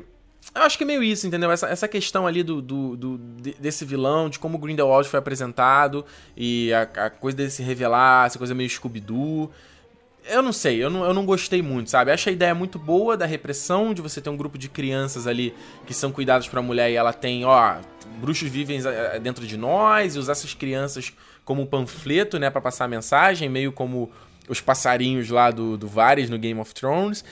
eu 0.56 0.64
acho 0.64 0.78
que 0.78 0.84
é 0.84 0.88
meio 0.88 1.04
isso, 1.04 1.28
entendeu? 1.28 1.52
Essa, 1.52 1.68
essa 1.68 1.88
questão 1.88 2.26
ali 2.26 2.42
do, 2.42 2.62
do, 2.62 2.98
do 2.98 3.18
desse 3.60 3.86
vilão, 3.86 4.30
de 4.30 4.40
como 4.40 4.58
o 4.58 4.60
Grindelwald 4.60 5.08
foi 5.08 5.20
apresentado 5.20 6.04
e 6.36 6.74
a, 6.74 6.82
a 7.06 7.10
coisa 7.12 7.38
dele 7.38 7.50
se 7.52 7.62
revelar, 7.62 8.26
essa 8.26 8.40
coisa 8.40 8.56
meio 8.56 8.70
Scooby-Doo. 8.70 9.52
Eu 10.30 10.42
não 10.42 10.52
sei, 10.52 10.84
eu 10.84 10.90
não, 10.90 11.06
eu 11.06 11.14
não 11.14 11.26
gostei 11.26 11.62
muito, 11.62 11.90
sabe? 11.90 12.12
Acho 12.12 12.30
a 12.30 12.32
ideia 12.32 12.54
muito 12.54 12.78
boa 12.78 13.16
da 13.16 13.26
repressão, 13.26 13.94
de 13.94 14.02
você 14.02 14.20
ter 14.20 14.30
um 14.30 14.38
grupo 14.38 14.58
de 14.58 14.68
crianças 14.68 15.28
ali 15.28 15.54
que 15.86 15.94
são 15.94 16.12
cuidados 16.12 16.48
pra 16.48 16.62
mulher 16.62 16.92
e 16.92 16.96
ela 16.96 17.14
tem, 17.14 17.46
ó, 17.46 17.76
bruxos 18.20 18.50
vivem 18.50 18.80
eh, 18.86 19.20
dentro 19.20 19.46
de 19.46 19.58
nós 19.58 20.16
e 20.16 20.20
usar 20.20 20.34
essas 20.34 20.54
crianças 20.54 21.14
como 21.46 21.66
panfleto, 21.66 22.38
né, 22.38 22.50
para 22.50 22.60
passar 22.60 22.86
a 22.86 22.88
mensagem, 22.88 23.48
meio 23.48 23.72
como 23.72 24.12
os 24.50 24.60
passarinhos 24.60 25.30
lá 25.30 25.50
do, 25.52 25.78
do 25.78 25.88
Varys 25.88 26.30
no 26.30 26.38
Game 26.38 26.60
of 26.60 26.74
Thrones. 26.74 27.24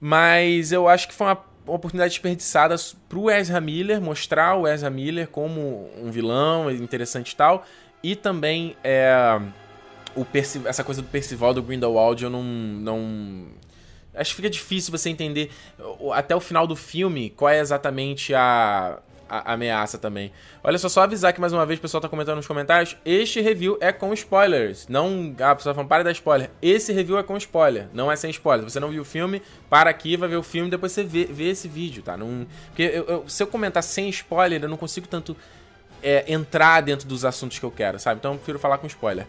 Mas 0.00 0.70
eu 0.70 0.88
acho 0.88 1.08
que 1.08 1.14
foi 1.14 1.28
uma 1.28 1.38
oportunidade 1.66 2.10
desperdiçada 2.10 2.76
pro 3.08 3.30
Ezra 3.30 3.60
Miller, 3.60 4.00
mostrar 4.00 4.54
o 4.54 4.66
Ezra 4.66 4.90
Miller 4.90 5.28
como 5.28 5.90
um 5.96 6.10
vilão 6.10 6.70
interessante 6.70 7.32
e 7.32 7.36
tal. 7.36 7.64
E 8.02 8.14
também 8.14 8.76
é, 8.84 9.40
o 10.14 10.24
Perci 10.24 10.60
essa 10.64 10.84
coisa 10.84 11.02
do 11.02 11.08
Percival 11.08 11.54
do 11.54 11.62
Grindelwald 11.62 12.22
eu 12.22 12.30
não, 12.30 12.42
não. 12.42 13.46
Acho 14.14 14.30
que 14.30 14.36
fica 14.36 14.50
difícil 14.50 14.90
você 14.90 15.10
entender 15.10 15.50
até 16.12 16.34
o 16.34 16.40
final 16.40 16.66
do 16.66 16.74
filme 16.74 17.30
qual 17.30 17.50
é 17.50 17.60
exatamente 17.60 18.34
a, 18.34 18.98
a, 19.28 19.52
ameaça 19.52 19.98
também. 19.98 20.32
Olha 20.64 20.78
só, 20.78 20.88
só 20.88 21.02
avisar 21.02 21.32
que 21.32 21.40
mais 21.40 21.52
uma 21.52 21.64
vez 21.66 21.78
o 21.78 21.82
pessoal 21.82 22.00
tá 22.00 22.08
comentando 22.08 22.36
nos 22.36 22.46
comentários. 22.46 22.96
Este 23.04 23.40
review 23.40 23.76
é 23.80 23.92
com 23.92 24.12
spoilers. 24.14 24.88
Não. 24.88 25.34
Ah, 25.38 25.52
a 25.52 25.54
pessoa 25.54 25.72
tá 25.72 25.76
falando, 25.76 25.88
para 25.88 26.02
dar 26.02 26.12
spoiler. 26.12 26.50
Esse 26.60 26.92
review 26.92 27.18
é 27.18 27.22
com 27.22 27.36
spoiler, 27.36 27.88
não 27.92 28.10
é 28.10 28.16
sem 28.16 28.30
spoiler. 28.30 28.68
Você 28.68 28.80
não 28.80 28.90
viu 28.90 29.02
o 29.02 29.04
filme, 29.04 29.42
para 29.68 29.90
aqui, 29.90 30.16
vai 30.16 30.28
ver 30.28 30.36
o 30.36 30.42
filme 30.42 30.70
depois 30.70 30.92
você 30.92 31.04
vê, 31.04 31.24
vê 31.26 31.50
esse 31.50 31.68
vídeo, 31.68 32.02
tá? 32.02 32.16
Não, 32.16 32.46
porque 32.66 32.82
eu, 32.82 33.04
eu, 33.04 33.28
se 33.28 33.42
eu 33.42 33.46
comentar 33.46 33.82
sem 33.82 34.08
spoiler, 34.08 34.62
eu 34.62 34.68
não 34.68 34.76
consigo 34.76 35.06
tanto 35.06 35.36
é, 36.02 36.24
entrar 36.32 36.80
dentro 36.80 37.06
dos 37.06 37.24
assuntos 37.24 37.58
que 37.58 37.64
eu 37.64 37.70
quero, 37.70 37.98
sabe? 37.98 38.18
Então 38.18 38.32
eu 38.32 38.38
prefiro 38.38 38.58
falar 38.58 38.78
com 38.78 38.86
spoiler. 38.86 39.26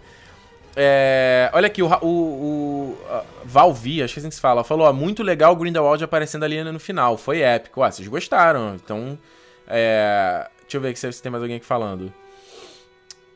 É, 0.81 1.51
olha 1.51 1.67
aqui, 1.67 1.83
o, 1.83 1.87
o, 2.01 2.05
o 2.07 2.97
Valvi, 3.43 4.01
acho 4.01 4.13
que 4.13 4.19
é 4.19 4.21
assim 4.21 4.29
que 4.29 4.35
se 4.35 4.39
fala, 4.39 4.63
falou: 4.63 4.87
ó, 4.87 4.93
muito 4.93 5.21
legal 5.21 5.51
o 5.51 5.55
Grindelwald 5.57 6.01
aparecendo 6.01 6.43
ali 6.43 6.63
no 6.63 6.79
final, 6.79 7.17
foi 7.17 7.41
épico. 7.41 7.83
Ah, 7.83 7.91
vocês 7.91 8.07
gostaram, 8.07 8.75
então 8.75 9.19
é, 9.67 10.47
deixa 10.61 10.77
eu 10.77 10.81
ver 10.81 10.91
aqui 10.91 10.99
se 10.99 11.21
tem 11.21 11.29
mais 11.29 11.43
alguém 11.43 11.57
aqui 11.57 11.65
falando. 11.65 12.13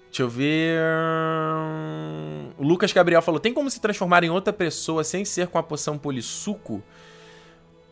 Deixa 0.06 0.24
eu 0.24 0.30
ver. 0.30 0.80
O 2.58 2.64
Lucas 2.64 2.94
Gabriel 2.94 3.22
falou: 3.22 3.42
tem 3.42 3.54
como 3.54 3.70
se 3.70 3.82
transformar 3.82 4.24
em 4.24 4.30
outra 4.30 4.54
pessoa 4.54 5.04
sem 5.04 5.26
ser 5.26 5.48
com 5.48 5.58
a 5.58 5.64
poção 5.64 5.98
polissuco? 5.98 6.82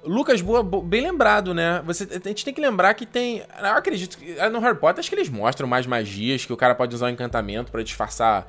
Lucas, 0.01 0.39
boa, 0.39 0.63
boa, 0.63 0.81
bem 0.81 1.01
lembrado, 1.01 1.53
né? 1.53 1.83
Você, 1.85 2.07
a 2.23 2.27
gente 2.29 2.45
tem 2.45 2.53
que 2.53 2.61
lembrar 2.61 2.93
que 2.93 3.05
tem. 3.05 3.43
Eu 3.59 3.65
acredito 3.71 4.17
que. 4.17 4.33
No 4.49 4.59
Harry 4.59 4.77
Potter, 4.77 5.01
acho 5.01 5.09
que 5.09 5.15
eles 5.15 5.27
mostram 5.29 5.67
mais 5.67 5.85
magias, 5.85 6.45
que 6.45 6.53
o 6.53 6.57
cara 6.57 6.73
pode 6.73 6.95
usar 6.95 7.07
um 7.07 7.09
encantamento 7.09 7.69
para 7.69 7.83
disfarçar 7.83 8.47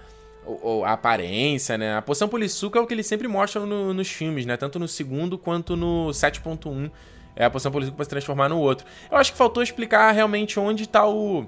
a 0.85 0.93
aparência, 0.93 1.79
né? 1.79 1.97
A 1.97 2.03
poção 2.03 2.29
polissuco 2.29 2.77
é 2.77 2.81
o 2.81 2.87
que 2.87 2.95
eles 2.95 3.07
sempre 3.07 3.29
mostram 3.29 3.67
no, 3.67 3.95
nos 3.95 4.09
filmes, 4.09 4.45
né? 4.45 4.57
Tanto 4.57 4.79
no 4.79 4.89
segundo 4.89 5.39
quanto 5.39 5.77
no 5.77 6.09
7.1 6.09 6.91
é 7.35 7.45
a 7.45 7.51
poção 7.51 7.73
política 7.73 7.97
para 7.97 8.05
se 8.05 8.11
transformar 8.11 8.49
no 8.49 8.59
outro. 8.59 8.87
Eu 9.11 9.17
acho 9.17 9.33
que 9.33 9.39
faltou 9.39 9.63
explicar 9.63 10.11
realmente 10.13 10.59
onde 10.59 10.89
tá 10.89 11.07
o 11.07 11.47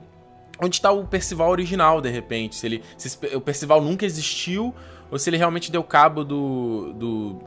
onde 0.61 0.77
está 0.77 0.93
o 0.93 1.05
Percival 1.05 1.51
original, 1.51 2.01
de 2.01 2.09
repente. 2.09 2.55
Se 2.57 2.67
ele 2.67 2.83
se 2.97 3.19
o 3.35 3.41
Percival 3.41 3.83
nunca 3.83 4.07
existiu 4.07 4.75
ou 5.11 5.19
se 5.19 5.29
ele 5.29 5.37
realmente 5.37 5.71
deu 5.71 5.83
cabo 5.83 6.25
do, 6.25 6.93
do 6.95 7.41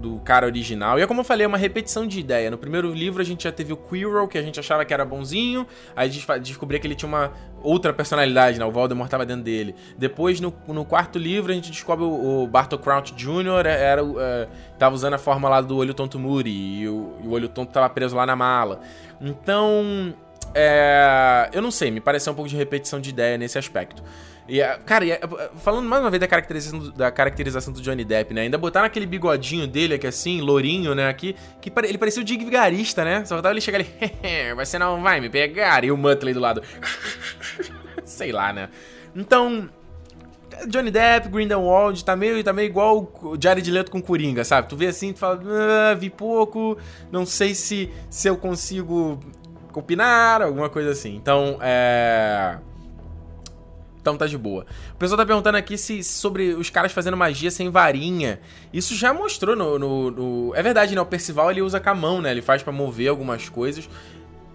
do 0.00 0.18
cara 0.20 0.46
original. 0.46 0.98
E 0.98 1.02
é 1.02 1.06
como 1.06 1.20
eu 1.20 1.24
falei, 1.24 1.44
é 1.44 1.48
uma 1.48 1.58
repetição 1.58 2.06
de 2.06 2.20
ideia. 2.20 2.50
No 2.50 2.58
primeiro 2.58 2.92
livro 2.92 3.20
a 3.20 3.24
gente 3.24 3.44
já 3.44 3.52
teve 3.52 3.72
o 3.72 3.76
Quirrell, 3.76 4.28
que 4.28 4.38
a 4.38 4.42
gente 4.42 4.58
achava 4.58 4.84
que 4.84 4.94
era 4.94 5.04
bonzinho, 5.04 5.66
aí 5.94 6.08
a 6.08 6.12
gente 6.12 6.26
descobria 6.40 6.78
que 6.78 6.86
ele 6.86 6.94
tinha 6.94 7.08
uma 7.08 7.32
outra 7.62 7.92
personalidade, 7.92 8.58
né? 8.58 8.64
O 8.64 8.70
Voldemort 8.70 9.06
estava 9.06 9.26
dentro 9.26 9.42
dele. 9.42 9.74
Depois, 9.96 10.40
no, 10.40 10.54
no, 10.68 10.84
quarto 10.84 11.18
livro, 11.18 11.50
a 11.50 11.54
gente 11.54 11.70
descobre 11.70 12.04
o, 12.04 12.44
o 12.44 12.46
Bartol 12.46 12.78
Crouch 12.78 13.14
Jr. 13.14 13.66
É, 13.66 13.82
era, 13.82 14.04
uh, 14.04 14.18
tava 14.78 14.94
usando 14.94 15.14
a 15.14 15.18
forma 15.18 15.48
lá 15.48 15.60
do 15.60 15.76
Olho 15.76 15.94
Tonto 15.94 16.18
Muri, 16.18 16.50
e 16.50 16.88
o, 16.88 17.16
e 17.22 17.26
o 17.26 17.30
Olho 17.32 17.48
Tonto 17.48 17.72
tava 17.72 17.88
preso 17.90 18.16
lá 18.16 18.24
na 18.24 18.36
mala. 18.36 18.80
Então, 19.20 20.14
é, 20.54 21.50
eu 21.52 21.60
não 21.60 21.70
sei, 21.70 21.90
me 21.90 22.00
pareceu 22.00 22.32
um 22.32 22.36
pouco 22.36 22.48
de 22.48 22.56
repetição 22.56 23.00
de 23.00 23.10
ideia 23.10 23.36
nesse 23.36 23.58
aspecto. 23.58 24.02
E, 24.48 24.62
cara, 24.86 25.04
e, 25.04 25.20
falando 25.60 25.86
mais 25.86 26.02
uma 26.02 26.08
vez 26.08 26.20
da 26.20 26.26
caracterização, 26.26 26.90
da 26.90 27.10
caracterização 27.10 27.72
do 27.72 27.82
Johnny 27.82 28.02
Depp, 28.02 28.32
né? 28.32 28.42
Ainda 28.42 28.56
botaram 28.56 28.86
aquele 28.86 29.04
bigodinho 29.04 29.66
dele 29.66 29.94
aqui 29.94 30.06
assim, 30.06 30.40
lourinho, 30.40 30.94
né? 30.94 31.08
Aqui, 31.08 31.36
que 31.60 31.70
ele 31.84 31.98
parecia 31.98 32.22
o 32.22 32.24
Dig 32.24 32.42
Vigarista, 32.42 33.04
né? 33.04 33.24
Só 33.26 33.34
faltava 33.34 33.52
ele 33.52 33.60
chegar 33.60 33.80
ali, 33.80 33.88
você 34.56 34.78
não 34.78 35.02
vai 35.02 35.20
me 35.20 35.28
pegar, 35.28 35.84
e 35.84 35.92
o 35.92 35.96
Muttley 35.98 36.32
do 36.32 36.40
lado. 36.40 36.62
Sei 38.06 38.32
lá, 38.32 38.50
né? 38.50 38.70
Então, 39.14 39.68
Johnny 40.66 40.90
Depp, 40.90 41.28
Grindelwald, 41.28 42.02
tá 42.02 42.16
meio, 42.16 42.42
tá 42.42 42.52
meio 42.52 42.66
igual 42.66 43.12
o 43.22 43.36
Jared 43.38 43.70
Leto 43.70 43.90
com 43.90 44.00
Coringa, 44.00 44.44
sabe? 44.44 44.66
Tu 44.66 44.76
vê 44.76 44.86
assim, 44.86 45.12
tu 45.12 45.18
fala, 45.18 45.40
ah, 45.90 45.94
vi 45.94 46.08
pouco, 46.08 46.78
não 47.12 47.26
sei 47.26 47.54
se, 47.54 47.90
se 48.08 48.28
eu 48.28 48.36
consigo 48.38 49.20
opinar, 49.74 50.42
alguma 50.42 50.68
coisa 50.68 50.90
assim. 50.90 51.14
Então, 51.14 51.58
é... 51.60 52.58
Então 54.08 54.16
tá 54.16 54.26
de 54.26 54.38
boa. 54.38 54.64
O 54.94 54.96
pessoal 54.96 55.18
tá 55.18 55.26
perguntando 55.26 55.58
aqui 55.58 55.76
se 55.76 56.02
sobre 56.02 56.54
os 56.54 56.70
caras 56.70 56.92
fazendo 56.92 57.16
magia 57.16 57.50
sem 57.50 57.70
varinha. 57.70 58.40
Isso 58.72 58.94
já 58.94 59.12
mostrou 59.12 59.54
no. 59.54 59.78
no, 59.78 60.10
no... 60.10 60.54
É 60.54 60.62
verdade, 60.62 60.94
né? 60.94 61.00
O 61.00 61.06
Percival 61.06 61.50
ele 61.50 61.60
usa 61.60 61.78
com 61.78 61.90
a 61.90 61.94
mão, 61.94 62.22
né? 62.22 62.30
Ele 62.30 62.42
faz 62.42 62.62
para 62.62 62.72
mover 62.72 63.08
algumas 63.08 63.48
coisas. 63.48 63.88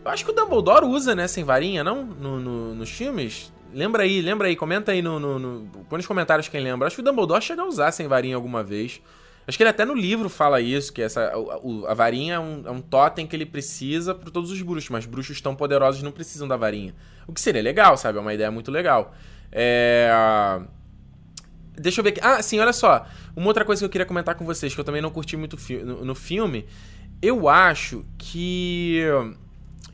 Eu 0.04 0.12
acho 0.12 0.26
que 0.26 0.32
o 0.32 0.34
Dumbledore 0.34 0.86
usa, 0.86 1.14
né? 1.14 1.28
Sem 1.28 1.44
varinha, 1.44 1.84
não? 1.84 2.04
No, 2.04 2.40
no, 2.40 2.76
nos 2.76 2.90
filmes? 2.90 3.54
Lembra 3.72 4.04
aí, 4.04 4.22
lembra 4.22 4.48
aí, 4.48 4.56
comenta 4.56 4.92
aí 4.92 5.02
no, 5.02 5.20
no, 5.20 5.40
no. 5.40 5.68
Põe 5.90 5.98
nos 5.98 6.08
comentários 6.08 6.48
quem 6.48 6.62
lembra. 6.62 6.88
Acho 6.88 6.96
que 6.96 7.02
o 7.02 7.06
Dumbledore 7.06 7.44
chega 7.44 7.62
a 7.62 7.66
usar 7.66 7.92
sem 7.92 8.08
varinha 8.08 8.36
alguma 8.36 8.64
vez. 8.64 9.02
Acho 9.48 9.58
que 9.58 9.64
ele 9.64 9.70
até 9.70 9.84
no 9.84 9.94
livro 9.94 10.30
fala 10.30 10.62
isso, 10.62 10.94
que 10.94 11.02
essa, 11.02 11.22
a, 11.22 11.92
a 11.92 11.94
varinha 11.94 12.36
é 12.36 12.40
um, 12.40 12.64
é 12.66 12.72
um 12.72 12.82
totem 12.82 13.28
que 13.28 13.36
ele 13.36 13.46
precisa 13.46 14.16
para 14.16 14.32
todos 14.32 14.52
os 14.52 14.62
bruxos, 14.62 14.90
mas 14.90 15.06
bruxos 15.06 15.42
tão 15.42 15.54
poderosos 15.54 16.02
não 16.02 16.12
precisam 16.12 16.48
da 16.48 16.56
varinha. 16.56 16.96
O 17.28 17.34
que 17.34 17.42
seria 17.42 17.62
legal, 17.62 17.98
sabe? 17.98 18.18
É 18.18 18.22
uma 18.22 18.34
ideia 18.34 18.50
muito 18.50 18.72
legal. 18.72 19.14
É... 19.54 20.60
Deixa 21.76 22.02
eu 22.02 22.04
ver 22.04 22.12
aqui. 22.12 22.20
Ah, 22.22 22.42
sim, 22.42 22.60
olha 22.60 22.74
só. 22.74 23.06
Uma 23.36 23.48
outra 23.48 23.64
coisa 23.64 23.80
que 23.80 23.86
eu 23.86 23.90
queria 23.90 24.06
comentar 24.06 24.36
com 24.36 24.46
vocês, 24.46 24.74
que 24.74 24.80
eu 24.80 24.84
também 24.84 25.02
não 25.02 25.10
curti 25.10 25.38
muito 25.38 25.58
no, 25.86 26.06
no, 26.06 26.16
filme. 26.16 26.66
Eu 27.22 27.48
acho 27.48 28.06
que. 28.18 29.02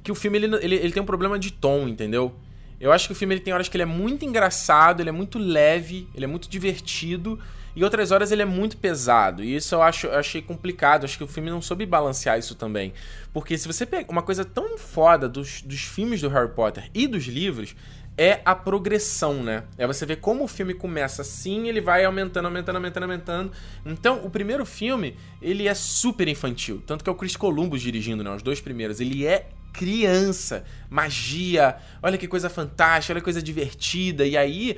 Que 0.03 0.11
o 0.11 0.15
filme 0.15 0.37
ele, 0.37 0.55
ele, 0.61 0.75
ele, 0.75 0.91
tem 0.91 1.03
um 1.03 1.05
problema 1.05 1.37
de 1.37 1.51
tom, 1.51 1.87
entendeu? 1.87 2.33
Eu 2.79 2.91
acho 2.91 3.07
que 3.07 3.11
o 3.11 3.15
filme 3.15 3.35
ele 3.35 3.41
tem 3.41 3.53
horas 3.53 3.67
que 3.67 3.75
ele 3.75 3.83
é 3.83 3.85
muito 3.85 4.23
engraçado, 4.23 5.01
ele 5.01 5.09
é 5.09 5.11
muito 5.11 5.37
leve, 5.37 6.07
ele 6.15 6.23
é 6.23 6.27
muito 6.27 6.49
divertido. 6.49 7.39
E 7.75 7.83
outras 7.83 8.11
horas 8.11 8.31
ele 8.31 8.41
é 8.41 8.45
muito 8.45 8.77
pesado. 8.77 9.43
E 9.43 9.55
isso 9.55 9.75
eu, 9.75 9.81
acho, 9.81 10.07
eu 10.07 10.19
achei 10.19 10.41
complicado. 10.41 11.05
Acho 11.05 11.17
que 11.17 11.23
o 11.23 11.27
filme 11.27 11.49
não 11.49 11.61
soube 11.61 11.85
balancear 11.85 12.37
isso 12.37 12.55
também. 12.55 12.93
Porque 13.31 13.57
se 13.57 13.67
você 13.67 13.85
pega 13.85 14.11
uma 14.11 14.21
coisa 14.21 14.43
tão 14.43 14.77
foda 14.77 15.29
dos, 15.29 15.61
dos 15.61 15.81
filmes 15.81 16.21
do 16.21 16.29
Harry 16.29 16.49
Potter 16.49 16.89
e 16.93 17.07
dos 17.07 17.25
livros, 17.25 17.75
é 18.19 18.41
a 18.43 18.53
progressão, 18.53 19.41
né? 19.41 19.63
É 19.77 19.87
você 19.87 20.05
ver 20.05 20.17
como 20.17 20.43
o 20.43 20.47
filme 20.47 20.73
começa 20.73 21.21
assim, 21.21 21.69
ele 21.69 21.79
vai 21.79 22.03
aumentando, 22.03 22.47
aumentando, 22.47 22.75
aumentando, 22.75 23.03
aumentando. 23.03 23.51
Então, 23.85 24.25
o 24.25 24.29
primeiro 24.29 24.65
filme, 24.65 25.15
ele 25.41 25.69
é 25.69 25.73
super 25.73 26.27
infantil. 26.27 26.83
Tanto 26.85 27.01
que 27.01 27.09
é 27.09 27.13
o 27.13 27.15
Chris 27.15 27.37
Columbus 27.37 27.81
dirigindo, 27.81 28.21
né? 28.21 28.29
Os 28.29 28.41
dois 28.41 28.59
primeiros. 28.59 28.99
Ele 28.99 29.25
é 29.25 29.47
criança, 29.71 30.65
magia, 30.89 31.77
olha 32.03 32.17
que 32.17 32.27
coisa 32.27 32.49
fantástica, 32.49 33.13
olha 33.13 33.21
que 33.21 33.23
coisa 33.23 33.41
divertida. 33.41 34.27
E 34.27 34.35
aí, 34.35 34.77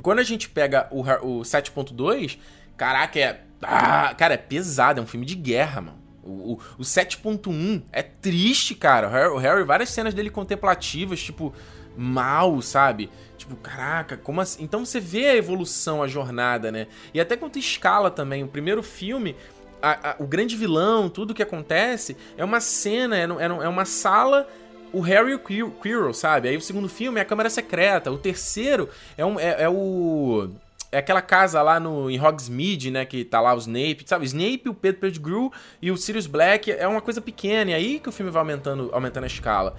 quando 0.00 0.20
a 0.20 0.24
gente 0.24 0.48
pega 0.48 0.86
o, 0.92 1.00
o 1.00 1.40
7.2, 1.40 2.38
caraca, 2.76 3.18
é. 3.18 3.42
Ah, 3.60 4.14
cara, 4.16 4.34
é 4.34 4.36
pesado, 4.36 5.00
é 5.00 5.02
um 5.02 5.06
filme 5.06 5.26
de 5.26 5.34
guerra, 5.34 5.80
mano. 5.80 5.98
O, 6.22 6.52
o, 6.52 6.60
o 6.78 6.82
7.1 6.82 7.82
é 7.90 8.02
triste, 8.02 8.76
cara. 8.76 9.08
O 9.08 9.10
Harry, 9.10 9.28
o 9.30 9.36
Harry, 9.38 9.64
várias 9.64 9.88
cenas 9.88 10.14
dele 10.14 10.30
contemplativas, 10.30 11.20
tipo 11.20 11.52
mal, 11.96 12.60
sabe? 12.62 13.10
Tipo, 13.36 13.56
caraca, 13.56 14.16
como 14.16 14.40
assim? 14.40 14.62
Então 14.62 14.84
você 14.84 15.00
vê 15.00 15.26
a 15.26 15.36
evolução, 15.36 16.02
a 16.02 16.06
jornada, 16.06 16.70
né? 16.70 16.86
E 17.12 17.20
até 17.20 17.36
quanto 17.36 17.58
escala 17.58 18.10
também. 18.10 18.44
O 18.44 18.48
primeiro 18.48 18.82
filme, 18.82 19.34
a, 19.82 20.10
a, 20.10 20.16
o 20.18 20.26
grande 20.26 20.56
vilão, 20.56 21.08
tudo 21.08 21.34
que 21.34 21.42
acontece, 21.42 22.16
é 22.36 22.44
uma 22.44 22.60
cena, 22.60 23.16
é, 23.16 23.22
é, 23.22 23.44
é 23.44 23.68
uma 23.68 23.84
sala 23.84 24.46
o 24.92 25.00
Harry 25.00 25.32
e 25.48 25.62
o 25.62 25.70
Quirrell, 25.70 26.12
sabe? 26.12 26.48
Aí 26.48 26.56
o 26.56 26.60
segundo 26.60 26.88
filme 26.88 27.18
é 27.18 27.22
a 27.22 27.24
Câmara 27.24 27.48
Secreta. 27.48 28.12
O 28.12 28.18
terceiro 28.18 28.88
é, 29.16 29.24
um, 29.24 29.40
é, 29.40 29.62
é, 29.62 29.68
o... 29.68 30.50
É 30.90 30.98
aquela 30.98 31.22
casa 31.22 31.62
lá 31.62 31.80
no, 31.80 32.10
em 32.10 32.20
Hogsmeade, 32.20 32.90
né? 32.90 33.06
Que 33.06 33.24
tá 33.24 33.40
lá 33.40 33.54
o 33.54 33.58
Snape, 33.58 34.04
sabe? 34.04 34.26
Snape, 34.26 34.68
o 34.68 34.74
Pedro 34.74 35.00
Pettigrew 35.00 35.50
e 35.80 35.90
o 35.90 35.96
Sirius 35.96 36.26
Black. 36.26 36.70
É 36.70 36.86
uma 36.86 37.00
coisa 37.00 37.22
pequena. 37.22 37.70
E 37.70 37.74
aí 37.74 37.98
que 37.98 38.10
o 38.10 38.12
filme 38.12 38.30
vai 38.30 38.40
aumentando, 38.40 38.90
aumentando 38.92 39.24
a 39.24 39.26
escala. 39.26 39.74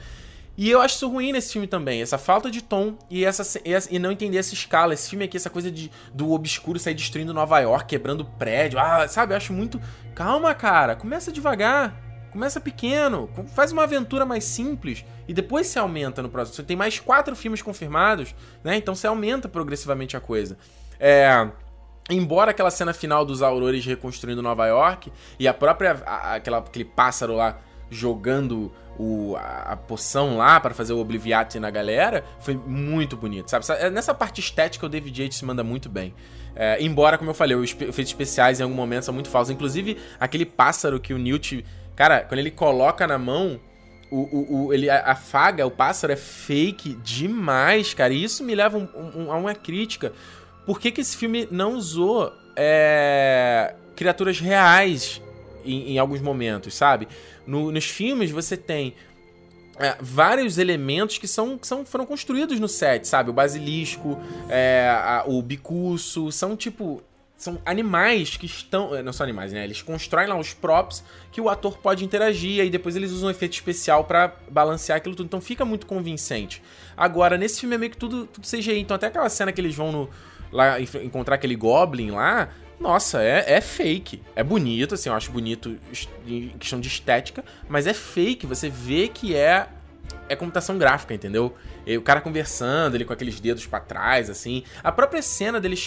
E 0.56 0.70
eu 0.70 0.80
acho 0.82 0.96
isso 0.96 1.10
ruim 1.10 1.32
nesse 1.32 1.52
filme 1.52 1.68
também, 1.68 2.02
essa 2.02 2.18
falta 2.18 2.52
de 2.52 2.62
tom 2.62 2.96
e, 3.10 3.26
essa, 3.26 3.60
e 3.90 3.98
não 3.98 4.12
entender 4.12 4.38
essa 4.38 4.54
escala. 4.54 4.94
Esse 4.94 5.10
filme 5.10 5.26
aqui, 5.26 5.36
essa 5.36 5.50
coisa 5.50 5.72
de, 5.72 5.92
do 6.14 6.32
obscuro 6.32 6.78
sair 6.78 6.94
destruindo 6.94 7.34
Nova 7.34 7.60
York, 7.60 7.88
quebrando 7.88 8.24
prédio. 8.24 8.78
Ah, 8.78 9.08
sabe? 9.08 9.34
Eu 9.34 9.38
acho 9.38 9.52
muito. 9.52 9.82
Calma, 10.14 10.54
cara, 10.54 10.96
começa 10.96 11.32
devagar. 11.32 12.02
Começa 12.32 12.60
pequeno, 12.60 13.30
faz 13.54 13.72
uma 13.72 13.84
aventura 13.84 14.26
mais 14.26 14.44
simples 14.44 15.06
e 15.28 15.34
depois 15.36 15.68
se 15.68 15.78
aumenta 15.78 16.20
no 16.20 16.30
próximo. 16.30 16.56
Você 16.56 16.64
tem 16.64 16.76
mais 16.76 17.00
quatro 17.00 17.36
filmes 17.36 17.62
confirmados, 17.62 18.34
né? 18.64 18.76
Então 18.76 18.96
você 18.96 19.06
aumenta 19.06 19.48
progressivamente 19.48 20.18
a 20.18 20.20
coisa. 20.20 20.58
É. 21.00 21.48
Embora 22.10 22.50
aquela 22.50 22.72
cena 22.72 22.92
final 22.92 23.24
dos 23.24 23.44
aurores 23.44 23.86
reconstruindo 23.86 24.42
Nova 24.42 24.66
York 24.66 25.14
e 25.40 25.48
a 25.48 25.54
própria. 25.54 26.02
A, 26.08 26.34
aquela, 26.34 26.58
aquele 26.58 26.86
pássaro 26.86 27.36
lá 27.36 27.60
jogando 27.92 28.74
o, 28.98 29.36
a, 29.38 29.76
poção 29.76 30.38
lá 30.38 30.60
para 30.60 30.74
fazer 30.74 30.94
o 30.94 31.00
Obliviate 31.00 31.60
na 31.60 31.70
galera, 31.70 32.24
foi 32.40 32.56
muito 32.56 33.18
bonito, 33.18 33.50
sabe? 33.50 33.66
É, 33.80 33.90
nessa 33.90 34.14
parte 34.14 34.40
estética 34.40 34.86
o 34.86 34.90
David 34.90 35.24
Yates 35.24 35.42
manda 35.42 35.64
muito 35.64 35.90
bem. 35.90 36.14
É, 36.56 36.82
embora, 36.82 37.18
como 37.18 37.32
eu 37.32 37.34
falei, 37.34 37.56
os 37.56 37.72
efeitos 37.72 38.08
especiais 38.08 38.60
em 38.60 38.64
algum 38.64 38.76
momento 38.76 39.04
são 39.04 39.14
muito 39.14 39.30
falsos. 39.30 39.54
Inclusive, 39.54 39.98
aquele 40.20 40.46
pássaro 40.46 41.00
que 41.00 41.14
o 41.14 41.18
Newt. 41.18 41.66
Cara, 41.96 42.22
quando 42.22 42.40
ele 42.40 42.52
coloca 42.52 43.06
na 43.08 43.18
mão, 43.18 43.60
o, 44.12 44.18
o, 44.18 44.66
o, 44.66 44.74
ele 44.74 44.90
afaga 44.90 45.66
o 45.66 45.72
pássaro 45.72 46.14
é 46.14 46.16
fake 46.16 46.96
demais, 47.04 47.94
cara. 47.94 48.14
E 48.14 48.24
isso 48.24 48.44
me 48.44 48.54
leva 48.54 48.78
um, 48.78 48.88
um, 49.16 49.32
a 49.32 49.38
uma 49.38 49.56
crítica. 49.56 50.14
Por 50.66 50.80
que, 50.80 50.92
que 50.92 51.02
esse 51.02 51.18
filme 51.18 51.48
não 51.52 51.76
usou 51.76 52.32
é, 52.56 53.74
criaturas 53.96 54.40
reais 54.40 55.22
em, 55.66 55.94
em 55.94 56.00
alguns 56.00 56.22
momentos, 56.22 56.74
sabe? 56.74 57.08
No, 57.46 57.72
nos 57.72 57.86
filmes 57.86 58.32
você 58.32 58.56
tem 58.56 58.94
é, 59.78 59.96
vários 60.00 60.58
elementos 60.58 61.18
que 61.18 61.28
são, 61.28 61.58
que 61.58 61.66
são 61.66 61.86
foram 61.86 62.06
construídos 62.06 62.60
no 62.60 62.68
set, 62.68 63.08
sabe? 63.08 63.30
O 63.30 63.34
basilisco, 63.34 64.20
é, 64.50 64.88
a, 64.90 65.24
o 65.28 65.42
bicuço, 65.42 66.32
são 66.32 66.56
tipo. 66.56 67.02
São 67.36 67.60
animais 67.66 68.38
que 68.38 68.46
estão. 68.46 68.96
É, 68.96 69.02
não 69.02 69.12
são 69.12 69.24
animais, 69.24 69.52
né? 69.52 69.64
Eles 69.64 69.82
constroem 69.82 70.28
lá 70.28 70.38
os 70.38 70.54
props 70.54 71.04
que 71.32 71.42
o 71.42 71.50
ator 71.50 71.78
pode 71.80 72.06
interagir 72.06 72.64
e 72.64 72.70
depois 72.70 72.96
eles 72.96 73.12
usam 73.12 73.28
um 73.28 73.32
efeito 73.32 73.54
especial 73.54 74.06
para 74.06 74.34
balancear 74.50 74.98
aquilo 74.98 75.16
tudo. 75.16 75.26
Então 75.26 75.42
fica 75.42 75.66
muito 75.66 75.86
convincente. 75.86 76.62
Agora, 76.96 77.38
nesse 77.38 77.60
filme 77.60 77.76
é 77.76 77.78
meio 77.78 77.92
que 77.92 77.98
tudo, 77.98 78.28
tudo 78.28 78.48
CGI. 78.48 78.80
Então, 78.80 78.96
até 78.96 79.08
aquela 79.08 79.28
cena 79.28 79.52
que 79.52 79.60
eles 79.60 79.76
vão 79.76 79.92
no, 79.92 80.10
lá 80.52 80.80
encontrar 80.80 81.36
aquele 81.36 81.56
Goblin 81.56 82.12
lá, 82.12 82.50
nossa, 82.80 83.22
é, 83.22 83.54
é 83.54 83.62
fake. 83.62 84.22
É 84.36 84.44
bonito, 84.44 84.96
assim, 84.96 85.10
eu 85.10 85.16
acho 85.16 85.32
bonito 85.32 85.78
em 86.28 86.50
questão 86.60 86.80
de 86.80 86.88
estética, 86.88 87.44
mas 87.68 87.88
é 87.88 87.94
fake. 87.94 88.46
Você 88.46 88.70
vê 88.70 89.08
que 89.08 89.36
é 89.36 89.68
é 90.28 90.36
computação 90.36 90.78
gráfica, 90.78 91.14
entendeu? 91.14 91.56
E 91.86 91.98
o 91.98 92.02
cara 92.02 92.22
conversando, 92.22 92.96
ele 92.96 93.06
com 93.06 93.14
aqueles 93.14 93.40
dedos 93.40 93.66
para 93.66 93.80
trás, 93.80 94.30
assim. 94.30 94.64
A 94.84 94.92
própria 94.92 95.22
cena 95.22 95.60
dele 95.60 95.78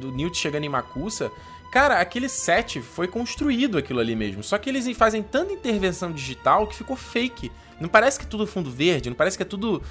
do 0.00 0.12
Newt 0.12 0.36
chegando 0.36 0.64
em 0.64 0.68
Makusa, 0.68 1.30
cara, 1.70 2.00
aquele 2.00 2.28
set 2.28 2.80
foi 2.80 3.06
construído 3.06 3.78
aquilo 3.78 4.00
ali 4.00 4.16
mesmo. 4.16 4.42
Só 4.42 4.58
que 4.58 4.68
eles 4.68 4.88
fazem 4.96 5.22
tanta 5.22 5.52
intervenção 5.52 6.12
digital 6.12 6.66
que 6.66 6.74
ficou 6.74 6.96
fake. 6.96 7.52
Não 7.80 7.88
parece 7.88 8.18
que 8.18 8.24
é 8.24 8.28
tudo 8.28 8.46
fundo 8.46 8.70
verde, 8.70 9.10
não 9.10 9.16
parece 9.16 9.36
que 9.36 9.42
é 9.42 9.46
tudo 9.46 9.82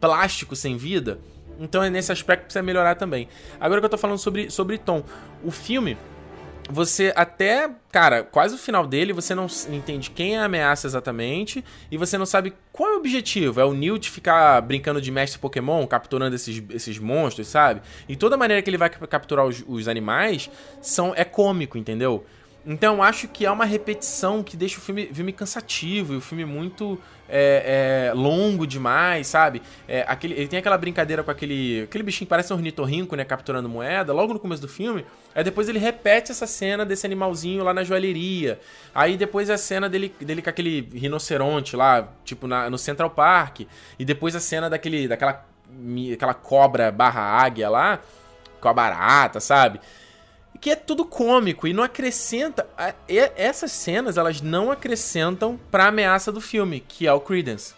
plástico 0.00 0.56
sem 0.56 0.76
vida. 0.76 1.18
Então 1.58 1.82
é 1.82 1.90
nesse 1.90 2.12
aspecto 2.12 2.42
que 2.42 2.46
precisa 2.46 2.62
melhorar 2.62 2.94
também. 2.94 3.28
Agora 3.60 3.80
que 3.80 3.84
eu 3.86 3.90
tô 3.90 3.98
falando 3.98 4.18
sobre, 4.18 4.50
sobre 4.50 4.78
tom. 4.78 5.02
O 5.42 5.50
filme, 5.50 5.96
você 6.68 7.12
até, 7.14 7.70
cara, 7.92 8.22
quase 8.22 8.54
o 8.54 8.58
final 8.58 8.86
dele, 8.86 9.12
você 9.12 9.34
não 9.34 9.46
entende 9.68 10.10
quem 10.10 10.36
é 10.36 10.38
a 10.38 10.44
ameaça 10.44 10.86
exatamente 10.86 11.62
e 11.90 11.96
você 11.96 12.16
não 12.16 12.24
sabe 12.24 12.54
qual 12.72 12.90
é 12.90 12.94
o 12.94 12.96
objetivo. 12.98 13.60
É 13.60 13.64
o 13.64 13.74
Newt 13.74 14.10
ficar 14.10 14.60
brincando 14.62 15.00
de 15.00 15.10
mestre 15.10 15.38
Pokémon, 15.38 15.86
capturando 15.86 16.34
esses, 16.34 16.62
esses 16.70 16.98
monstros, 16.98 17.48
sabe? 17.48 17.82
E 18.08 18.16
toda 18.16 18.36
maneira 18.36 18.62
que 18.62 18.70
ele 18.70 18.78
vai 18.78 18.88
capturar 18.88 19.44
os, 19.44 19.62
os 19.66 19.88
animais 19.88 20.50
são 20.80 21.12
é 21.14 21.24
cômico, 21.24 21.76
entendeu? 21.76 22.24
Então 22.66 23.02
acho 23.02 23.28
que 23.28 23.44
é 23.44 23.50
uma 23.50 23.66
repetição 23.66 24.42
que 24.42 24.56
deixa 24.56 24.78
o 24.78 24.80
filme, 24.80 25.10
filme 25.12 25.32
cansativo 25.32 26.14
e 26.14 26.16
o 26.16 26.20
filme 26.20 26.46
muito 26.46 26.98
é, 27.28 28.08
é, 28.10 28.14
longo 28.14 28.66
demais, 28.66 29.26
sabe? 29.26 29.62
É, 29.88 30.04
aquele, 30.06 30.34
ele 30.34 30.48
tem 30.48 30.58
aquela 30.58 30.76
brincadeira 30.78 31.22
com 31.22 31.30
aquele, 31.30 31.82
aquele 31.82 32.04
bichinho 32.04 32.26
que 32.26 32.30
parece 32.30 32.52
um 32.52 32.56
ornitorrinco, 32.56 33.16
né? 33.16 33.24
Capturando 33.24 33.68
moeda, 33.68 34.12
logo 34.12 34.32
no 34.34 34.40
começo 34.40 34.62
do 34.62 34.68
filme. 34.68 35.04
Aí 35.34 35.42
depois 35.42 35.68
ele 35.68 35.78
repete 35.78 36.30
essa 36.30 36.46
cena 36.46 36.84
desse 36.84 37.06
animalzinho 37.06 37.64
lá 37.64 37.74
na 37.74 37.82
joalheria. 37.82 38.60
Aí 38.94 39.16
depois 39.16 39.50
a 39.50 39.56
cena 39.56 39.88
dele, 39.88 40.14
dele 40.20 40.42
com 40.42 40.50
aquele 40.50 40.88
rinoceronte 40.92 41.76
lá, 41.76 42.08
tipo 42.24 42.46
na, 42.46 42.70
no 42.70 42.78
Central 42.78 43.10
Park. 43.10 43.60
E 43.98 44.04
depois 44.04 44.36
a 44.36 44.40
cena 44.40 44.68
daquele, 44.70 45.08
daquela 45.08 45.44
aquela 46.12 46.34
cobra 46.34 46.92
barra 46.92 47.20
águia 47.20 47.68
lá, 47.68 47.98
com 48.60 48.68
a 48.68 48.72
barata, 48.72 49.40
sabe? 49.40 49.80
Que 50.64 50.70
é 50.70 50.76
tudo 50.76 51.04
cômico 51.04 51.68
e 51.68 51.74
não 51.74 51.82
acrescenta. 51.82 52.66
A, 52.74 52.94
e, 53.06 53.18
essas 53.36 53.70
cenas 53.70 54.16
elas 54.16 54.40
não 54.40 54.72
acrescentam 54.72 55.60
pra 55.70 55.88
ameaça 55.88 56.32
do 56.32 56.40
filme, 56.40 56.80
que 56.80 57.06
é 57.06 57.12
o 57.12 57.20
Credence. 57.20 57.74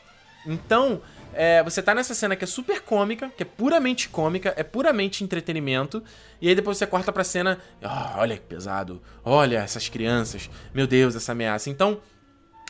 Então, 0.47 1.03
é, 1.35 1.65
você 1.65 1.83
tá 1.83 1.93
nessa 1.93 2.15
cena 2.15 2.37
que 2.37 2.45
é 2.45 2.47
super 2.47 2.81
cômica, 2.81 3.29
que 3.37 3.43
é 3.43 3.45
puramente 3.45 4.09
cômica, 4.09 4.55
é 4.57 4.63
puramente 4.63 5.25
entretenimento, 5.25 6.01
e 6.41 6.49
aí 6.49 6.55
depois 6.55 6.79
você 6.79 6.87
corta 6.87 7.11
pra 7.13 7.25
cena. 7.25 7.59
Oh, 7.83 8.21
olha 8.21 8.37
que 8.37 8.45
pesado, 8.45 9.03
olha 9.25 9.59
essas 9.59 9.89
crianças, 9.89 10.49
meu 10.73 10.87
Deus, 10.87 11.17
essa 11.17 11.33
ameaça. 11.33 11.69
Então. 11.69 12.01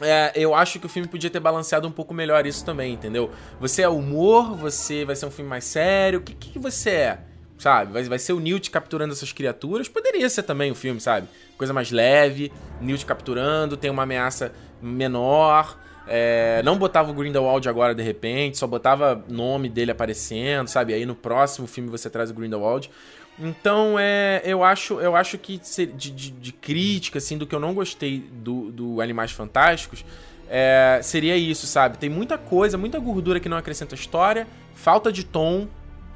É, 0.01 0.31
eu 0.35 0.55
acho 0.55 0.79
que 0.79 0.85
o 0.85 0.91
filme 0.91 1.09
podia 1.09 1.31
ter 1.31 1.41
balanceado 1.41 1.89
um 1.89 1.91
pouco 1.91 2.13
melhor 2.13 2.47
isso 2.47 2.63
também, 2.63 2.93
entendeu? 2.93 3.31
Você 3.59 3.81
é 3.81 3.89
humor, 3.89 4.55
você 4.55 5.07
vai 5.07 5.17
ser 5.17 5.25
um 5.25 5.31
filme 5.31 5.49
mais 5.49 5.65
sério. 5.65 6.19
O 6.19 6.23
que, 6.23 6.35
que 6.35 6.59
você 6.59 6.91
é? 6.91 7.19
Sabe? 7.59 7.93
Vai, 7.93 8.05
vai 8.05 8.19
ser 8.19 8.33
o 8.33 8.41
Newt 8.41 8.71
capturando 8.71 9.13
essas 9.13 9.33
criaturas. 9.33 9.89
Poderia 9.89 10.29
ser 10.29 10.43
também 10.43 10.71
o 10.71 10.75
filme, 10.75 11.01
sabe? 11.01 11.29
Coisa 11.57 11.73
mais 11.73 11.91
leve, 11.91 12.53
Newt 12.81 13.05
capturando, 13.07 13.77
tem 13.77 13.91
uma 13.91 14.03
ameaça 14.03 14.53
menor. 14.81 15.79
É, 16.09 16.63
não 16.65 16.79
botava 16.79 17.11
o 17.11 17.15
Grindelwald 17.15 17.69
agora 17.69 17.93
de 17.93 18.03
repente, 18.03 18.57
só 18.59 18.67
botava 18.67 19.25
nome 19.29 19.69
dele 19.69 19.91
aparecendo, 19.91 20.69
sabe? 20.69 20.95
Aí 20.95 21.05
no 21.05 21.17
próximo 21.17 21.67
filme 21.67 21.91
você 21.91 22.09
traz 22.09 22.31
o 22.31 22.35
Grindelwald. 22.35 22.91
Então, 23.39 23.99
é, 23.99 24.41
eu 24.45 24.65
acho 24.65 24.99
eu 25.01 25.15
acho 25.15 25.37
que 25.37 25.59
de, 25.59 26.11
de, 26.11 26.31
de 26.31 26.53
crítica, 26.53 27.19
assim, 27.19 27.37
do 27.37 27.47
que 27.47 27.55
eu 27.55 27.61
não 27.61 27.75
gostei 27.75 28.21
do, 28.33 28.71
do 28.71 29.01
Animais 29.01 29.33
Fantásticos, 29.33 30.05
é, 30.49 31.01
seria 31.03 31.37
isso, 31.37 31.67
sabe? 31.67 31.99
Tem 31.99 32.09
muita 32.09 32.39
coisa, 32.39 32.79
muita 32.79 32.99
gordura 32.99 33.41
que 33.41 33.49
não 33.49 33.57
acrescenta 33.57 33.95
história, 33.95 34.47
falta 34.75 35.13
de 35.13 35.25
tom, 35.25 35.67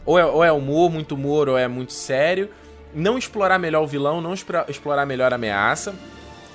ou 0.04 0.18
é, 0.18 0.24
ou 0.24 0.44
é 0.44 0.52
humor, 0.52 0.90
muito 0.90 1.14
humor, 1.14 1.48
ou 1.48 1.58
é 1.58 1.68
muito 1.68 1.92
sério. 1.92 2.50
Não 2.94 3.16
explorar 3.16 3.58
melhor 3.58 3.82
o 3.82 3.86
vilão, 3.86 4.20
não 4.20 4.34
explorar 4.34 5.06
melhor 5.06 5.32
a 5.32 5.36
ameaça. 5.36 5.94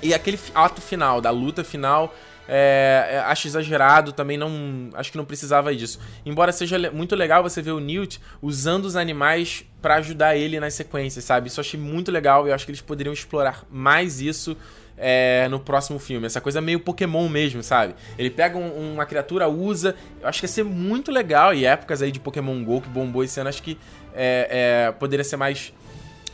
E 0.01 0.13
aquele 0.13 0.39
ato 0.53 0.81
final, 0.81 1.21
da 1.21 1.29
luta 1.29 1.63
final, 1.63 2.13
é, 2.47 3.07
é, 3.11 3.19
acho 3.19 3.47
exagerado, 3.47 4.11
também 4.11 4.37
não. 4.37 4.89
Acho 4.93 5.11
que 5.11 5.17
não 5.17 5.25
precisava 5.25 5.73
disso. 5.75 5.99
Embora 6.25 6.51
seja 6.51 6.77
muito 6.91 7.15
legal 7.15 7.41
você 7.41 7.61
ver 7.61 7.71
o 7.71 7.79
Newt 7.79 8.19
usando 8.41 8.85
os 8.85 8.95
animais 8.95 9.65
para 9.81 9.95
ajudar 9.95 10.35
ele 10.35 10.59
nas 10.59 10.73
sequências, 10.73 11.23
sabe? 11.23 11.47
Isso 11.47 11.59
eu 11.59 11.63
achei 11.63 11.79
muito 11.79 12.11
legal 12.11 12.45
e 12.45 12.49
eu 12.49 12.55
acho 12.55 12.65
que 12.65 12.71
eles 12.71 12.81
poderiam 12.81 13.13
explorar 13.13 13.63
mais 13.69 14.21
isso 14.21 14.55
é, 14.97 15.47
no 15.49 15.59
próximo 15.59 15.99
filme. 15.99 16.25
Essa 16.25 16.41
coisa 16.41 16.61
meio 16.61 16.79
Pokémon 16.79 17.27
mesmo, 17.27 17.61
sabe? 17.61 17.95
Ele 18.17 18.29
pega 18.29 18.57
um, 18.57 18.93
uma 18.93 19.05
criatura, 19.05 19.47
usa. 19.47 19.95
Eu 20.21 20.27
acho 20.27 20.39
que 20.39 20.45
ia 20.45 20.49
ser 20.49 20.63
muito 20.63 21.11
legal. 21.11 21.53
E 21.53 21.65
épocas 21.65 22.01
aí 22.01 22.11
de 22.11 22.19
Pokémon 22.19 22.63
GO 22.63 22.81
que 22.81 22.89
bombou 22.89 23.23
esse 23.23 23.39
ano, 23.39 23.49
acho 23.49 23.61
que 23.61 23.77
é, 24.13 24.87
é, 24.87 24.91
poderia 24.91 25.23
ser 25.23 25.37
mais, 25.37 25.73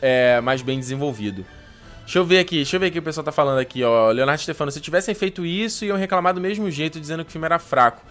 é, 0.00 0.40
mais 0.40 0.62
bem 0.62 0.78
desenvolvido. 0.78 1.44
Deixa 2.02 2.18
eu 2.18 2.24
ver 2.24 2.40
aqui, 2.40 2.56
deixa 2.56 2.76
eu 2.76 2.80
ver 2.80 2.88
o 2.88 2.90
que 2.90 2.98
o 2.98 3.02
pessoal 3.02 3.24
tá 3.24 3.32
falando 3.32 3.58
aqui, 3.58 3.82
ó. 3.84 4.10
Leonardo 4.10 4.42
Stefano, 4.42 4.70
se 4.72 4.80
tivessem 4.80 5.14
feito 5.14 5.46
isso, 5.46 5.84
iam 5.84 5.96
reclamar 5.96 6.34
do 6.34 6.40
mesmo 6.40 6.70
jeito, 6.70 7.00
dizendo 7.00 7.24
que 7.24 7.28
o 7.28 7.32
filme 7.32 7.46
era 7.46 7.58
fraco. 7.58 8.02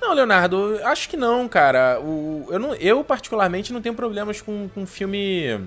Não, 0.00 0.14
Leonardo, 0.14 0.80
acho 0.84 1.08
que 1.08 1.16
não, 1.16 1.46
cara. 1.46 2.00
O, 2.00 2.46
eu, 2.50 2.58
não, 2.58 2.74
eu, 2.76 3.04
particularmente, 3.04 3.72
não 3.72 3.82
tenho 3.82 3.94
problemas 3.94 4.40
com, 4.40 4.68
com 4.68 4.86
filme. 4.86 5.60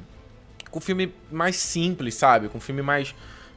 Com 0.72 0.80
filme 0.80 1.14
mais 1.32 1.58
simples, 1.58 2.16
sabe? 2.16 2.50
Com 2.50 2.60
filme 2.60 2.82
mais 2.82 3.14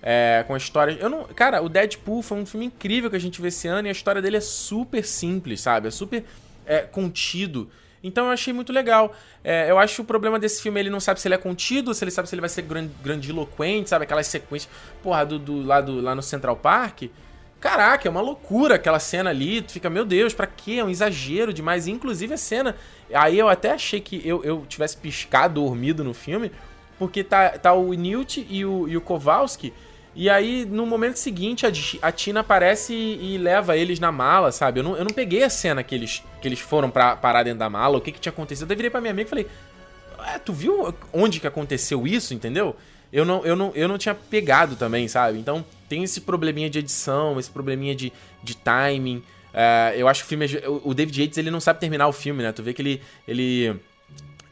é, 0.09 0.45
com 0.47 0.55
a 0.55 0.57
história. 0.57 0.97
Eu 1.01 1.11
não, 1.11 1.25
cara, 1.25 1.61
o 1.61 1.69
Deadpool 1.69 2.23
foi 2.23 2.39
um 2.39 2.47
filme 2.47 2.67
incrível 2.67 3.11
que 3.11 3.17
a 3.17 3.19
gente 3.19 3.43
vê 3.43 3.49
esse 3.49 3.67
ano 3.67 3.89
e 3.89 3.91
a 3.91 3.93
história 3.93 4.23
dele 4.23 4.37
é 4.37 4.41
super 4.41 5.05
simples, 5.05 5.61
sabe? 5.61 5.89
É 5.89 5.91
super 5.91 6.25
é, 6.65 6.83
contido. 6.83 7.69
Então 8.05 8.27
eu 8.27 8.31
achei 8.31 8.53
muito 8.53 8.73
legal. 8.73 9.13
É, 9.43 9.69
eu 9.69 9.77
acho 9.81 9.97
que 9.97 10.01
o 10.03 10.05
problema 10.05 10.39
desse 10.39 10.63
filme 10.63 10.79
ele 10.79 10.91
não 10.91 11.01
sabe 11.01 11.21
se 11.21 11.27
ele 11.27 11.35
é 11.35 11.39
contido, 11.39 11.93
se 11.93 12.05
ele 12.05 12.13
sabe 12.13 12.29
se 12.29 12.37
ele 12.37 12.41
vai 12.41 12.49
ser 12.49 12.65
grandiloquente, 13.03 13.91
sabe? 13.91 14.05
Aquelas 14.05 14.29
sequências, 14.29 14.73
porra, 15.03 15.27
do, 15.27 15.41
do, 15.41 15.67
lá, 15.67 15.81
do, 15.81 16.01
lá 16.01 16.15
no 16.15 16.23
Central 16.23 16.55
Park. 16.55 17.11
Caraca, 17.59 18.07
é 18.07 18.11
uma 18.11 18.21
loucura 18.21 18.77
aquela 18.77 19.01
cena 19.01 19.31
ali. 19.31 19.61
Tu 19.61 19.73
fica, 19.73 19.91
meu 19.91 20.05
Deus, 20.05 20.33
pra 20.33 20.47
quê? 20.47 20.75
É 20.75 20.85
um 20.85 20.89
exagero 20.89 21.53
demais. 21.53 21.89
Inclusive 21.89 22.33
a 22.33 22.37
cena. 22.37 22.77
Aí 23.13 23.37
eu 23.37 23.49
até 23.49 23.73
achei 23.73 24.01
que 24.01 24.23
eu, 24.25 24.45
eu 24.45 24.65
tivesse 24.69 24.97
piscado, 24.97 25.55
dormido 25.55 26.05
no 26.05 26.15
filme. 26.15 26.53
Porque 26.97 27.25
tá, 27.25 27.51
tá 27.59 27.73
o 27.73 27.93
Newt 27.93 28.47
e 28.49 28.65
o, 28.65 28.87
e 28.87 28.97
o 28.97 29.01
Kowalski 29.01 29.75
E 30.19 30.31
aí, 30.31 30.64
no 30.64 30.87
momento 30.87 31.19
seguinte, 31.19 31.67
a, 32.01 32.11
Tina 32.11 32.41
aparece 32.41 32.95
e, 32.95 33.37
leva 33.37 33.77
eles 33.77 34.01
na 34.01 34.11
mala, 34.11 34.51
sabe? 34.51 34.81
Eu 34.81 34.85
não, 34.85 34.97
eu 34.97 35.05
não 35.05 35.12
peguei 35.12 35.43
a 35.43 35.51
cena 35.51 35.83
que 35.83 35.95
eles, 35.95 36.23
que 36.41 36.49
eles 36.49 36.59
foram 36.59 36.91
pra 36.91 37.14
parar 37.14 37.43
dentro 37.43 37.59
da 37.59 37.69
mala, 37.69 37.99
o 37.99 38.01
que, 38.01 38.11
que 38.11 38.19
tinha 38.19 38.33
acontecido. 38.33 38.71
Eu 38.71 38.77
virei 38.77 38.91
pra 38.91 38.99
minha 38.99 39.11
amiga 39.11 39.27
e 39.27 39.29
falei: 39.29 39.47
é, 40.27 40.39
tu 40.39 40.55
viu 40.55 40.95
onde 41.12 41.39
que 41.39 41.47
aconteceu 41.47 42.07
isso, 42.07 42.33
entendeu? 42.33 42.75
Eu 43.12 43.27
não, 43.27 43.45
eu, 43.45 43.55
não, 43.55 43.73
eu 43.75 43.87
não 43.87 43.99
tinha 43.99 44.14
pegado 44.14 44.75
também, 44.75 45.07
sabe? 45.07 45.39
Então 45.39 45.62
tem 45.87 46.03
esse 46.03 46.23
probleminha 46.23 46.71
de 46.71 46.79
edição, 46.79 47.39
esse 47.39 47.51
probleminha 47.51 47.95
de, 47.95 48.11
de 48.43 48.57
timing. 48.57 49.23
É, 49.53 49.95
eu 49.99 50.09
acho 50.09 50.23
que 50.23 50.27
o 50.27 50.29
filme. 50.29 50.47
O 50.83 50.95
David 50.95 51.21
Yates 51.21 51.37
ele 51.37 51.51
não 51.51 51.61
sabe 51.61 51.79
terminar 51.79 52.09
o 52.09 52.12
filme, 52.12 52.43
né? 52.43 52.53
Tu 52.53 52.62
vê 52.62 52.73
que 52.73 52.81
ele. 52.81 53.03
ele 53.29 53.79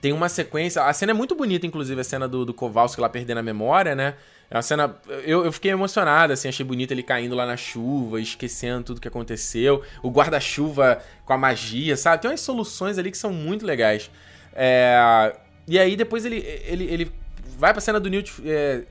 tem 0.03 0.12
uma 0.12 0.29
sequência. 0.29 0.83
A 0.83 0.93
cena 0.93 1.12
é 1.12 1.15
muito 1.15 1.35
bonita, 1.35 1.67
inclusive, 1.67 1.99
a 1.99 2.05
cena 2.05 2.29
do, 2.29 2.45
do 2.45 2.53
Kowalski 2.53 3.01
lá 3.01 3.09
perdendo 3.09 3.39
a 3.39 3.43
memória, 3.43 3.95
né? 3.95 4.15
É 4.51 4.57
uma 4.57 4.62
cena. 4.62 4.95
Eu, 5.24 5.45
eu 5.45 5.53
fiquei 5.53 5.70
emocionado, 5.70 6.32
assim, 6.32 6.49
achei 6.49 6.64
bonito 6.64 6.92
ele 6.92 7.03
caindo 7.03 7.34
lá 7.34 7.47
na 7.47 7.57
chuva, 7.57 8.20
esquecendo 8.20 8.84
tudo 8.84 9.01
que 9.01 9.09
aconteceu. 9.09 9.82
O 10.03 10.11
guarda-chuva 10.11 11.03
com 11.24 11.32
a 11.32 11.38
magia, 11.38 11.97
sabe? 11.97 12.22
Tem 12.22 12.30
umas 12.30 12.40
soluções 12.40 12.99
ali 12.99 13.11
que 13.11 13.18
são 13.18 13.32
muito 13.32 13.64
legais. 13.64 14.11
É, 14.53 15.34
e 15.66 15.78
aí 15.78 15.97
depois 15.97 16.24
ele, 16.24 16.36
ele, 16.64 16.84
ele 16.84 17.12
vai 17.59 17.72
pra 17.72 17.80
cena 17.80 17.99
do 17.99 18.09
Newt 18.09 18.34
é, 18.45 18.84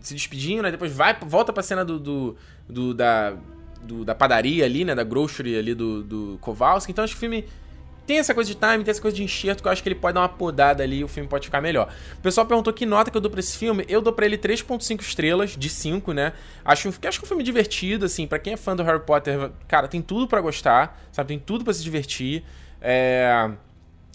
se 0.00 0.14
despedindo, 0.14 0.62
né? 0.62 0.70
Depois 0.70 0.92
vai, 0.92 1.16
volta 1.20 1.52
pra 1.52 1.62
cena 1.62 1.84
do, 1.84 1.98
do, 1.98 2.36
do 2.68 2.94
da, 2.94 3.34
do, 3.82 4.04
da 4.04 4.14
padaria 4.14 4.64
ali, 4.64 4.84
né? 4.84 4.94
Da 4.94 5.04
grocery 5.04 5.58
ali 5.58 5.74
do, 5.74 6.02
do 6.02 6.38
Kowalski. 6.40 6.92
Então 6.92 7.04
acho 7.04 7.14
que 7.14 7.18
o 7.18 7.20
filme 7.20 7.44
tem 8.10 8.18
essa 8.18 8.34
coisa 8.34 8.52
de 8.52 8.56
time, 8.56 8.82
tem 8.82 8.90
essa 8.90 9.00
coisa 9.00 9.16
de 9.16 9.22
enxerto 9.22 9.62
que 9.62 9.68
eu 9.68 9.70
acho 9.70 9.84
que 9.84 9.88
ele 9.88 9.94
pode 9.94 10.14
dar 10.14 10.22
uma 10.22 10.28
podada 10.28 10.82
ali 10.82 10.98
e 10.98 11.04
o 11.04 11.06
filme 11.06 11.28
pode 11.28 11.46
ficar 11.46 11.60
melhor. 11.60 11.94
O 12.18 12.20
pessoal 12.20 12.44
perguntou 12.44 12.72
que 12.72 12.84
nota 12.84 13.08
que 13.08 13.16
eu 13.16 13.20
dou 13.20 13.30
pra 13.30 13.38
esse 13.38 13.56
filme. 13.56 13.84
Eu 13.88 14.02
dou 14.02 14.12
pra 14.12 14.26
ele 14.26 14.36
3.5 14.36 15.00
estrelas 15.00 15.56
de 15.56 15.68
5, 15.68 16.12
né? 16.12 16.32
Acho, 16.64 16.88
acho 16.88 16.98
que 16.98 17.06
é 17.06 17.10
um 17.22 17.28
filme 17.28 17.44
divertido, 17.44 18.04
assim, 18.04 18.26
para 18.26 18.40
quem 18.40 18.54
é 18.54 18.56
fã 18.56 18.74
do 18.74 18.82
Harry 18.82 18.98
Potter, 18.98 19.52
cara, 19.68 19.86
tem 19.86 20.02
tudo 20.02 20.26
para 20.26 20.40
gostar, 20.40 21.00
sabe? 21.12 21.28
Tem 21.28 21.38
tudo 21.38 21.62
para 21.62 21.72
se 21.72 21.84
divertir. 21.84 22.42
É... 22.82 23.48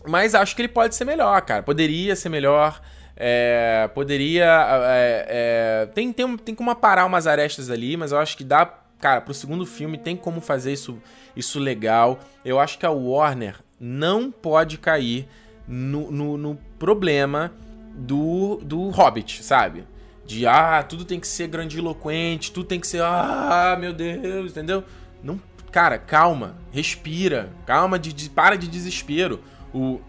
Mas 0.05 0.35
acho 0.35 0.57
que 0.57 0.63
ele 0.63 0.67
pode 0.67 0.93
ser 0.93 1.05
melhor, 1.05 1.39
cara. 1.43 1.63
Poderia 1.63 2.17
ser 2.17 2.27
melhor. 2.27 2.81
É... 3.15 3.89
Poderia. 3.95 4.43
É... 4.89 5.85
é 5.85 5.85
tem, 5.93 6.11
tem, 6.11 6.35
tem 6.35 6.53
como 6.53 6.69
aparar 6.69 7.05
umas 7.05 7.27
arestas 7.27 7.69
ali, 7.69 7.95
mas 7.95 8.11
eu 8.11 8.17
acho 8.17 8.35
que 8.35 8.43
dá. 8.43 8.65
Cara, 8.99 9.21
pro 9.21 9.33
segundo 9.33 9.65
filme 9.65 9.97
tem 9.97 10.17
como 10.17 10.41
fazer 10.41 10.73
isso, 10.73 11.01
isso 11.33 11.59
legal. 11.59 12.19
Eu 12.43 12.59
acho 12.59 12.77
que 12.77 12.85
a 12.85 12.91
Warner 12.91 13.63
não 13.80 14.32
pode 14.32 14.78
cair 14.78 15.28
no, 15.67 16.11
no, 16.11 16.38
no 16.38 16.55
problema 16.78 17.51
do, 17.95 18.59
do 18.63 18.89
Hobbit, 18.89 19.43
sabe? 19.43 19.86
De, 20.26 20.45
ah, 20.47 20.84
tudo 20.84 21.05
tem 21.05 21.19
que 21.19 21.28
ser 21.28 21.47
grandiloquente, 21.47 22.51
tudo 22.51 22.67
tem 22.67 22.80
que 22.80 22.88
ser, 22.88 23.01
ah, 23.01 23.78
meu 23.80 23.93
Deus, 23.93 24.51
entendeu? 24.51 24.84
Não, 25.23 25.39
cara, 25.71 25.97
calma, 25.97 26.55
respira, 26.71 27.49
calma, 27.65 27.99
de, 27.99 28.11
de 28.11 28.30
para 28.30 28.55
de 28.55 28.67
desespero. 28.67 29.41
O, 29.73 29.99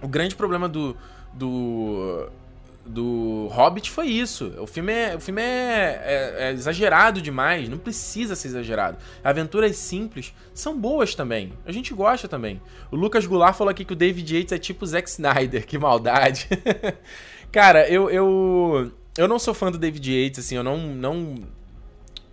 o 0.00 0.08
grande 0.08 0.34
problema 0.34 0.68
do, 0.68 0.96
do, 1.32 2.28
do 2.84 3.48
Hobbit 3.52 3.90
foi 3.90 4.08
isso. 4.08 4.52
O 4.58 4.66
filme 4.66 4.92
é, 4.92 5.16
o 5.16 5.20
filme 5.20 5.40
é, 5.40 6.02
é, 6.04 6.36
é, 6.48 6.52
exagerado 6.52 7.22
demais, 7.22 7.68
não 7.68 7.78
precisa 7.78 8.34
ser 8.34 8.48
exagerado. 8.48 8.98
Aventuras 9.22 9.76
simples 9.76 10.34
são 10.54 10.78
boas 10.78 11.14
também. 11.14 11.52
A 11.64 11.72
gente 11.72 11.94
gosta 11.94 12.28
também. 12.28 12.60
O 12.90 12.96
Lucas 12.96 13.26
Goulart 13.26 13.56
falou 13.56 13.70
aqui 13.70 13.84
que 13.84 13.92
o 13.92 13.96
David 13.96 14.36
Yates 14.36 14.52
é 14.52 14.58
tipo 14.58 14.86
Zack 14.86 15.08
Snyder, 15.08 15.64
que 15.66 15.78
maldade. 15.78 16.48
Cara, 17.52 17.88
eu, 17.88 18.10
eu 18.10 18.92
eu 19.16 19.28
não 19.28 19.38
sou 19.38 19.52
fã 19.52 19.70
do 19.70 19.78
David 19.78 20.10
Yates, 20.10 20.44
assim, 20.44 20.56
eu 20.56 20.64
não 20.64 20.78
não 20.78 21.36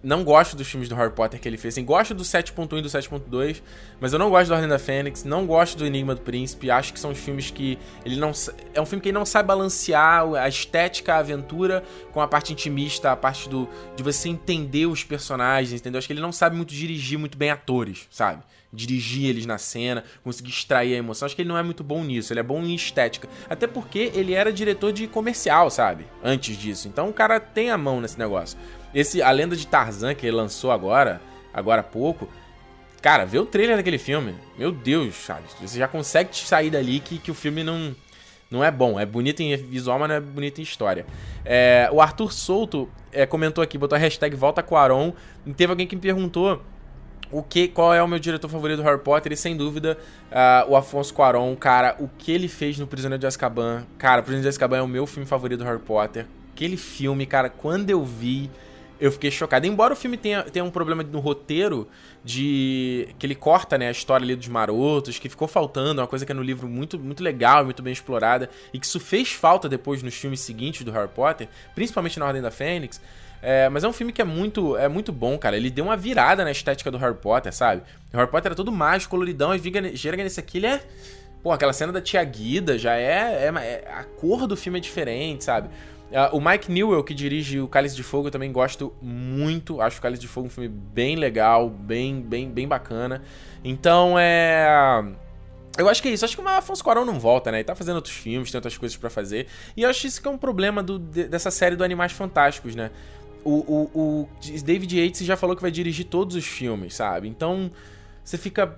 não 0.02 0.24
gosto 0.24 0.56
dos 0.56 0.68
filmes 0.68 0.88
do 0.88 0.96
Harry 0.96 1.12
Potter 1.12 1.40
que 1.40 1.48
ele 1.48 1.58
fez. 1.58 1.74
Assim, 1.74 1.84
gosto 1.84 2.14
do 2.14 2.24
7.1 2.24 2.80
e 2.80 2.82
do 2.82 2.90
7.2, 2.90 3.62
mas 4.00 4.14
eu 4.14 4.20
não 4.20 4.30
gosto 4.30 4.48
do 4.48 4.54
Ordem 4.54 4.70
da 4.70 4.80
Fênix, 4.80 5.24
não 5.24 5.46
gosto 5.46 5.78
do 5.78 5.86
Enigma 5.86 6.16
do 6.16 6.22
Príncipe. 6.22 6.72
Acho 6.72 6.94
que 6.94 7.00
são 7.00 7.14
filmes 7.14 7.52
que 7.52 7.78
ele 8.06 8.16
não 8.18 8.32
é 8.74 8.82
um 8.82 8.86
filme 8.86 9.02
que 9.02 9.10
ele 9.10 9.18
não 9.18 9.26
sabe 9.26 9.48
balancear 9.48 10.26
a 10.36 10.48
estética, 10.48 11.16
a 11.16 11.18
aventura 11.18 11.84
com 12.12 12.22
a 12.22 12.28
parte 12.28 12.54
intimista, 12.54 13.12
a 13.12 13.16
parte 13.16 13.50
do 13.50 13.68
de 13.96 14.04
você 14.04 14.30
entender 14.30 14.86
os 14.86 15.04
personagens, 15.04 15.82
entendeu? 15.82 16.00
Acho 16.00 16.08
que 16.08 16.14
ele 16.14 16.22
não 16.22 16.32
sabe 16.32 16.56
muito 16.56 16.74
dirigir 16.74 17.20
muito 17.20 17.38
bem 17.38 17.50
atores, 17.50 18.08
sabe? 18.10 18.44
dirigir 18.72 19.30
eles 19.30 19.46
na 19.46 19.58
cena, 19.58 20.04
conseguir 20.24 20.52
extrair 20.52 20.94
a 20.94 20.98
emoção. 20.98 21.26
Acho 21.26 21.36
que 21.36 21.42
ele 21.42 21.50
não 21.50 21.58
é 21.58 21.64
muito 21.64 21.84
bom 21.84 22.04
nisso, 22.04 22.32
ele 22.32 22.40
é 22.40 22.44
bom 22.44 22.62
em 22.62 22.76
estética. 22.76 23.28
Até 23.50 23.68
porque 23.68 24.12
ele 24.14 24.34
era 24.34 24.54
diretor 24.54 24.94
de 24.94 25.08
comercial, 25.08 25.70
sabe? 25.70 26.06
Antes 26.24 26.56
disso. 26.56 26.88
Então 26.88 27.10
o 27.10 27.14
cara 27.14 27.40
tem 27.40 27.72
a 27.72 27.78
mão 27.78 28.00
nesse 28.00 28.18
negócio. 28.20 28.58
Esse 28.94 29.22
A 29.22 29.32
Lenda 29.32 29.56
de 29.56 29.68
Tarzan 29.68 30.14
que 30.14 30.26
ele 30.26 30.36
lançou 30.36 30.72
agora, 30.72 31.22
agora 31.54 31.82
há 31.82 31.84
pouco. 31.84 32.30
Cara, 33.02 33.26
vê 33.26 33.40
o 33.40 33.46
trailer 33.46 33.78
daquele 33.78 33.98
filme. 33.98 34.36
Meu 34.58 34.72
Deus, 34.72 35.16
sabe? 35.16 35.44
Você 35.62 35.78
já 35.80 35.88
consegue 35.88 36.36
sair 36.36 36.70
dali 36.70 37.00
que, 37.00 37.18
que 37.18 37.32
o 37.32 37.34
filme 37.34 37.64
não, 37.64 37.96
não 38.52 38.64
é 38.64 38.70
bom. 38.70 39.00
É 39.00 39.06
bonito 39.06 39.42
em 39.42 39.56
visual, 39.56 39.98
mas 40.00 40.10
não 40.10 40.16
é 40.16 40.20
bonito 40.20 40.60
em 40.60 40.64
história. 40.64 41.06
É, 41.46 41.90
o 41.92 42.02
Arthur 42.02 42.34
Souto 42.34 42.90
é, 43.12 43.26
comentou 43.26 43.64
aqui, 43.64 43.78
botou 43.78 43.96
a 43.96 44.00
hashtag 44.00 44.36
Volta 44.36 44.62
Quaron. 44.62 45.14
E 45.46 45.54
teve 45.54 45.72
alguém 45.72 45.88
que 45.88 45.96
me 45.96 46.02
perguntou 46.02 46.62
o 47.32 47.44
que, 47.44 47.68
qual 47.68 47.94
é 47.94 48.02
o 48.02 48.08
meu 48.08 48.18
diretor 48.18 48.50
favorito 48.50 48.78
do 48.78 48.84
Harry 48.84 49.00
Potter? 49.00 49.32
E 49.32 49.38
sem 49.38 49.56
dúvida, 49.56 49.98
uh, 50.32 50.72
o 50.72 50.76
Afonso 50.76 51.14
Cuarón, 51.14 51.56
cara, 51.56 51.96
o 52.00 52.10
que 52.18 52.32
ele 52.32 52.48
fez 52.48 52.80
no 52.80 52.88
Prisioneiro 52.88 53.20
de 53.20 53.28
Azkaban. 53.28 53.86
Cara, 54.00 54.22
Prisioneiro 54.24 54.44
de 54.44 54.50
Azkaban 54.50 54.78
é 54.78 54.82
o 54.82 54.88
meu 54.88 55.06
filme 55.06 55.28
favorito 55.28 55.60
do 55.60 55.66
Harry 55.66 55.80
Potter. 55.80 56.26
Aquele 56.54 56.76
filme, 56.76 57.28
cara, 57.28 57.50
quando 57.50 57.90
eu 57.92 58.04
vi, 58.04 58.50
eu 59.00 59.12
fiquei 59.12 59.32
chocado. 59.32 59.66
Embora 59.66 59.94
o 59.94 59.96
filme 59.96 60.18
tenha, 60.18 60.44
tenha 60.44 60.64
um 60.64 60.70
problema 60.70 61.04
no 61.04 61.20
roteiro, 61.20 61.88
de 62.24 63.08
que 63.18 63.26
ele 63.26 63.36
corta 63.36 63.78
né, 63.78 63.88
a 63.88 63.92
história 63.92 64.24
ali 64.24 64.36
dos 64.36 64.48
marotos, 64.48 65.18
que 65.18 65.30
ficou 65.30 65.48
faltando, 65.48 66.02
uma 66.02 66.08
coisa 66.08 66.26
que 66.26 66.32
é 66.32 66.36
no 66.36 66.44
livro 66.44 66.68
muito, 66.68 67.00
muito 67.00 67.24
legal, 67.24 67.64
muito 67.64 67.82
bem 67.82 67.94
explorada, 67.94 68.50
e 68.74 68.80
que 68.80 68.86
isso 68.86 69.00
fez 69.00 69.32
falta 69.32 69.70
depois 69.70 70.04
nos 70.04 70.16
filmes 70.16 70.42
seguintes 70.42 70.84
do 70.84 70.92
Harry 70.92 71.10
Potter, 71.10 71.48
principalmente 71.74 72.20
na 72.20 72.26
Ordem 72.26 72.42
da 72.42 72.52
Fênix. 72.52 73.02
É, 73.42 73.70
mas 73.70 73.86
é 73.86 73.88
um 73.88 73.94
filme 73.94 74.12
que 74.12 74.22
é 74.22 74.26
muito, 74.26 74.76
é 74.76 74.90
muito 74.90 75.14
bom, 75.14 75.38
cara. 75.38 75.56
Ele 75.56 75.70
deu 75.70 75.86
uma 75.86 75.96
virada 75.96 76.44
na 76.44 76.52
estética 76.52 76.92
do 76.92 76.98
Harry 76.98 77.16
Potter, 77.16 77.54
sabe? 77.54 77.84
O 78.14 78.18
Harry 78.18 78.30
Potter 78.30 78.48
era 78.48 78.56
todo 78.56 78.72
mágico, 78.72 79.12
coloridão, 79.12 79.56
e 79.56 79.98
chega 79.98 80.24
nesse 80.24 80.40
aqui, 80.40 80.58
ele 80.58 80.68
é. 80.68 80.82
Pô, 81.42 81.54
aquela 81.54 81.72
cena 81.72 81.94
da 81.94 82.02
tia 82.02 82.22
Guida 82.22 82.78
já 82.78 82.98
é, 82.98 83.46
é, 83.46 83.48
é, 83.48 83.94
A 83.94 84.04
cor 84.04 84.46
do 84.46 84.58
filme 84.58 84.80
é 84.80 84.82
diferente, 84.82 85.46
sabe? 85.46 85.70
Uh, 86.10 86.36
o 86.36 86.42
Mike 86.42 86.72
Newell, 86.72 87.04
que 87.04 87.14
dirige 87.14 87.60
o 87.60 87.68
Cálice 87.68 87.96
de 87.96 88.02
Fogo, 88.02 88.28
eu 88.28 88.32
também 88.32 88.52
gosto 88.52 88.94
muito. 89.02 89.80
Acho 89.80 90.00
o 90.00 90.02
Cálice 90.02 90.22
de 90.22 90.28
Fogo 90.28 90.48
um 90.48 90.50
filme 90.50 90.68
bem 90.68 91.16
legal, 91.16 91.70
bem, 91.70 92.20
bem, 92.22 92.50
bem 92.50 92.68
bacana. 92.68 93.22
Então 93.64 94.16
é. 94.18 95.06
Eu 95.78 95.88
acho 95.88 96.02
que 96.02 96.10
é 96.10 96.12
isso. 96.12 96.26
Acho 96.26 96.36
que 96.36 96.42
o 96.42 96.48
Afonso 96.48 96.84
Cuarón 96.84 97.06
não 97.06 97.20
volta, 97.20 97.52
né? 97.52 97.60
Ele 97.60 97.64
tá 97.64 97.76
fazendo 97.76 97.98
outros 97.98 98.16
filmes, 98.16 98.52
tem 98.52 98.58
outras 98.58 98.78
coisas 98.78 98.98
para 98.98 99.10
fazer. 99.10 99.48
E 99.78 99.84
eu 99.84 99.90
acho 99.90 100.08
isso 100.08 100.22
que 100.22 100.28
é 100.28 100.32
um 100.32 100.38
problema 100.38 100.82
do, 100.82 100.98
dessa 100.98 101.52
série 101.52 101.76
do 101.76 101.84
Animais 101.84 102.12
Fantásticos, 102.12 102.76
né? 102.76 102.90
O, 103.44 103.52
o, 103.52 103.92
o 103.94 104.30
David 104.64 105.00
Yates 105.00 105.26
já 105.26 105.38
falou 105.38 105.56
que 105.56 105.62
vai 105.62 105.72
dirigir 105.72 106.06
todos 106.06 106.36
os 106.36 106.46
filmes, 106.46 106.96
sabe? 106.96 107.28
Então 107.28 107.72
você 108.24 108.38
fica. 108.38 108.78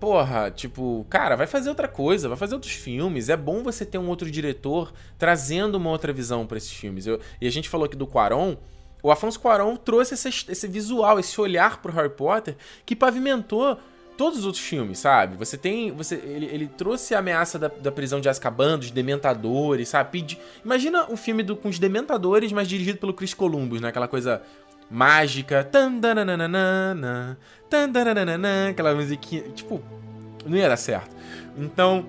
Porra, 0.00 0.50
tipo, 0.50 1.06
cara, 1.10 1.36
vai 1.36 1.46
fazer 1.46 1.68
outra 1.68 1.86
coisa, 1.86 2.26
vai 2.26 2.36
fazer 2.38 2.54
outros 2.54 2.72
filmes. 2.72 3.28
É 3.28 3.36
bom 3.36 3.62
você 3.62 3.84
ter 3.84 3.98
um 3.98 4.08
outro 4.08 4.30
diretor 4.30 4.94
trazendo 5.18 5.74
uma 5.74 5.90
outra 5.90 6.10
visão 6.10 6.46
para 6.46 6.56
esses 6.56 6.72
filmes. 6.72 7.06
Eu, 7.06 7.20
e 7.38 7.46
a 7.46 7.50
gente 7.50 7.68
falou 7.68 7.84
aqui 7.84 7.96
do 7.96 8.06
Quaron. 8.06 8.56
O 9.02 9.10
Afonso 9.10 9.38
Cuarón 9.38 9.76
trouxe 9.76 10.14
esse, 10.14 10.28
esse 10.28 10.66
visual, 10.66 11.18
esse 11.18 11.38
olhar 11.40 11.80
pro 11.80 11.92
Harry 11.92 12.10
Potter 12.10 12.56
que 12.84 12.96
pavimentou 12.96 13.78
todos 14.16 14.40
os 14.40 14.44
outros 14.44 14.62
filmes, 14.62 14.98
sabe? 14.98 15.36
Você 15.36 15.56
tem. 15.56 15.90
Você, 15.92 16.16
ele, 16.16 16.46
ele 16.46 16.66
trouxe 16.66 17.14
a 17.14 17.18
ameaça 17.18 17.58
da, 17.58 17.68
da 17.68 17.90
prisão 17.90 18.20
de 18.20 18.28
Azkaban, 18.28 18.78
dos 18.78 18.90
dementadores, 18.90 19.88
sabe? 19.88 20.38
Imagina 20.62 21.10
um 21.10 21.16
filme 21.16 21.42
do, 21.42 21.56
com 21.56 21.68
os 21.68 21.78
dementadores, 21.78 22.52
mas 22.52 22.68
dirigido 22.68 22.98
pelo 22.98 23.14
Chris 23.14 23.32
Columbus, 23.32 23.80
né? 23.80 23.88
Aquela 23.88 24.08
coisa 24.08 24.42
mágica. 24.90 25.62
Aquela 28.70 28.94
musiquinha. 28.94 29.42
Tipo, 29.50 29.82
não 30.44 30.56
ia 30.56 30.68
dar 30.68 30.76
certo. 30.76 31.14
Então, 31.56 32.06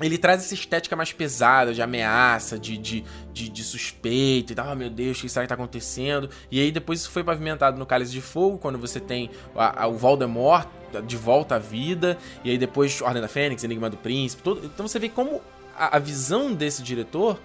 ele 0.00 0.18
traz 0.18 0.44
essa 0.44 0.54
estética 0.54 0.94
mais 0.94 1.12
pesada, 1.12 1.72
de 1.72 1.80
ameaça, 1.80 2.58
de, 2.58 2.76
de, 2.76 3.04
de, 3.32 3.48
de 3.48 3.64
suspeita 3.64 4.52
e 4.52 4.56
tal. 4.56 4.72
Oh, 4.72 4.74
meu 4.74 4.90
Deus, 4.90 5.18
o 5.18 5.22
que 5.22 5.28
será 5.28 5.44
que 5.44 5.48
tá 5.48 5.54
acontecendo? 5.54 6.28
E 6.50 6.60
aí 6.60 6.70
depois 6.70 7.00
isso 7.00 7.10
foi 7.10 7.24
pavimentado 7.24 7.78
no 7.78 7.86
Cálice 7.86 8.12
de 8.12 8.20
Fogo, 8.20 8.58
quando 8.58 8.78
você 8.78 9.00
tem 9.00 9.30
a, 9.54 9.84
a, 9.84 9.86
o 9.86 9.94
Voldemort 9.94 10.68
de 11.06 11.16
volta 11.16 11.56
à 11.56 11.58
vida. 11.58 12.18
E 12.44 12.50
aí 12.50 12.58
depois 12.58 13.00
Ordem 13.00 13.22
da 13.22 13.28
Fênix, 13.28 13.64
Enigma 13.64 13.88
do 13.88 13.96
Príncipe. 13.96 14.42
Todo, 14.42 14.66
então 14.66 14.86
você 14.86 14.98
vê 14.98 15.08
como 15.08 15.40
a, 15.74 15.96
a 15.96 15.98
visão 15.98 16.52
desse 16.52 16.82
diretor 16.82 17.40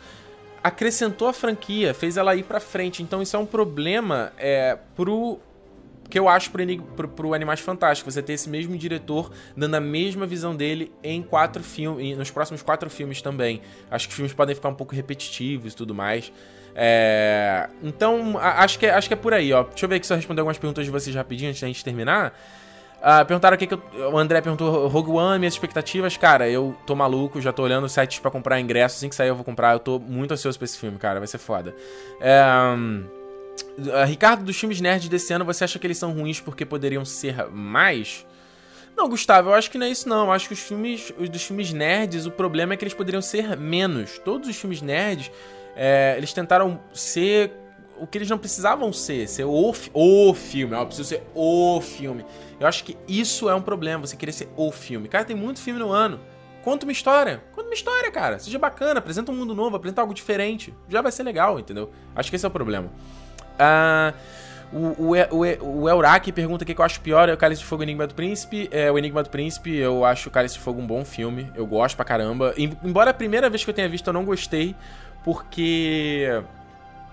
acrescentou 0.63 1.27
a 1.27 1.33
franquia, 1.33 1.93
fez 1.93 2.17
ela 2.17 2.35
ir 2.35 2.43
pra 2.43 2.59
frente. 2.59 3.01
Então 3.01 3.21
isso 3.21 3.35
é 3.35 3.39
um 3.39 3.45
problema 3.45 4.31
é, 4.37 4.77
pro 4.95 5.39
que 6.09 6.19
eu 6.19 6.27
acho 6.27 6.51
pro, 6.51 6.61
pro, 6.95 7.07
pro 7.07 7.33
Animais 7.33 7.61
Fantásticos, 7.61 8.13
você 8.13 8.21
ter 8.21 8.33
esse 8.33 8.49
mesmo 8.49 8.77
diretor 8.77 9.31
dando 9.55 9.75
a 9.75 9.79
mesma 9.79 10.27
visão 10.27 10.53
dele 10.53 10.91
em 11.01 11.23
quatro 11.23 11.63
filmes, 11.63 12.17
nos 12.17 12.29
próximos 12.29 12.61
quatro 12.61 12.89
filmes 12.89 13.21
também. 13.21 13.61
Acho 13.89 14.07
que 14.07 14.11
os 14.11 14.15
filmes 14.17 14.33
podem 14.33 14.53
ficar 14.53 14.67
um 14.67 14.75
pouco 14.75 14.93
repetitivos 14.93 15.71
e 15.71 15.75
tudo 15.75 15.95
mais. 15.95 16.31
É... 16.75 17.69
Então, 17.81 18.37
acho 18.37 18.77
que, 18.77 18.85
é, 18.85 18.91
acho 18.91 19.07
que 19.07 19.13
é 19.13 19.17
por 19.17 19.33
aí, 19.33 19.53
ó. 19.53 19.63
Deixa 19.63 19.85
eu 19.85 19.89
ver 19.89 19.95
aqui 19.95 20.05
se 20.05 20.11
eu 20.11 20.17
responder 20.17 20.41
algumas 20.41 20.57
perguntas 20.57 20.83
de 20.83 20.91
vocês 20.91 21.15
rapidinho 21.15 21.49
antes 21.49 21.61
da 21.61 21.67
gente 21.67 21.83
terminar. 21.83 22.37
Uh, 23.01 23.25
perguntaram 23.25 23.55
aqui 23.55 23.65
que 23.65 23.73
eu, 23.73 23.81
o 24.13 24.17
André 24.17 24.41
perguntou 24.41 24.87
Rogue 24.87 25.11
One, 25.11 25.39
minhas 25.39 25.55
expectativas. 25.55 26.17
Cara, 26.17 26.47
eu 26.47 26.77
tô 26.85 26.95
maluco, 26.95 27.41
já 27.41 27.51
tô 27.51 27.63
olhando 27.63 27.89
sites 27.89 28.19
para 28.19 28.29
comprar 28.29 28.59
ingressos. 28.59 28.99
Assim 28.99 29.09
que 29.09 29.15
sair 29.15 29.29
eu 29.29 29.35
vou 29.35 29.43
comprar. 29.43 29.73
Eu 29.73 29.79
tô 29.79 29.97
muito 29.97 30.33
ansioso 30.33 30.57
pra 30.57 30.65
esse 30.65 30.77
filme, 30.77 30.99
cara. 30.99 31.19
Vai 31.19 31.27
ser 31.27 31.39
foda. 31.39 31.75
É, 32.19 32.43
uh, 32.43 34.05
Ricardo, 34.05 34.43
dos 34.43 34.55
filmes 34.55 34.79
nerds 34.79 35.09
desse 35.09 35.33
ano, 35.33 35.43
você 35.43 35.63
acha 35.63 35.79
que 35.79 35.87
eles 35.87 35.97
são 35.97 36.11
ruins 36.11 36.39
porque 36.39 36.63
poderiam 36.63 37.03
ser 37.03 37.47
mais? 37.49 38.23
Não, 38.95 39.09
Gustavo, 39.09 39.49
eu 39.49 39.53
acho 39.55 39.71
que 39.71 39.79
não 39.79 39.87
é 39.87 39.89
isso 39.89 40.07
não. 40.07 40.25
Eu 40.25 40.31
acho 40.31 40.47
que 40.47 40.53
os 40.53 40.59
filmes 40.59 41.11
os 41.17 41.27
dos 41.27 41.41
filmes 41.43 41.73
nerds, 41.73 42.27
o 42.27 42.31
problema 42.31 42.75
é 42.75 42.77
que 42.77 42.83
eles 42.83 42.93
poderiam 42.93 43.21
ser 43.21 43.57
menos. 43.57 44.19
Todos 44.19 44.47
os 44.47 44.55
filmes 44.55 44.79
nerds, 44.79 45.31
é, 45.75 46.13
eles 46.17 46.33
tentaram 46.33 46.79
ser 46.93 47.51
o 48.01 48.07
que 48.07 48.17
eles 48.17 48.29
não 48.29 48.37
precisavam 48.37 48.91
ser, 48.91 49.27
ser 49.27 49.43
o, 49.45 49.73
o 49.93 50.33
filme, 50.33 50.73
ó, 50.73 50.83
preciso 50.83 51.07
ser 51.07 51.23
o 51.35 51.79
filme. 51.79 52.25
Eu 52.59 52.67
acho 52.67 52.83
que 52.83 52.97
isso 53.07 53.47
é 53.47 53.53
um 53.53 53.61
problema, 53.61 54.07
você 54.07 54.15
querer 54.15 54.31
ser 54.31 54.49
o 54.57 54.71
filme. 54.71 55.07
Cara, 55.07 55.23
tem 55.23 55.35
muito 55.35 55.61
filme 55.61 55.79
no 55.79 55.91
ano. 55.91 56.19
Conta 56.63 56.83
uma 56.83 56.91
história. 56.91 57.43
Conta 57.53 57.67
uma 57.67 57.73
história, 57.75 58.11
cara. 58.11 58.39
Seja 58.39 58.57
bacana, 58.57 58.97
apresenta 58.99 59.31
um 59.31 59.35
mundo 59.35 59.53
novo, 59.53 59.75
apresenta 59.75 60.01
algo 60.01 60.13
diferente. 60.15 60.73
Já 60.89 61.01
vai 61.01 61.11
ser 61.11 61.21
legal, 61.21 61.59
entendeu? 61.59 61.91
Acho 62.15 62.29
que 62.31 62.35
esse 62.35 62.45
é 62.45 62.47
o 62.47 62.51
problema. 62.51 62.89
Ah. 63.57 64.13
Uh, 64.15 64.41
o, 64.73 65.15
o, 65.35 65.81
o, 65.81 65.89
Elrak 65.89 66.31
pergunta 66.31 66.63
o 66.63 66.65
que 66.65 66.79
eu 66.79 66.85
acho 66.85 67.01
pior 67.01 67.27
é 67.27 67.33
o 67.33 67.37
Cálice 67.37 67.61
de 67.61 67.67
Fogo 67.67 67.83
e 67.83 67.85
o 67.85 67.87
Enigma 67.87 68.07
do 68.07 68.15
Príncipe. 68.15 68.69
É, 68.71 68.89
o 68.89 68.97
Enigma 68.97 69.21
do 69.21 69.29
Príncipe, 69.29 69.75
eu 69.75 70.05
acho 70.05 70.29
o 70.29 70.31
Cálice 70.31 70.55
de 70.55 70.61
Fogo 70.61 70.79
um 70.79 70.87
bom 70.87 71.03
filme. 71.03 71.51
Eu 71.55 71.67
gosto 71.67 71.95
pra 71.95 72.05
caramba. 72.05 72.53
Embora 72.57 73.11
a 73.11 73.13
primeira 73.13 73.49
vez 73.49 73.63
que 73.63 73.69
eu 73.69 73.73
tenha 73.73 73.89
visto 73.89 74.07
eu 74.07 74.13
não 74.13 74.23
gostei, 74.23 74.75
porque 75.23 76.41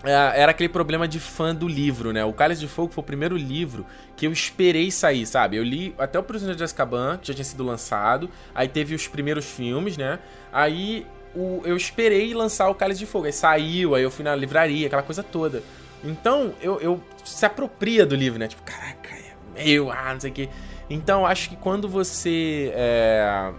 era 0.04 0.52
aquele 0.52 0.68
problema 0.68 1.08
de 1.08 1.18
fã 1.18 1.54
do 1.54 1.66
livro, 1.66 2.12
né? 2.12 2.24
O 2.24 2.32
Cálice 2.32 2.60
de 2.60 2.68
Fogo 2.68 2.92
foi 2.92 3.02
o 3.02 3.04
primeiro 3.04 3.36
livro 3.36 3.84
que 4.16 4.26
eu 4.26 4.32
esperei 4.32 4.90
sair, 4.90 5.26
sabe? 5.26 5.56
Eu 5.56 5.64
li 5.64 5.94
até 5.98 6.18
o 6.18 6.22
Prisioneiro 6.22 6.56
de 6.56 6.64
Azkaban, 6.64 7.18
que 7.18 7.28
já 7.28 7.34
tinha 7.34 7.44
sido 7.44 7.64
lançado. 7.64 8.30
Aí 8.54 8.68
teve 8.68 8.94
os 8.94 9.08
primeiros 9.08 9.44
filmes, 9.44 9.96
né? 9.96 10.20
Aí 10.52 11.04
o, 11.34 11.62
eu 11.64 11.76
esperei 11.76 12.32
lançar 12.32 12.68
o 12.68 12.74
Cálice 12.74 13.00
de 13.00 13.06
Fogo. 13.06 13.26
Aí 13.26 13.32
saiu, 13.32 13.94
aí 13.94 14.02
eu 14.02 14.10
fui 14.10 14.24
na 14.24 14.34
livraria, 14.36 14.86
aquela 14.86 15.02
coisa 15.02 15.22
toda. 15.22 15.62
Então, 16.04 16.54
eu, 16.62 16.80
eu 16.80 17.02
se 17.24 17.44
apropria 17.44 18.06
do 18.06 18.14
livro, 18.14 18.38
né? 18.38 18.46
Tipo, 18.46 18.62
caraca, 18.62 19.10
é 19.14 19.64
meu, 19.64 19.90
ah, 19.90 20.12
não 20.12 20.20
sei 20.20 20.30
o 20.30 20.34
quê. 20.34 20.48
Então, 20.88 21.26
acho 21.26 21.48
que 21.48 21.56
quando 21.56 21.88
você. 21.88 22.72
É, 22.74 23.52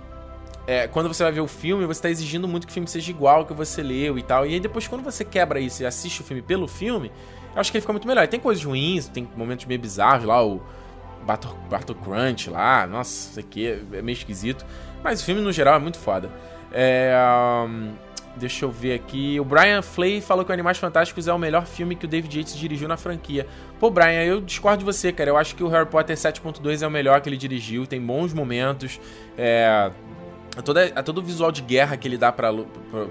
é, 0.70 0.88
quando 0.88 1.08
você 1.08 1.24
vai 1.24 1.32
ver 1.32 1.42
o 1.42 1.48
filme, 1.48 1.84
você 1.88 2.00
tá 2.00 2.12
exigindo 2.12 2.48
muito 2.48 2.68
que 2.68 2.72
o 2.72 2.74
filme 2.76 2.88
seja 2.88 3.10
igual 3.10 3.38
ao 3.38 3.46
que 3.48 3.56
você 3.56 3.82
leu 3.82 4.20
e 4.20 4.22
tal. 4.22 4.46
E 4.46 4.54
aí 4.54 4.60
depois, 4.60 4.88
quando 4.88 5.04
você 5.04 5.26
quebra 5.26 5.60
isso 5.60 5.82
e 5.82 5.86
assiste 5.88 6.22
o 6.22 6.24
filme 6.24 6.44
pelo 6.44 6.68
filme, 6.68 7.12
eu 7.56 7.60
acho 7.60 7.72
que 7.72 7.78
ele 7.78 7.82
fica 7.82 7.92
muito 7.92 8.08
melhor. 8.08 8.28
tem 8.28 8.40
coisas 8.40 8.64
ruins, 8.64 9.08
tem 9.08 9.28
momentos 9.36 9.66
meio 9.66 9.80
bizarros 9.80 10.26
lá, 10.26 10.46
o 10.46 10.62
Battle, 11.26 11.56
Battle 11.72 11.98
Crunch 11.98 12.52
lá, 12.52 12.86
nossa, 12.86 13.32
isso 13.32 13.40
aqui 13.40 13.66
é 13.66 14.02
meio 14.04 14.14
esquisito. 14.14 14.64
Mas 15.04 15.24
o 15.24 15.26
filme, 15.26 15.42
no 15.42 15.52
geral, 15.52 15.74
é 15.74 15.80
muito 15.80 15.98
foda. 15.98 16.30
É. 16.72 17.16
Um, 17.68 17.96
Deixa 18.40 18.64
eu 18.64 18.72
ver 18.72 18.94
aqui. 18.94 19.40
O 19.40 19.44
Brian 19.44 19.82
Flay 19.82 20.22
falou 20.22 20.46
que 20.46 20.52
o 20.52 20.54
Animais 20.54 20.78
Fantásticos 20.78 21.28
é 21.28 21.34
o 21.34 21.38
melhor 21.38 21.66
filme 21.66 21.96
que 21.96 22.06
o 22.06 22.08
David 22.08 22.38
Yates 22.38 22.56
dirigiu 22.56 22.88
na 22.88 22.96
franquia. 22.96 23.46
Pô, 23.80 23.90
Brian, 23.90 24.24
eu 24.24 24.40
discordo 24.40 24.80
de 24.80 24.86
você, 24.86 25.12
cara. 25.12 25.30
Eu 25.30 25.38
acho 25.38 25.56
que 25.56 25.64
o 25.64 25.68
Harry 25.68 25.88
Potter 25.88 26.16
7.2 26.16 26.82
é 26.82 26.88
o 26.88 26.92
melhor 26.92 27.20
que 27.20 27.28
ele 27.28 27.36
dirigiu. 27.36 27.86
Tem 27.86 28.00
bons 28.00 28.34
momentos. 28.34 29.00
É... 29.38 29.92
Toda, 30.64 31.04
todo 31.04 31.20
o 31.20 31.22
visual 31.22 31.52
de 31.52 31.62
guerra 31.62 31.98
que 31.98 32.08
ele 32.08 32.18
dá 32.18 32.32
pra, 32.32 32.52
pra, 32.54 33.06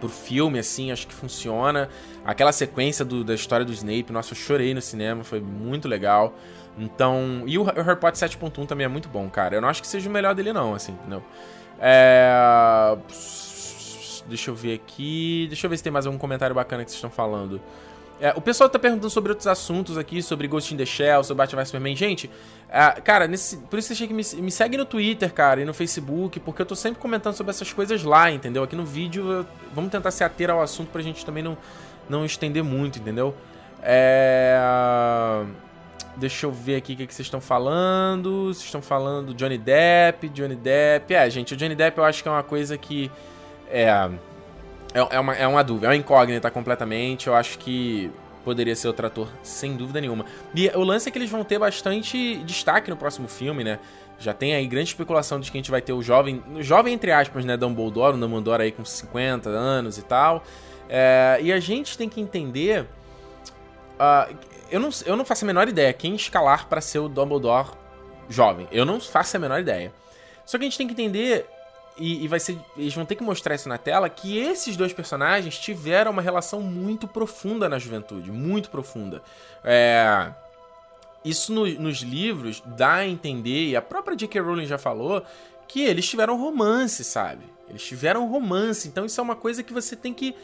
pro, 0.00 0.08
filme, 0.08 0.58
assim, 0.58 0.90
acho 0.90 1.06
que 1.06 1.14
funciona. 1.14 1.88
Aquela 2.24 2.52
sequência 2.52 3.04
do, 3.04 3.22
da 3.22 3.34
história 3.34 3.64
do 3.64 3.72
Snape, 3.72 4.12
nossa, 4.12 4.32
eu 4.32 4.36
chorei 4.36 4.74
no 4.74 4.82
cinema, 4.82 5.24
foi 5.24 5.40
muito 5.40 5.88
legal. 5.88 6.34
Então. 6.78 7.42
E 7.46 7.58
o 7.58 7.62
Harry 7.62 7.96
Potter 7.96 8.28
7.1 8.28 8.66
também 8.66 8.84
é 8.84 8.88
muito 8.88 9.08
bom, 9.08 9.28
cara. 9.28 9.56
Eu 9.56 9.60
não 9.60 9.68
acho 9.68 9.80
que 9.80 9.88
seja 9.88 10.08
o 10.08 10.12
melhor 10.12 10.34
dele, 10.34 10.52
não, 10.52 10.74
assim, 10.74 10.92
entendeu? 10.92 11.22
É 11.78 12.96
Deixa 14.26 14.50
eu 14.50 14.54
ver 14.54 14.74
aqui. 14.74 15.46
Deixa 15.48 15.66
eu 15.66 15.70
ver 15.70 15.76
se 15.76 15.82
tem 15.82 15.92
mais 15.92 16.06
algum 16.06 16.18
comentário 16.18 16.54
bacana 16.54 16.84
que 16.84 16.90
vocês 16.90 16.98
estão 16.98 17.10
falando. 17.10 17.60
É, 18.22 18.32
o 18.36 18.40
pessoal 18.40 18.70
tá 18.70 18.78
perguntando 18.78 19.10
sobre 19.10 19.32
outros 19.32 19.48
assuntos 19.48 19.98
aqui, 19.98 20.22
sobre 20.22 20.46
Ghost 20.46 20.72
in 20.72 20.76
the 20.76 20.86
Shell, 20.86 21.24
sobre 21.24 21.42
Batman 21.42 21.64
Superman. 21.64 21.96
Gente, 21.96 22.30
é, 22.70 23.00
cara, 23.00 23.26
nesse, 23.26 23.56
por 23.56 23.80
isso 23.80 23.92
você 23.92 24.06
que 24.06 24.14
me, 24.14 24.22
me 24.36 24.50
segue 24.52 24.76
no 24.76 24.84
Twitter, 24.84 25.34
cara, 25.34 25.60
e 25.60 25.64
no 25.64 25.74
Facebook, 25.74 26.38
porque 26.38 26.62
eu 26.62 26.66
tô 26.66 26.76
sempre 26.76 27.00
comentando 27.00 27.34
sobre 27.34 27.50
essas 27.50 27.72
coisas 27.72 28.04
lá, 28.04 28.30
entendeu? 28.30 28.62
Aqui 28.62 28.76
no 28.76 28.84
vídeo, 28.84 29.28
eu, 29.28 29.46
vamos 29.74 29.90
tentar 29.90 30.12
se 30.12 30.22
ater 30.22 30.50
ao 30.50 30.62
assunto 30.62 30.88
pra 30.92 31.02
gente 31.02 31.26
também 31.26 31.42
não, 31.42 31.58
não 32.08 32.24
estender 32.24 32.62
muito, 32.62 33.00
entendeu? 33.00 33.34
É... 33.82 35.44
Deixa 36.14 36.46
eu 36.46 36.52
ver 36.52 36.76
aqui 36.76 36.92
o 36.92 36.96
que, 36.98 37.06
que 37.08 37.14
vocês 37.14 37.26
estão 37.26 37.40
falando. 37.40 38.54
Vocês 38.54 38.66
estão 38.66 38.82
falando 38.82 39.34
Johnny 39.34 39.58
Depp, 39.58 40.28
Johnny 40.28 40.54
Depp. 40.54 41.12
É, 41.12 41.28
gente, 41.28 41.54
o 41.54 41.56
Johnny 41.56 41.74
Depp 41.74 41.98
eu 41.98 42.04
acho 42.04 42.22
que 42.22 42.28
é 42.28 42.30
uma 42.32 42.44
coisa 42.44 42.78
que 42.78 43.10
é, 43.68 44.10
é, 44.94 45.16
é, 45.16 45.20
uma, 45.20 45.34
é 45.34 45.46
uma 45.46 45.62
dúvida, 45.62 45.86
é 45.86 45.90
uma 45.90 45.96
incógnita 45.96 46.50
completamente. 46.50 47.26
Eu 47.26 47.34
acho 47.34 47.58
que 47.58 48.10
poderia 48.44 48.74
ser 48.74 48.88
outro 48.88 49.06
ator, 49.06 49.28
sem 49.42 49.76
dúvida 49.76 50.00
nenhuma. 50.00 50.24
E 50.54 50.68
o 50.74 50.82
lance 50.82 51.08
é 51.08 51.12
que 51.12 51.18
eles 51.18 51.30
vão 51.30 51.44
ter 51.44 51.58
bastante 51.58 52.36
destaque 52.44 52.90
no 52.90 52.96
próximo 52.96 53.28
filme, 53.28 53.64
né? 53.64 53.78
Já 54.18 54.32
tem 54.32 54.54
aí 54.54 54.66
grande 54.66 54.88
especulação 54.90 55.40
de 55.40 55.50
que 55.50 55.56
a 55.56 55.60
gente 55.60 55.70
vai 55.70 55.80
ter 55.80 55.92
o 55.92 56.02
jovem, 56.02 56.42
jovem 56.58 56.94
entre 56.94 57.10
aspas, 57.10 57.44
né, 57.44 57.56
Dumbledore, 57.56 58.16
o 58.16 58.20
Dumbledore 58.20 58.62
aí 58.62 58.70
com 58.70 58.84
50 58.84 59.48
anos 59.48 59.98
e 59.98 60.02
tal. 60.02 60.44
É, 60.88 61.38
e 61.42 61.52
a 61.52 61.58
gente 61.58 61.96
tem 61.96 62.08
que 62.08 62.20
entender... 62.20 62.82
Uh, 63.94 64.36
eu, 64.70 64.78
não, 64.78 64.90
eu 65.06 65.16
não 65.16 65.24
faço 65.24 65.44
a 65.44 65.46
menor 65.46 65.68
ideia 65.68 65.92
quem 65.92 66.14
escalar 66.14 66.68
para 66.68 66.80
ser 66.80 66.98
o 66.98 67.08
Dumbledore 67.08 67.70
jovem. 68.28 68.68
Eu 68.70 68.84
não 68.84 69.00
faço 69.00 69.36
a 69.36 69.40
menor 69.40 69.60
ideia. 69.60 69.92
Só 70.44 70.56
que 70.56 70.64
a 70.64 70.66
gente 70.66 70.78
tem 70.78 70.86
que 70.86 70.92
entender 70.92 71.46
e, 71.96 72.24
e, 72.24 72.28
vai 72.28 72.40
ser. 72.40 72.58
Eles 72.76 72.94
vão 72.94 73.04
ter 73.04 73.16
que 73.16 73.22
mostrar 73.22 73.54
isso 73.54 73.68
na 73.68 73.78
tela 73.78 74.08
que 74.08 74.38
esses 74.38 74.76
dois 74.76 74.92
personagens 74.92 75.58
tiveram 75.58 76.10
uma 76.10 76.22
relação 76.22 76.60
muito 76.60 77.06
profunda 77.06 77.68
na 77.68 77.78
juventude. 77.78 78.30
Muito 78.30 78.70
profunda. 78.70 79.22
É, 79.62 80.32
isso 81.24 81.52
no, 81.52 81.66
nos 81.66 81.98
livros 81.98 82.62
dá 82.64 82.94
a 82.94 83.06
entender, 83.06 83.68
e 83.68 83.76
a 83.76 83.82
própria 83.82 84.16
J.K. 84.16 84.40
Rowling 84.40 84.66
já 84.66 84.78
falou, 84.78 85.22
que 85.68 85.82
eles 85.82 86.08
tiveram 86.08 86.36
romance, 86.38 87.04
sabe? 87.04 87.44
Eles 87.68 87.82
tiveram 87.82 88.28
romance. 88.28 88.88
Então 88.88 89.04
isso 89.04 89.20
é 89.20 89.24
uma 89.24 89.36
coisa 89.36 89.62
que 89.62 89.72
você 89.72 89.96
tem 89.96 90.12
que 90.12 90.34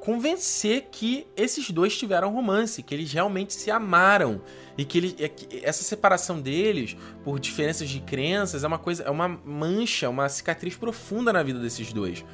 convencer 0.00 0.88
que 0.90 1.26
esses 1.36 1.70
dois 1.70 1.96
tiveram 1.96 2.32
romance, 2.32 2.82
que 2.82 2.94
eles 2.94 3.12
realmente 3.12 3.52
se 3.54 3.70
amaram 3.70 4.40
e 4.78 4.84
que, 4.84 4.98
ele, 4.98 5.16
é 5.18 5.30
essa 5.62 5.82
separação 5.82 6.40
deles 6.40 6.96
por 7.24 7.40
diferenças 7.40 7.88
de 7.88 8.00
crenças 8.00 8.62
é 8.62 8.66
uma 8.66 8.78
coisa, 8.78 9.02
é 9.04 9.10
uma 9.10 9.28
mancha, 9.28 10.08
uma 10.08 10.28
cicatriz 10.28 10.76
profunda 10.76 11.32
na 11.32 11.42
vida 11.42 11.58
desses 11.58 11.92
dois. 11.92 12.24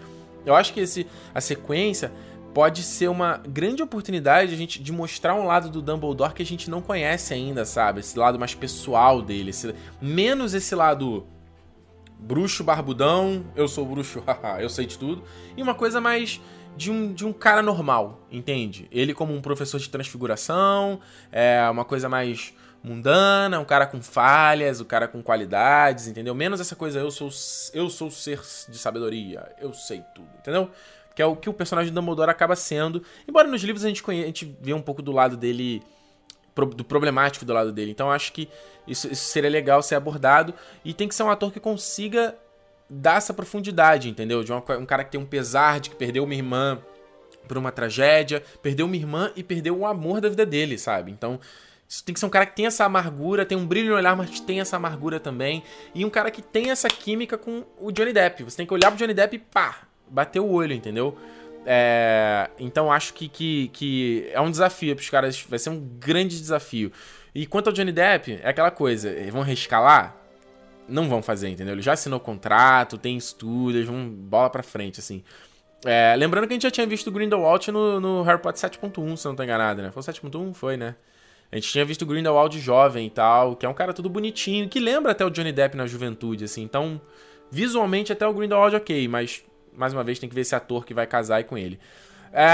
Eu 0.45 0.55
acho 0.55 0.73
que 0.73 0.81
esse, 0.81 1.07
a 1.35 1.41
sequência 1.41 2.13
pode 2.53 2.83
ser 2.83 3.09
uma 3.09 3.39
grande 3.49 3.83
oportunidade 3.83 4.49
de, 4.49 4.55
a 4.55 4.59
gente, 4.59 4.83
de 4.83 4.93
mostrar 4.93 5.35
um 5.35 5.47
lado 5.47 5.71
do 5.71 5.81
Dumbledore 5.81 6.35
que 6.35 6.43
a 6.43 6.47
gente 6.47 6.69
não 6.69 6.83
conhece 6.83 7.33
ainda, 7.33 7.65
sabe? 7.65 8.01
Esse 8.01 8.19
lado 8.19 8.39
mais 8.39 8.55
pessoal 8.55 9.23
dele, 9.23 9.51
esse, 9.51 9.75
menos 10.01 10.53
esse 10.53 10.75
lado 10.75 11.27
bruxo 12.19 12.63
barbudão, 12.63 13.45
eu 13.57 13.67
sou 13.67 13.87
bruxo, 13.87 14.23
eu 14.61 14.69
sei 14.69 14.87
de 14.87 14.99
tudo, 14.99 15.23
e 15.57 15.63
uma 15.63 15.75
coisa 15.75 16.01
mais 16.01 16.41
de 16.77 16.91
um, 16.91 17.12
de 17.12 17.25
um 17.25 17.33
cara 17.33 17.62
normal, 17.62 18.20
entende? 18.31 18.89
Ele 18.91 19.14
como 19.14 19.35
um 19.35 19.41
professor 19.41 19.79
de 19.79 19.89
transfiguração, 19.89 21.01
é 21.31 21.68
uma 21.70 21.85
coisa 21.85 22.09
mais 22.09 22.55
mundana, 22.83 23.61
um 23.61 23.64
cara 23.64 23.87
com 23.87 24.03
falhas, 24.03 24.81
um 24.81 24.85
cara 24.85 25.07
com 25.07 25.23
qualidades, 25.23 26.09
entendeu? 26.09 26.35
Menos 26.35 26.61
essa 26.61 26.75
coisa, 26.75 26.99
eu 26.99 27.11
sou 27.11 27.31
eu 27.73 27.89
sou 27.89 28.11
ser 28.11 28.41
de 28.68 28.79
sabedoria, 28.79 29.55
eu 29.61 29.73
sei 29.73 30.03
tudo, 30.14 30.29
entendeu? 30.39 30.70
Que 31.14 31.23
é 31.23 31.27
o 31.27 31.37
que 31.37 31.49
o 31.49 31.53
personagem 31.53 31.93
do 31.93 32.01
Dumbledore 32.01 32.31
acaba 32.31 32.57
sendo. 32.57 33.03
Embora 33.29 33.47
nos 33.47 33.62
livros 33.62 33.85
a 33.85 33.89
gente, 33.89 34.03
conhe... 34.03 34.23
a 34.23 34.27
gente 34.27 34.57
vê 34.61 34.73
um 34.73 34.81
pouco 34.81 35.03
do 35.03 35.12
lado 35.12 35.37
dele 35.37 35.83
do 36.77 36.85
problemático 36.85 37.45
do 37.45 37.53
lado 37.53 37.73
dele. 37.73 37.91
Então 37.91 38.11
acho 38.11 38.33
que 38.33 38.49
isso, 38.87 39.09
isso, 39.11 39.25
seria 39.25 39.51
legal 39.51 39.83
ser 39.83 39.95
abordado. 39.95 40.55
E 40.85 40.93
tem 40.93 41.09
que 41.09 41.14
ser 41.14 41.23
um 41.23 41.31
ator 41.31 41.53
que 41.53 41.61
consiga 41.61 42.35
dar 42.93 43.16
essa 43.16 43.32
profundidade, 43.32 44.09
entendeu? 44.09 44.45
De 44.45 44.53
uma, 44.53 44.62
um 44.78 44.84
cara 44.84 45.03
que 45.03 45.11
tem 45.11 45.20
um 45.20 45.24
pesar 45.24 45.80
de 45.80 45.90
que 45.90 45.97
perdeu 45.97 46.24
uma 46.24 46.34
irmã 46.34 46.78
por 47.49 47.57
uma 47.57 47.72
tragédia, 47.72 48.43
perdeu 48.62 48.86
uma 48.86 48.97
irmã 48.97 49.32
e 49.34 49.43
perdeu 49.43 49.78
o 49.78 49.86
amor 49.86 50.20
da 50.20 50.28
vida 50.28 50.45
dele, 50.45 50.76
sabe? 50.76 51.11
Então, 51.11 51.40
tem 52.05 52.12
que 52.12 52.20
ser 52.20 52.26
um 52.26 52.30
cara 52.30 52.47
que 52.47 52.55
tem 52.55 52.66
essa 52.66 52.84
amargura, 52.84 53.45
tem 53.45 53.57
um 53.57 53.66
brilho 53.66 53.90
no 53.90 53.97
olhar, 53.97 54.16
mas 54.16 54.40
tem 54.40 54.61
essa 54.61 54.76
amargura 54.76 55.18
também. 55.18 55.62
E 55.95 56.05
um 56.05 56.11
cara 56.11 56.30
que 56.30 56.43
tem 56.43 56.70
essa 56.70 56.88
química 56.88 57.36
com 57.36 57.64
o 57.78 57.90
Johnny 57.90 58.12
Depp. 58.12 58.45
Você 58.45 58.59
tem 58.59 58.66
que 58.66 58.72
olhar 58.72 58.90
pro 58.90 58.99
Johnny 58.99 59.14
Depp 59.14 59.36
e 59.36 59.38
pá, 59.38 59.82
bater 60.09 60.40
o 60.40 60.49
olho, 60.49 60.74
entendeu? 60.74 61.16
É, 61.64 62.51
então 62.59 62.90
acho 62.90 63.14
que, 63.14 63.28
que, 63.28 63.68
que 63.68 64.28
é 64.32 64.40
um 64.40 64.51
desafio 64.51 64.95
pros 64.97 65.09
caras, 65.09 65.40
vai 65.49 65.59
ser 65.59 65.70
um 65.70 65.80
grande 65.99 66.38
desafio. 66.38 66.93
E 67.34 67.47
quanto 67.47 67.68
ao 67.68 67.72
Johnny 67.72 67.93
Depp, 67.93 68.40
é 68.43 68.49
aquela 68.49 68.70
coisa, 68.70 69.14
vão 69.30 69.43
rescalar? 69.43 70.22
Não 70.93 71.09
vão 71.09 71.22
fazer, 71.22 71.49
entendeu? 71.49 71.74
Ele 71.74 71.82
já 71.82 71.93
assinou 71.93 72.20
contrato, 72.20 72.99
tem 72.99 73.16
estúdios, 73.16 73.86
vão 73.86 74.09
bola 74.09 74.51
pra 74.51 74.62
frente, 74.62 75.01
assim. 75.01 75.24
É, 75.84 76.14
lembrando 76.16 76.47
que 76.47 76.53
a 76.53 76.55
gente 76.55 76.62
já 76.62 76.70
tinha 76.70 76.86
visto 76.86 77.09
o 77.09 77.11
Grindelwald 77.11 77.72
no, 77.72 78.01
no 78.01 78.22
Harry 78.22 78.40
Potter 78.40 78.70
7.1, 78.70 79.16
se 79.16 79.26
não 79.26 79.34
tô 79.34 79.43
enganado, 79.43 79.82
né? 79.82 79.90
Foi 79.90 80.03
o 80.03 80.05
7.1? 80.05 80.55
Foi, 80.55 80.76
né? 80.76 80.95
A 81.51 81.57
gente 81.57 81.68
tinha 81.68 81.84
visto 81.84 82.03
o 82.03 82.07
Grindelwald 82.07 82.59
jovem 82.59 83.07
e 83.07 83.11
tal, 83.11 83.57
que 83.57 83.66
é 83.66 83.68
um 83.68 83.74
cara 83.74 83.93
tudo 83.93 84.09
bonitinho, 84.09 84.68
que 84.68 84.80
lembra 84.80 85.12
até 85.12 85.24
o 85.24 85.30
Johnny 85.30 85.53
Depp 85.53 85.76
na 85.76 85.86
juventude, 85.86 86.45
assim. 86.45 86.62
Então, 86.62 87.01
visualmente 87.51 88.12
até 88.12 88.26
o 88.26 88.32
Grindelwald 88.32 88.76
ok, 88.76 89.09
mas, 89.09 89.45
mais 89.76 89.93
uma 89.93 90.05
vez, 90.05 90.18
tem 90.18 90.28
que 90.28 90.34
ver 90.34 90.43
esse 90.43 90.55
ator 90.55 90.86
que 90.86 90.95
vai 90.95 91.07
casar 91.07 91.36
aí 91.36 91.45
com 91.45 91.59
ele. 91.59 91.78
É... 92.32 92.53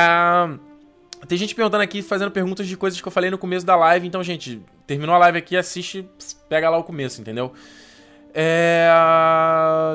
Tem 1.26 1.36
gente 1.36 1.55
perguntando 1.55 1.82
aqui, 1.82 2.03
fazendo 2.03 2.30
perguntas 2.30 2.66
de 2.66 2.76
coisas 2.76 3.01
que 3.01 3.07
eu 3.07 3.12
falei 3.12 3.30
no 3.30 3.39
começo 3.39 3.66
da 3.66 3.76
live. 3.76 4.07
Então, 4.07 4.22
gente, 4.22 4.62
terminou 4.86 5.14
a 5.14 5.18
live 5.18 5.39
aqui, 5.39 5.57
assiste, 5.57 6.09
pega 6.49 6.70
lá 6.70 6.78
o 6.78 6.84
começo, 6.84 7.20
entendeu? 7.20 7.53
É... 8.35 8.89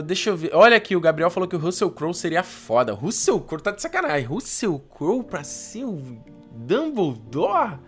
Deixa 0.05 0.29
eu 0.29 0.37
ver. 0.37 0.51
Olha 0.53 0.75
aqui, 0.75 0.95
o 0.95 1.01
Gabriel 1.01 1.29
falou 1.29 1.47
que 1.47 1.55
o 1.55 1.59
Russell 1.59 1.91
Crowe 1.91 2.13
seria 2.13 2.43
foda. 2.43 2.93
Russell 2.93 3.39
Crowe 3.39 3.61
tá 3.61 3.71
de 3.71 3.81
sacanagem. 3.81 4.25
Russell 4.27 4.79
Crowe 4.79 5.23
pra 5.23 5.43
ser 5.43 5.85
o 5.85 6.01
Dumbledore? 6.51 7.79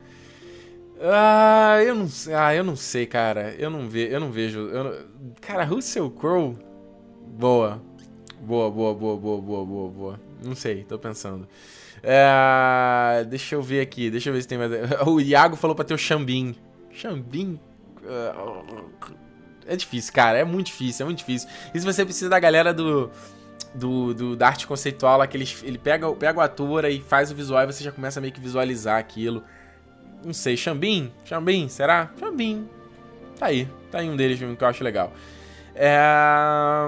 Ah, 1.01 1.79
eu 1.83 1.95
não, 1.95 2.07
ah, 2.37 2.55
eu 2.55 2.63
não 2.63 2.75
sei, 2.75 3.05
cara. 3.05 3.53
Eu 3.57 3.69
não, 3.69 3.89
ve, 3.89 4.07
eu 4.09 4.19
não 4.19 4.31
vejo. 4.31 4.59
Eu 4.69 4.83
não... 4.83 4.93
Cara, 5.41 5.63
Russell 5.63 6.09
Crowe. 6.09 6.55
Boa. 7.27 7.81
Boa, 8.39 8.69
boa, 8.69 8.93
boa, 8.93 9.17
boa, 9.17 9.41
boa, 9.41 9.65
boa, 9.65 9.89
boa. 9.89 10.19
Não 10.43 10.55
sei, 10.55 10.83
tô 10.83 10.97
pensando. 10.97 11.47
É... 12.03 13.25
Deixa 13.27 13.55
eu 13.55 13.61
ver 13.61 13.81
aqui, 13.81 14.09
deixa 14.09 14.29
eu 14.29 14.33
ver 14.33 14.41
se 14.41 14.47
tem 14.47 14.57
mais. 14.57 14.71
O 15.05 15.19
Iago 15.19 15.55
falou 15.55 15.75
pra 15.75 15.83
ter 15.83 15.93
o 15.93 15.97
Xambim. 15.97 16.55
Xambim. 16.91 17.59
Uh 18.03 18.85
é 19.67 19.75
difícil, 19.75 20.13
cara. 20.13 20.37
É 20.37 20.43
muito 20.43 20.67
difícil, 20.67 21.03
é 21.03 21.05
muito 21.05 21.19
difícil. 21.19 21.49
E 21.73 21.79
se 21.79 21.85
você 21.85 22.03
precisa 22.03 22.29
da 22.29 22.39
galera 22.39 22.73
do. 22.73 23.11
Do, 23.73 24.13
do, 24.13 24.35
da 24.37 24.47
arte 24.47 24.65
conceitual 24.65 25.17
lá, 25.17 25.27
que 25.27 25.35
ele, 25.35 25.45
ele 25.63 25.77
pega, 25.77 26.09
pega 26.13 26.39
o 26.39 26.41
ator 26.41 26.85
e 26.85 27.01
faz 27.01 27.29
o 27.29 27.35
visual 27.35 27.61
e 27.61 27.65
você 27.65 27.83
já 27.83 27.91
começa 27.91 28.19
a 28.19 28.21
meio 28.21 28.31
que 28.31 28.39
visualizar 28.39 28.97
aquilo. 28.97 29.43
Não 30.23 30.33
sei, 30.33 30.55
Xambim? 30.55 31.11
Xambim, 31.25 31.67
será? 31.67 32.09
Xambim. 32.17 32.69
Tá 33.37 33.47
aí. 33.47 33.67
Tá 33.91 33.99
aí 33.99 34.09
um 34.09 34.15
deles 34.15 34.39
que 34.39 34.63
eu 34.63 34.67
acho 34.67 34.81
legal. 34.81 35.13
É... 35.75 36.87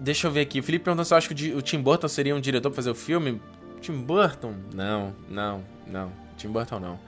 Deixa 0.00 0.26
eu 0.26 0.32
ver 0.32 0.40
aqui. 0.40 0.58
O 0.58 0.62
Felipe 0.62 0.84
perguntou 0.84 1.04
se 1.04 1.14
eu 1.14 1.18
acho 1.18 1.32
que 1.32 1.52
o 1.54 1.62
Tim 1.62 1.80
Burton 1.80 2.08
seria 2.08 2.34
um 2.34 2.40
diretor 2.40 2.70
pra 2.70 2.76
fazer 2.76 2.90
o 2.90 2.94
filme. 2.94 3.40
Tim 3.80 4.02
Burton? 4.02 4.54
Não, 4.74 5.14
não, 5.28 5.62
não. 5.86 6.12
Tim 6.36 6.48
Burton 6.48 6.80
não. 6.80 6.98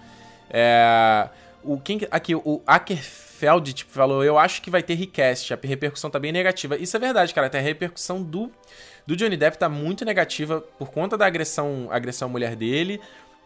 É... 0.49 1.29
O, 1.63 1.79
quem, 1.81 2.01
aqui, 2.11 2.35
o 2.37 2.63
Aker 2.65 3.03
Feld 3.37 3.73
tipo, 3.73 3.91
falou: 3.93 4.25
Eu 4.25 4.39
acho 4.39 4.63
que 4.63 4.71
vai 4.71 4.83
ter 4.83 4.95
recast, 4.95 5.53
a 5.53 5.59
repercussão 5.63 6.11
tá 6.11 6.19
bem 6.19 6.33
negativa. 6.33 6.77
Isso 6.77 6.97
é 6.97 7.01
verdade, 7.01 7.33
cara. 7.35 7.47
Até 7.47 7.59
a 7.59 7.63
repercussão 7.63 8.23
do, 8.23 8.51
do 9.07 9.15
Johnny 9.15 9.37
Depp 9.37 9.59
tá 9.59 9.69
muito 9.69 10.05
negativa 10.05 10.61
por 10.79 10.91
conta 10.91 11.17
da 11.17 11.27
agressão, 11.27 11.89
agressão 11.91 12.29
à 12.29 12.31
mulher 12.31 12.57
dele. 12.57 13.01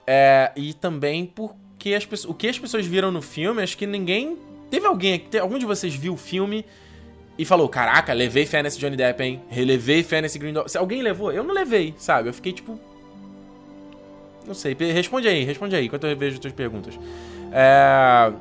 É, 0.07 0.53
e 0.57 0.73
também 0.73 1.27
porque 1.27 1.95
as 1.95 2.25
o 2.25 2.35
que 2.35 2.49
as 2.49 2.59
pessoas 2.59 2.87
viram 2.87 3.11
no 3.11 3.21
filme, 3.21 3.63
acho 3.63 3.77
que 3.77 3.87
ninguém. 3.87 4.39
Teve 4.71 4.87
alguém. 4.87 5.27
Algum 5.41 5.59
de 5.59 5.67
vocês 5.67 5.95
viu 5.95 6.15
o 6.15 6.17
filme 6.17 6.65
e 7.37 7.45
falou: 7.45 7.69
Caraca, 7.69 8.13
levei 8.13 8.47
fé 8.47 8.63
nesse 8.63 8.79
Johnny 8.79 8.97
Depp, 8.97 9.23
hein? 9.23 9.43
Relevei 9.49 10.03
fé 10.03 10.21
nesse 10.21 10.39
Green 10.39 10.55
Se 10.67 10.79
alguém 10.79 11.03
levou, 11.03 11.33
eu 11.33 11.43
não 11.43 11.55
levei, 11.55 11.95
sabe? 11.97 12.29
Eu 12.29 12.35
fiquei 12.35 12.53
tipo. 12.53 12.79
Não 14.47 14.55
sei, 14.55 14.75
responde 14.75 15.29
aí, 15.29 15.45
responde 15.45 15.77
aí, 15.77 15.87
enquanto 15.87 16.05
eu 16.05 16.11
revejo 16.11 16.35
as 16.35 16.41
tuas 16.41 16.53
perguntas. 16.53 16.99
É. 17.53 18.33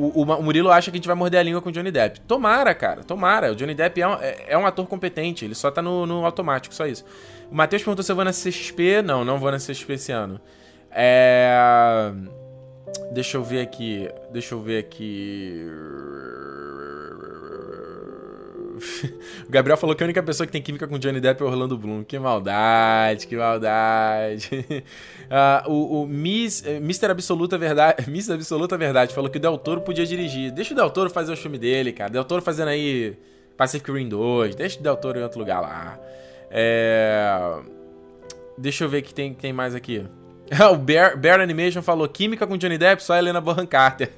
O, 0.00 0.22
o, 0.22 0.42
Murilo 0.42 0.70
acha 0.70 0.90
que 0.90 0.96
a 0.96 0.98
gente 0.98 1.06
vai 1.06 1.14
morder 1.14 1.40
a 1.40 1.42
língua 1.42 1.60
com 1.60 1.68
o 1.68 1.72
Johnny 1.72 1.90
Depp. 1.90 2.20
Tomara, 2.22 2.74
cara, 2.74 3.04
tomara. 3.04 3.52
O 3.52 3.54
Johnny 3.54 3.74
Depp 3.74 4.00
é 4.00 4.08
um, 4.08 4.14
é, 4.14 4.44
é 4.48 4.56
um 4.56 4.64
ator 4.64 4.86
competente, 4.86 5.44
ele 5.44 5.54
só 5.54 5.70
tá 5.70 5.82
no, 5.82 6.06
no, 6.06 6.24
automático, 6.24 6.74
só 6.74 6.86
isso. 6.86 7.04
O 7.50 7.54
Matheus 7.54 7.82
perguntou 7.82 8.02
se 8.02 8.10
eu 8.10 8.16
vou 8.16 8.24
na 8.24 8.30
CXP. 8.30 9.02
Não, 9.04 9.26
não 9.26 9.38
vou 9.38 9.50
na 9.50 9.58
CXP 9.58 9.92
esse 9.92 10.10
ano. 10.10 10.40
É. 10.90 12.10
Deixa 13.12 13.36
eu 13.36 13.44
ver 13.44 13.60
aqui. 13.60 14.08
Deixa 14.32 14.54
eu 14.54 14.62
ver 14.62 14.78
aqui. 14.78 15.68
o 19.46 19.50
Gabriel 19.50 19.76
falou 19.76 19.94
que 19.94 20.02
a 20.02 20.06
única 20.06 20.22
pessoa 20.22 20.46
que 20.46 20.52
tem 20.52 20.62
química 20.62 20.86
com 20.86 20.98
Johnny 20.98 21.20
Depp 21.20 21.42
é 21.42 21.46
Orlando 21.46 21.76
Bloom. 21.76 22.02
Que 22.02 22.18
maldade, 22.18 23.26
que 23.26 23.36
maldade. 23.36 24.48
uh, 25.66 25.70
o 25.70 26.02
o 26.02 26.06
Miss, 26.06 26.64
eh, 26.64 26.76
Mr. 26.76 27.10
Absoluta 27.10 27.58
Verdade, 27.58 28.04
Miss 28.10 28.30
Absoluta 28.30 28.76
Verdade 28.76 29.14
falou 29.14 29.30
que 29.30 29.38
o 29.38 29.40
Del 29.40 29.58
Toro 29.58 29.80
podia 29.82 30.06
dirigir. 30.06 30.50
Deixa 30.50 30.72
o 30.72 30.76
Del 30.76 30.90
Toro 30.90 31.10
fazer 31.10 31.32
o 31.32 31.36
filme 31.36 31.58
dele, 31.58 31.92
cara. 31.92 32.10
Del 32.10 32.24
Toro 32.24 32.42
fazendo 32.42 32.68
aí 32.68 33.16
Pacific 33.56 33.90
Rim 33.92 34.08
2. 34.08 34.54
Deixa 34.54 34.80
o 34.80 34.82
Del 34.82 34.96
Toro 34.96 35.18
em 35.18 35.22
outro 35.22 35.38
lugar 35.38 35.60
lá. 35.60 35.98
É... 36.50 37.58
Deixa 38.56 38.84
eu 38.84 38.88
ver 38.88 38.98
o 38.98 39.02
que 39.02 39.14
tem, 39.14 39.34
tem 39.34 39.52
mais 39.52 39.74
aqui. 39.74 40.04
o 40.72 40.76
Bear, 40.76 41.16
Bear 41.16 41.40
Animation 41.40 41.82
falou 41.82 42.08
química 42.08 42.46
com 42.46 42.56
Johnny 42.56 42.76
Depp, 42.76 43.02
só 43.02 43.16
Helena 43.16 43.40
Bonham 43.40 43.66
Carter. 43.66 44.10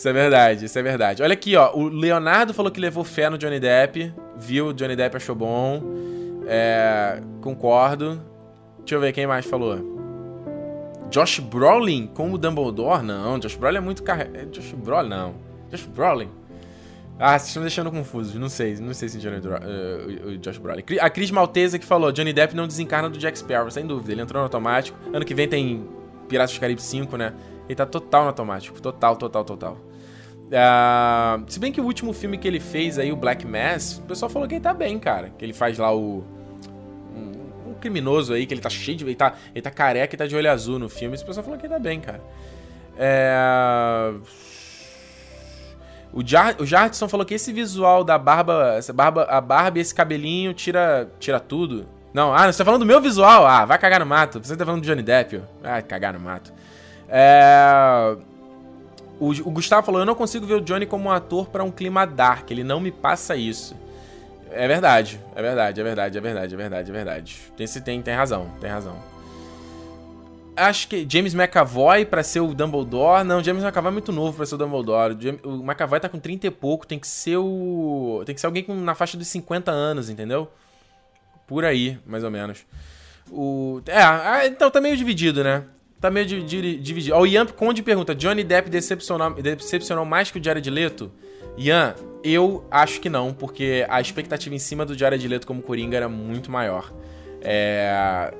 Isso 0.00 0.08
é 0.08 0.14
verdade, 0.14 0.64
isso 0.64 0.78
é 0.78 0.82
verdade. 0.82 1.22
Olha 1.22 1.34
aqui, 1.34 1.54
ó. 1.56 1.76
O 1.76 1.86
Leonardo 1.86 2.54
falou 2.54 2.72
que 2.72 2.80
levou 2.80 3.04
fé 3.04 3.28
no 3.28 3.36
Johnny 3.36 3.60
Depp. 3.60 4.10
Viu, 4.34 4.72
Johnny 4.72 4.96
Depp 4.96 5.14
achou 5.14 5.34
bom. 5.34 5.82
É, 6.46 7.20
concordo. 7.42 8.18
Deixa 8.78 8.94
eu 8.94 9.00
ver 9.00 9.12
quem 9.12 9.26
mais 9.26 9.44
falou. 9.44 9.78
Josh 11.10 11.40
Brolin 11.40 12.06
como 12.06 12.38
Dumbledore? 12.38 13.02
Não, 13.02 13.38
Josh 13.38 13.56
Brolin 13.56 13.76
é 13.76 13.80
muito 13.80 14.02
carre... 14.02 14.30
É, 14.32 14.46
Josh 14.46 14.72
Brolin, 14.72 15.10
não. 15.10 15.34
Josh 15.68 15.84
Brolin. 15.84 16.30
Ah, 17.18 17.38
vocês 17.38 17.48
estão 17.48 17.60
me 17.60 17.66
deixando 17.66 17.90
confusos. 17.90 18.34
Não 18.36 18.48
sei, 18.48 18.76
não 18.76 18.94
sei 18.94 19.10
se 19.10 19.18
Johnny, 19.18 19.36
uh, 19.36 20.28
o 20.28 20.38
Josh 20.38 20.56
Brolin. 20.56 20.82
A 20.98 21.10
Cris 21.10 21.30
Maltesa 21.30 21.78
que 21.78 21.84
falou, 21.84 22.10
Johnny 22.10 22.32
Depp 22.32 22.56
não 22.56 22.66
desencarna 22.66 23.10
do 23.10 23.18
Jack 23.18 23.38
Sparrow, 23.38 23.70
sem 23.70 23.86
dúvida. 23.86 24.12
Ele 24.12 24.22
entrou 24.22 24.40
no 24.40 24.44
automático. 24.44 24.98
Ano 25.12 25.26
que 25.26 25.34
vem 25.34 25.46
tem 25.46 25.86
Piratas 26.26 26.54
do 26.54 26.60
Caribe 26.60 26.80
5, 26.80 27.18
né? 27.18 27.34
Ele 27.68 27.74
tá 27.74 27.84
total 27.84 28.22
no 28.22 28.28
automático. 28.28 28.80
Total, 28.80 29.14
total, 29.14 29.44
total. 29.44 29.89
Uh, 30.50 31.44
se 31.46 31.60
bem 31.60 31.70
que 31.70 31.80
o 31.80 31.84
último 31.84 32.12
filme 32.12 32.36
que 32.36 32.48
ele 32.48 32.58
fez 32.58 32.98
aí, 32.98 33.12
o 33.12 33.16
Black 33.16 33.46
Mass, 33.46 33.98
o 33.98 34.02
pessoal 34.02 34.28
falou 34.28 34.48
que 34.48 34.54
ele 34.54 34.60
tá 34.60 34.74
bem, 34.74 34.98
cara. 34.98 35.30
Que 35.38 35.44
ele 35.44 35.52
faz 35.52 35.78
lá 35.78 35.94
o. 35.94 36.24
Um, 37.14 37.70
um 37.70 37.74
criminoso 37.74 38.32
aí, 38.34 38.46
que 38.46 38.54
ele 38.54 38.60
tá 38.60 38.68
cheio 38.68 38.96
de. 38.96 39.04
Ele 39.04 39.14
tá, 39.14 39.34
ele 39.54 39.62
tá 39.62 39.70
careca 39.70 40.14
e 40.14 40.18
tá 40.18 40.26
de 40.26 40.34
olho 40.34 40.50
azul 40.50 40.78
no 40.78 40.88
filme. 40.88 41.16
O 41.16 41.24
pessoal 41.24 41.44
falou 41.44 41.58
que 41.58 41.66
ele 41.66 41.72
tá 41.72 41.78
bem, 41.78 42.00
cara. 42.00 42.20
É. 42.98 44.12
O, 46.12 46.26
Jar, 46.26 46.56
o 46.58 46.66
Jardson 46.66 47.08
falou 47.08 47.24
que 47.24 47.34
esse 47.34 47.52
visual 47.52 48.02
da 48.02 48.18
barba, 48.18 48.74
essa 48.76 48.92
barba, 48.92 49.22
a 49.30 49.40
barba 49.40 49.78
e 49.78 49.80
esse 49.80 49.94
cabelinho 49.94 50.52
tira, 50.52 51.08
tira 51.20 51.38
tudo. 51.38 51.86
Não, 52.12 52.34
ah, 52.34 52.50
você 52.50 52.58
tá 52.58 52.64
falando 52.64 52.80
do 52.80 52.86
meu 52.86 53.00
visual? 53.00 53.46
Ah, 53.46 53.64
vai 53.64 53.78
cagar 53.78 54.00
no 54.00 54.06
mato. 54.06 54.40
Você 54.42 54.56
tá 54.56 54.64
falando 54.64 54.82
do 54.82 54.86
Johnny 54.86 55.02
Depp. 55.02 55.40
Vai 55.62 55.80
cagar 55.82 56.12
no 56.12 56.18
mato. 56.18 56.52
É... 57.08 58.16
O, 59.20 59.28
o, 59.28 59.50
Gustavo 59.50 59.84
falou: 59.84 60.00
Eu 60.00 60.06
não 60.06 60.14
consigo 60.14 60.46
ver 60.46 60.54
o 60.54 60.60
Johnny 60.60 60.86
como 60.86 61.08
um 61.08 61.12
ator 61.12 61.48
para 61.48 61.62
um 61.62 61.70
clima 61.70 62.06
dark. 62.06 62.50
Ele 62.50 62.64
não 62.64 62.80
me 62.80 62.90
passa 62.90 63.36
isso. 63.36 63.76
É 64.50 64.66
verdade, 64.66 65.20
é 65.36 65.42
verdade, 65.42 65.80
é 65.80 65.84
verdade, 65.84 66.18
é 66.18 66.20
verdade, 66.20 66.54
é 66.54 66.56
verdade, 66.56 66.90
é 66.90 66.92
verdade. 66.92 67.40
Tem, 67.56 67.66
tem, 67.66 68.02
tem 68.02 68.14
razão, 68.14 68.50
tem 68.60 68.68
razão. 68.68 68.96
Acho 70.56 70.88
que 70.88 71.06
James 71.08 71.34
McAvoy 71.34 72.04
para 72.04 72.22
ser 72.22 72.40
o 72.40 72.52
Dumbledore. 72.52 73.24
Não, 73.24 73.42
James 73.42 73.62
McAvoy 73.62 73.90
é 73.90 73.92
muito 73.92 74.10
novo 74.10 74.36
para 74.36 74.46
ser 74.46 74.56
o 74.56 74.58
Dumbledore. 74.58 75.16
O 75.44 75.62
McAvoy 75.62 76.00
tá 76.00 76.08
com 76.08 76.18
30 76.18 76.48
e 76.48 76.50
pouco. 76.50 76.86
Tem 76.86 76.98
que 76.98 77.06
ser 77.06 77.36
o. 77.36 78.22
Tem 78.26 78.34
que 78.34 78.40
ser 78.40 78.46
alguém 78.46 78.64
com, 78.64 78.74
na 78.74 78.94
faixa 78.94 79.16
dos 79.16 79.28
50 79.28 79.70
anos, 79.70 80.10
entendeu? 80.10 80.50
Por 81.46 81.64
aí, 81.64 81.98
mais 82.04 82.24
ou 82.24 82.30
menos. 82.30 82.66
O... 83.30 83.80
É, 83.86 84.46
então 84.46 84.70
tá 84.70 84.80
meio 84.80 84.96
dividido, 84.96 85.44
né? 85.44 85.64
Tá 86.00 86.10
meio 86.10 86.26
dividido. 86.26 87.14
Ó, 87.14 87.20
o 87.20 87.26
Ian 87.26 87.46
Conde 87.46 87.82
pergunta: 87.82 88.14
Johnny 88.14 88.42
Depp 88.42 88.70
decepcionou, 88.70 89.34
decepcionou 89.34 90.04
mais 90.04 90.30
que 90.30 90.38
o 90.38 90.44
Jared 90.44 90.68
Leto? 90.70 91.12
Ian, 91.58 91.94
eu 92.24 92.64
acho 92.70 93.00
que 93.00 93.10
não, 93.10 93.34
porque 93.34 93.84
a 93.88 94.00
expectativa 94.00 94.54
em 94.54 94.58
cima 94.58 94.86
do 94.86 94.96
Jared 94.96 95.26
Leto 95.28 95.46
como 95.46 95.60
Coringa 95.60 95.96
era 95.96 96.08
muito 96.08 96.50
maior. 96.50 96.90
É... 97.42 98.32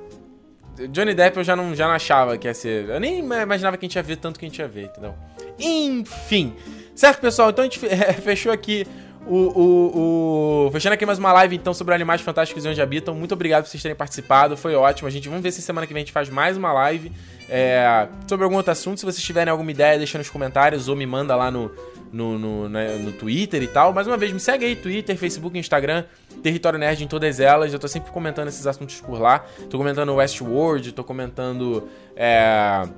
Johnny 0.91 1.13
Depp 1.13 1.37
eu 1.37 1.45
já 1.45 1.55
não, 1.55 1.75
já 1.75 1.87
não 1.87 1.95
achava 1.95 2.39
que 2.39 2.49
ia 2.49 2.55
ser. 2.55 2.89
Eu 2.89 2.99
nem 2.99 3.19
imaginava 3.19 3.77
que 3.77 3.85
a 3.85 3.89
gente 3.89 3.97
ia 3.97 4.03
ver 4.03 4.17
tanto 4.17 4.39
que 4.39 4.47
a 4.47 4.49
gente 4.49 4.59
ia 4.59 4.69
ver, 4.69 4.85
entendeu? 4.85 5.15
Enfim. 5.59 6.55
Certo, 6.95 7.21
pessoal? 7.21 7.51
Então 7.51 7.65
a 7.65 7.69
gente 7.69 7.79
fechou 8.23 8.51
aqui 8.51 8.87
o, 9.27 9.37
o, 9.37 10.67
o, 10.67 10.71
Fechando 10.73 10.95
aqui 10.95 11.05
mais 11.05 11.19
uma 11.19 11.33
live, 11.33 11.55
então, 11.55 11.75
sobre 11.75 11.95
animais 11.95 12.21
fantásticos 12.21 12.65
e 12.65 12.69
onde 12.69 12.81
habitam. 12.81 13.15
Muito 13.15 13.33
obrigado 13.33 13.65
por 13.65 13.71
vocês 13.71 13.83
terem 13.83 13.97
participado, 13.97 14.57
foi 14.57 14.75
ótimo. 14.75 15.09
A 15.09 15.11
gente, 15.11 15.29
vamos 15.29 15.43
ver 15.43 15.53
se 15.53 15.61
semana 15.61 15.87
que 15.87 15.93
vem 15.93 16.01
a 16.01 16.05
gente 16.05 16.13
faz 16.13 16.29
mais 16.31 16.57
uma 16.57 16.73
live 16.73 17.13
é, 17.49 18.09
sobre 18.27 18.45
algum 18.45 18.57
outro 18.57 18.73
assunto. 18.73 18.99
Se 18.99 19.05
vocês 19.05 19.23
tiverem 19.23 19.51
alguma 19.51 19.71
ideia, 19.71 19.99
deixa 19.99 20.17
nos 20.17 20.31
comentários 20.31 20.89
ou 20.89 20.97
me 20.97 21.05
manda 21.05 21.37
lá 21.37 21.51
no, 21.51 21.71
no, 22.13 22.39
no, 22.39 22.69
né, 22.69 22.97
no 22.97 23.13
Twitter 23.13 23.63
e 23.63 23.69
tal. 23.69 23.93
Mais 23.93 24.07
uma 24.07 24.17
vez, 24.17 24.33
me 24.33 24.41
segue 24.41 24.65
aí, 24.65 24.75
Twitter, 24.75 25.17
Facebook, 25.17 25.59
Instagram, 25.59 26.05
Território 26.43 26.79
Nerd 26.79 27.05
em 27.05 27.09
todas 27.09 27.41
elas. 27.41 27.73
Eu 27.73 27.79
tô 27.79 27.89
sempre 27.89 28.11
comentando 28.11 28.49
esses 28.49 28.67
assuntos 28.67 29.01
por 29.01 29.21
lá. 29.21 29.45
Tô 29.69 29.77
comentando 29.77 30.15
Westworld, 30.15 30.93
tô 30.93 31.05
comentando. 31.05 31.89
É... 32.17 32.89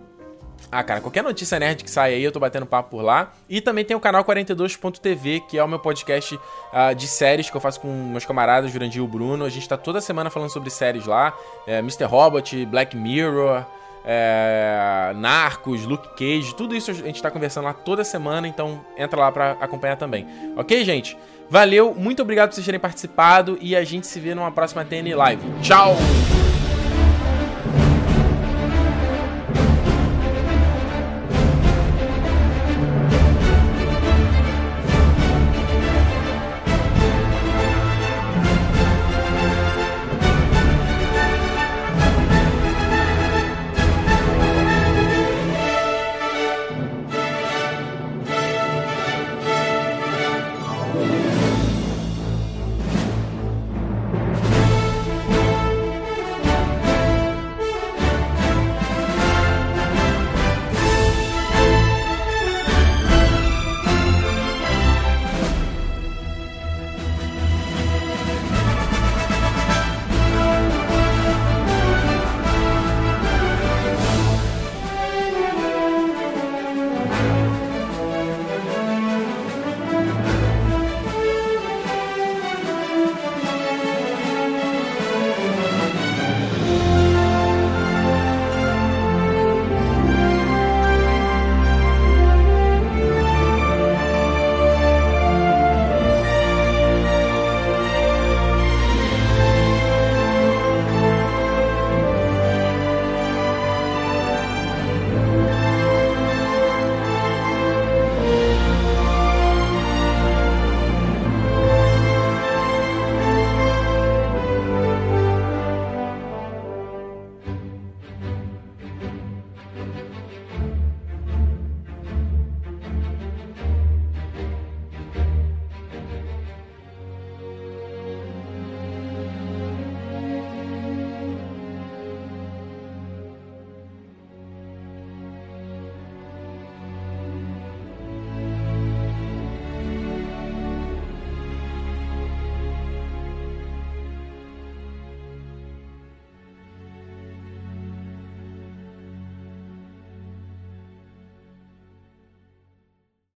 Ah, 0.70 0.82
cara, 0.82 1.00
qualquer 1.00 1.22
notícia 1.22 1.58
nerd 1.58 1.84
que 1.84 1.90
sai 1.90 2.14
aí, 2.14 2.24
eu 2.24 2.32
tô 2.32 2.40
batendo 2.40 2.64
papo 2.64 2.90
por 2.90 3.02
lá. 3.02 3.32
E 3.48 3.60
também 3.60 3.84
tem 3.84 3.96
o 3.96 4.00
canal 4.00 4.24
42.tv, 4.24 5.40
que 5.48 5.58
é 5.58 5.64
o 5.64 5.68
meu 5.68 5.78
podcast 5.78 6.34
uh, 6.34 6.94
de 6.94 7.06
séries 7.06 7.50
que 7.50 7.56
eu 7.56 7.60
faço 7.60 7.80
com 7.80 7.88
meus 7.88 8.24
camaradas, 8.24 8.70
Jurandir 8.70 9.00
e 9.00 9.04
o 9.04 9.06
Bruno. 9.06 9.44
A 9.44 9.50
gente 9.50 9.68
tá 9.68 9.76
toda 9.76 10.00
semana 10.00 10.30
falando 10.30 10.50
sobre 10.50 10.70
séries 10.70 11.06
lá. 11.06 11.36
É, 11.66 11.78
Mr. 11.78 12.04
Robot, 12.04 12.64
Black 12.66 12.96
Mirror, 12.96 13.64
é, 14.04 15.12
Narcos, 15.16 15.84
Luke 15.84 16.08
Cage, 16.10 16.54
tudo 16.54 16.74
isso 16.74 16.90
a 16.90 16.94
gente 16.94 17.22
tá 17.22 17.30
conversando 17.30 17.64
lá 17.64 17.72
toda 17.72 18.04
semana, 18.04 18.48
então 18.48 18.84
entra 18.96 19.20
lá 19.20 19.32
pra 19.32 19.52
acompanhar 19.60 19.96
também. 19.96 20.26
Ok, 20.56 20.84
gente? 20.84 21.16
Valeu, 21.48 21.94
muito 21.94 22.22
obrigado 22.22 22.48
por 22.48 22.54
vocês 22.54 22.64
terem 22.64 22.80
participado 22.80 23.58
e 23.60 23.76
a 23.76 23.84
gente 23.84 24.06
se 24.06 24.18
vê 24.18 24.34
numa 24.34 24.50
próxima 24.50 24.84
TN 24.84 25.14
Live. 25.14 25.42
Tchau! 25.60 25.96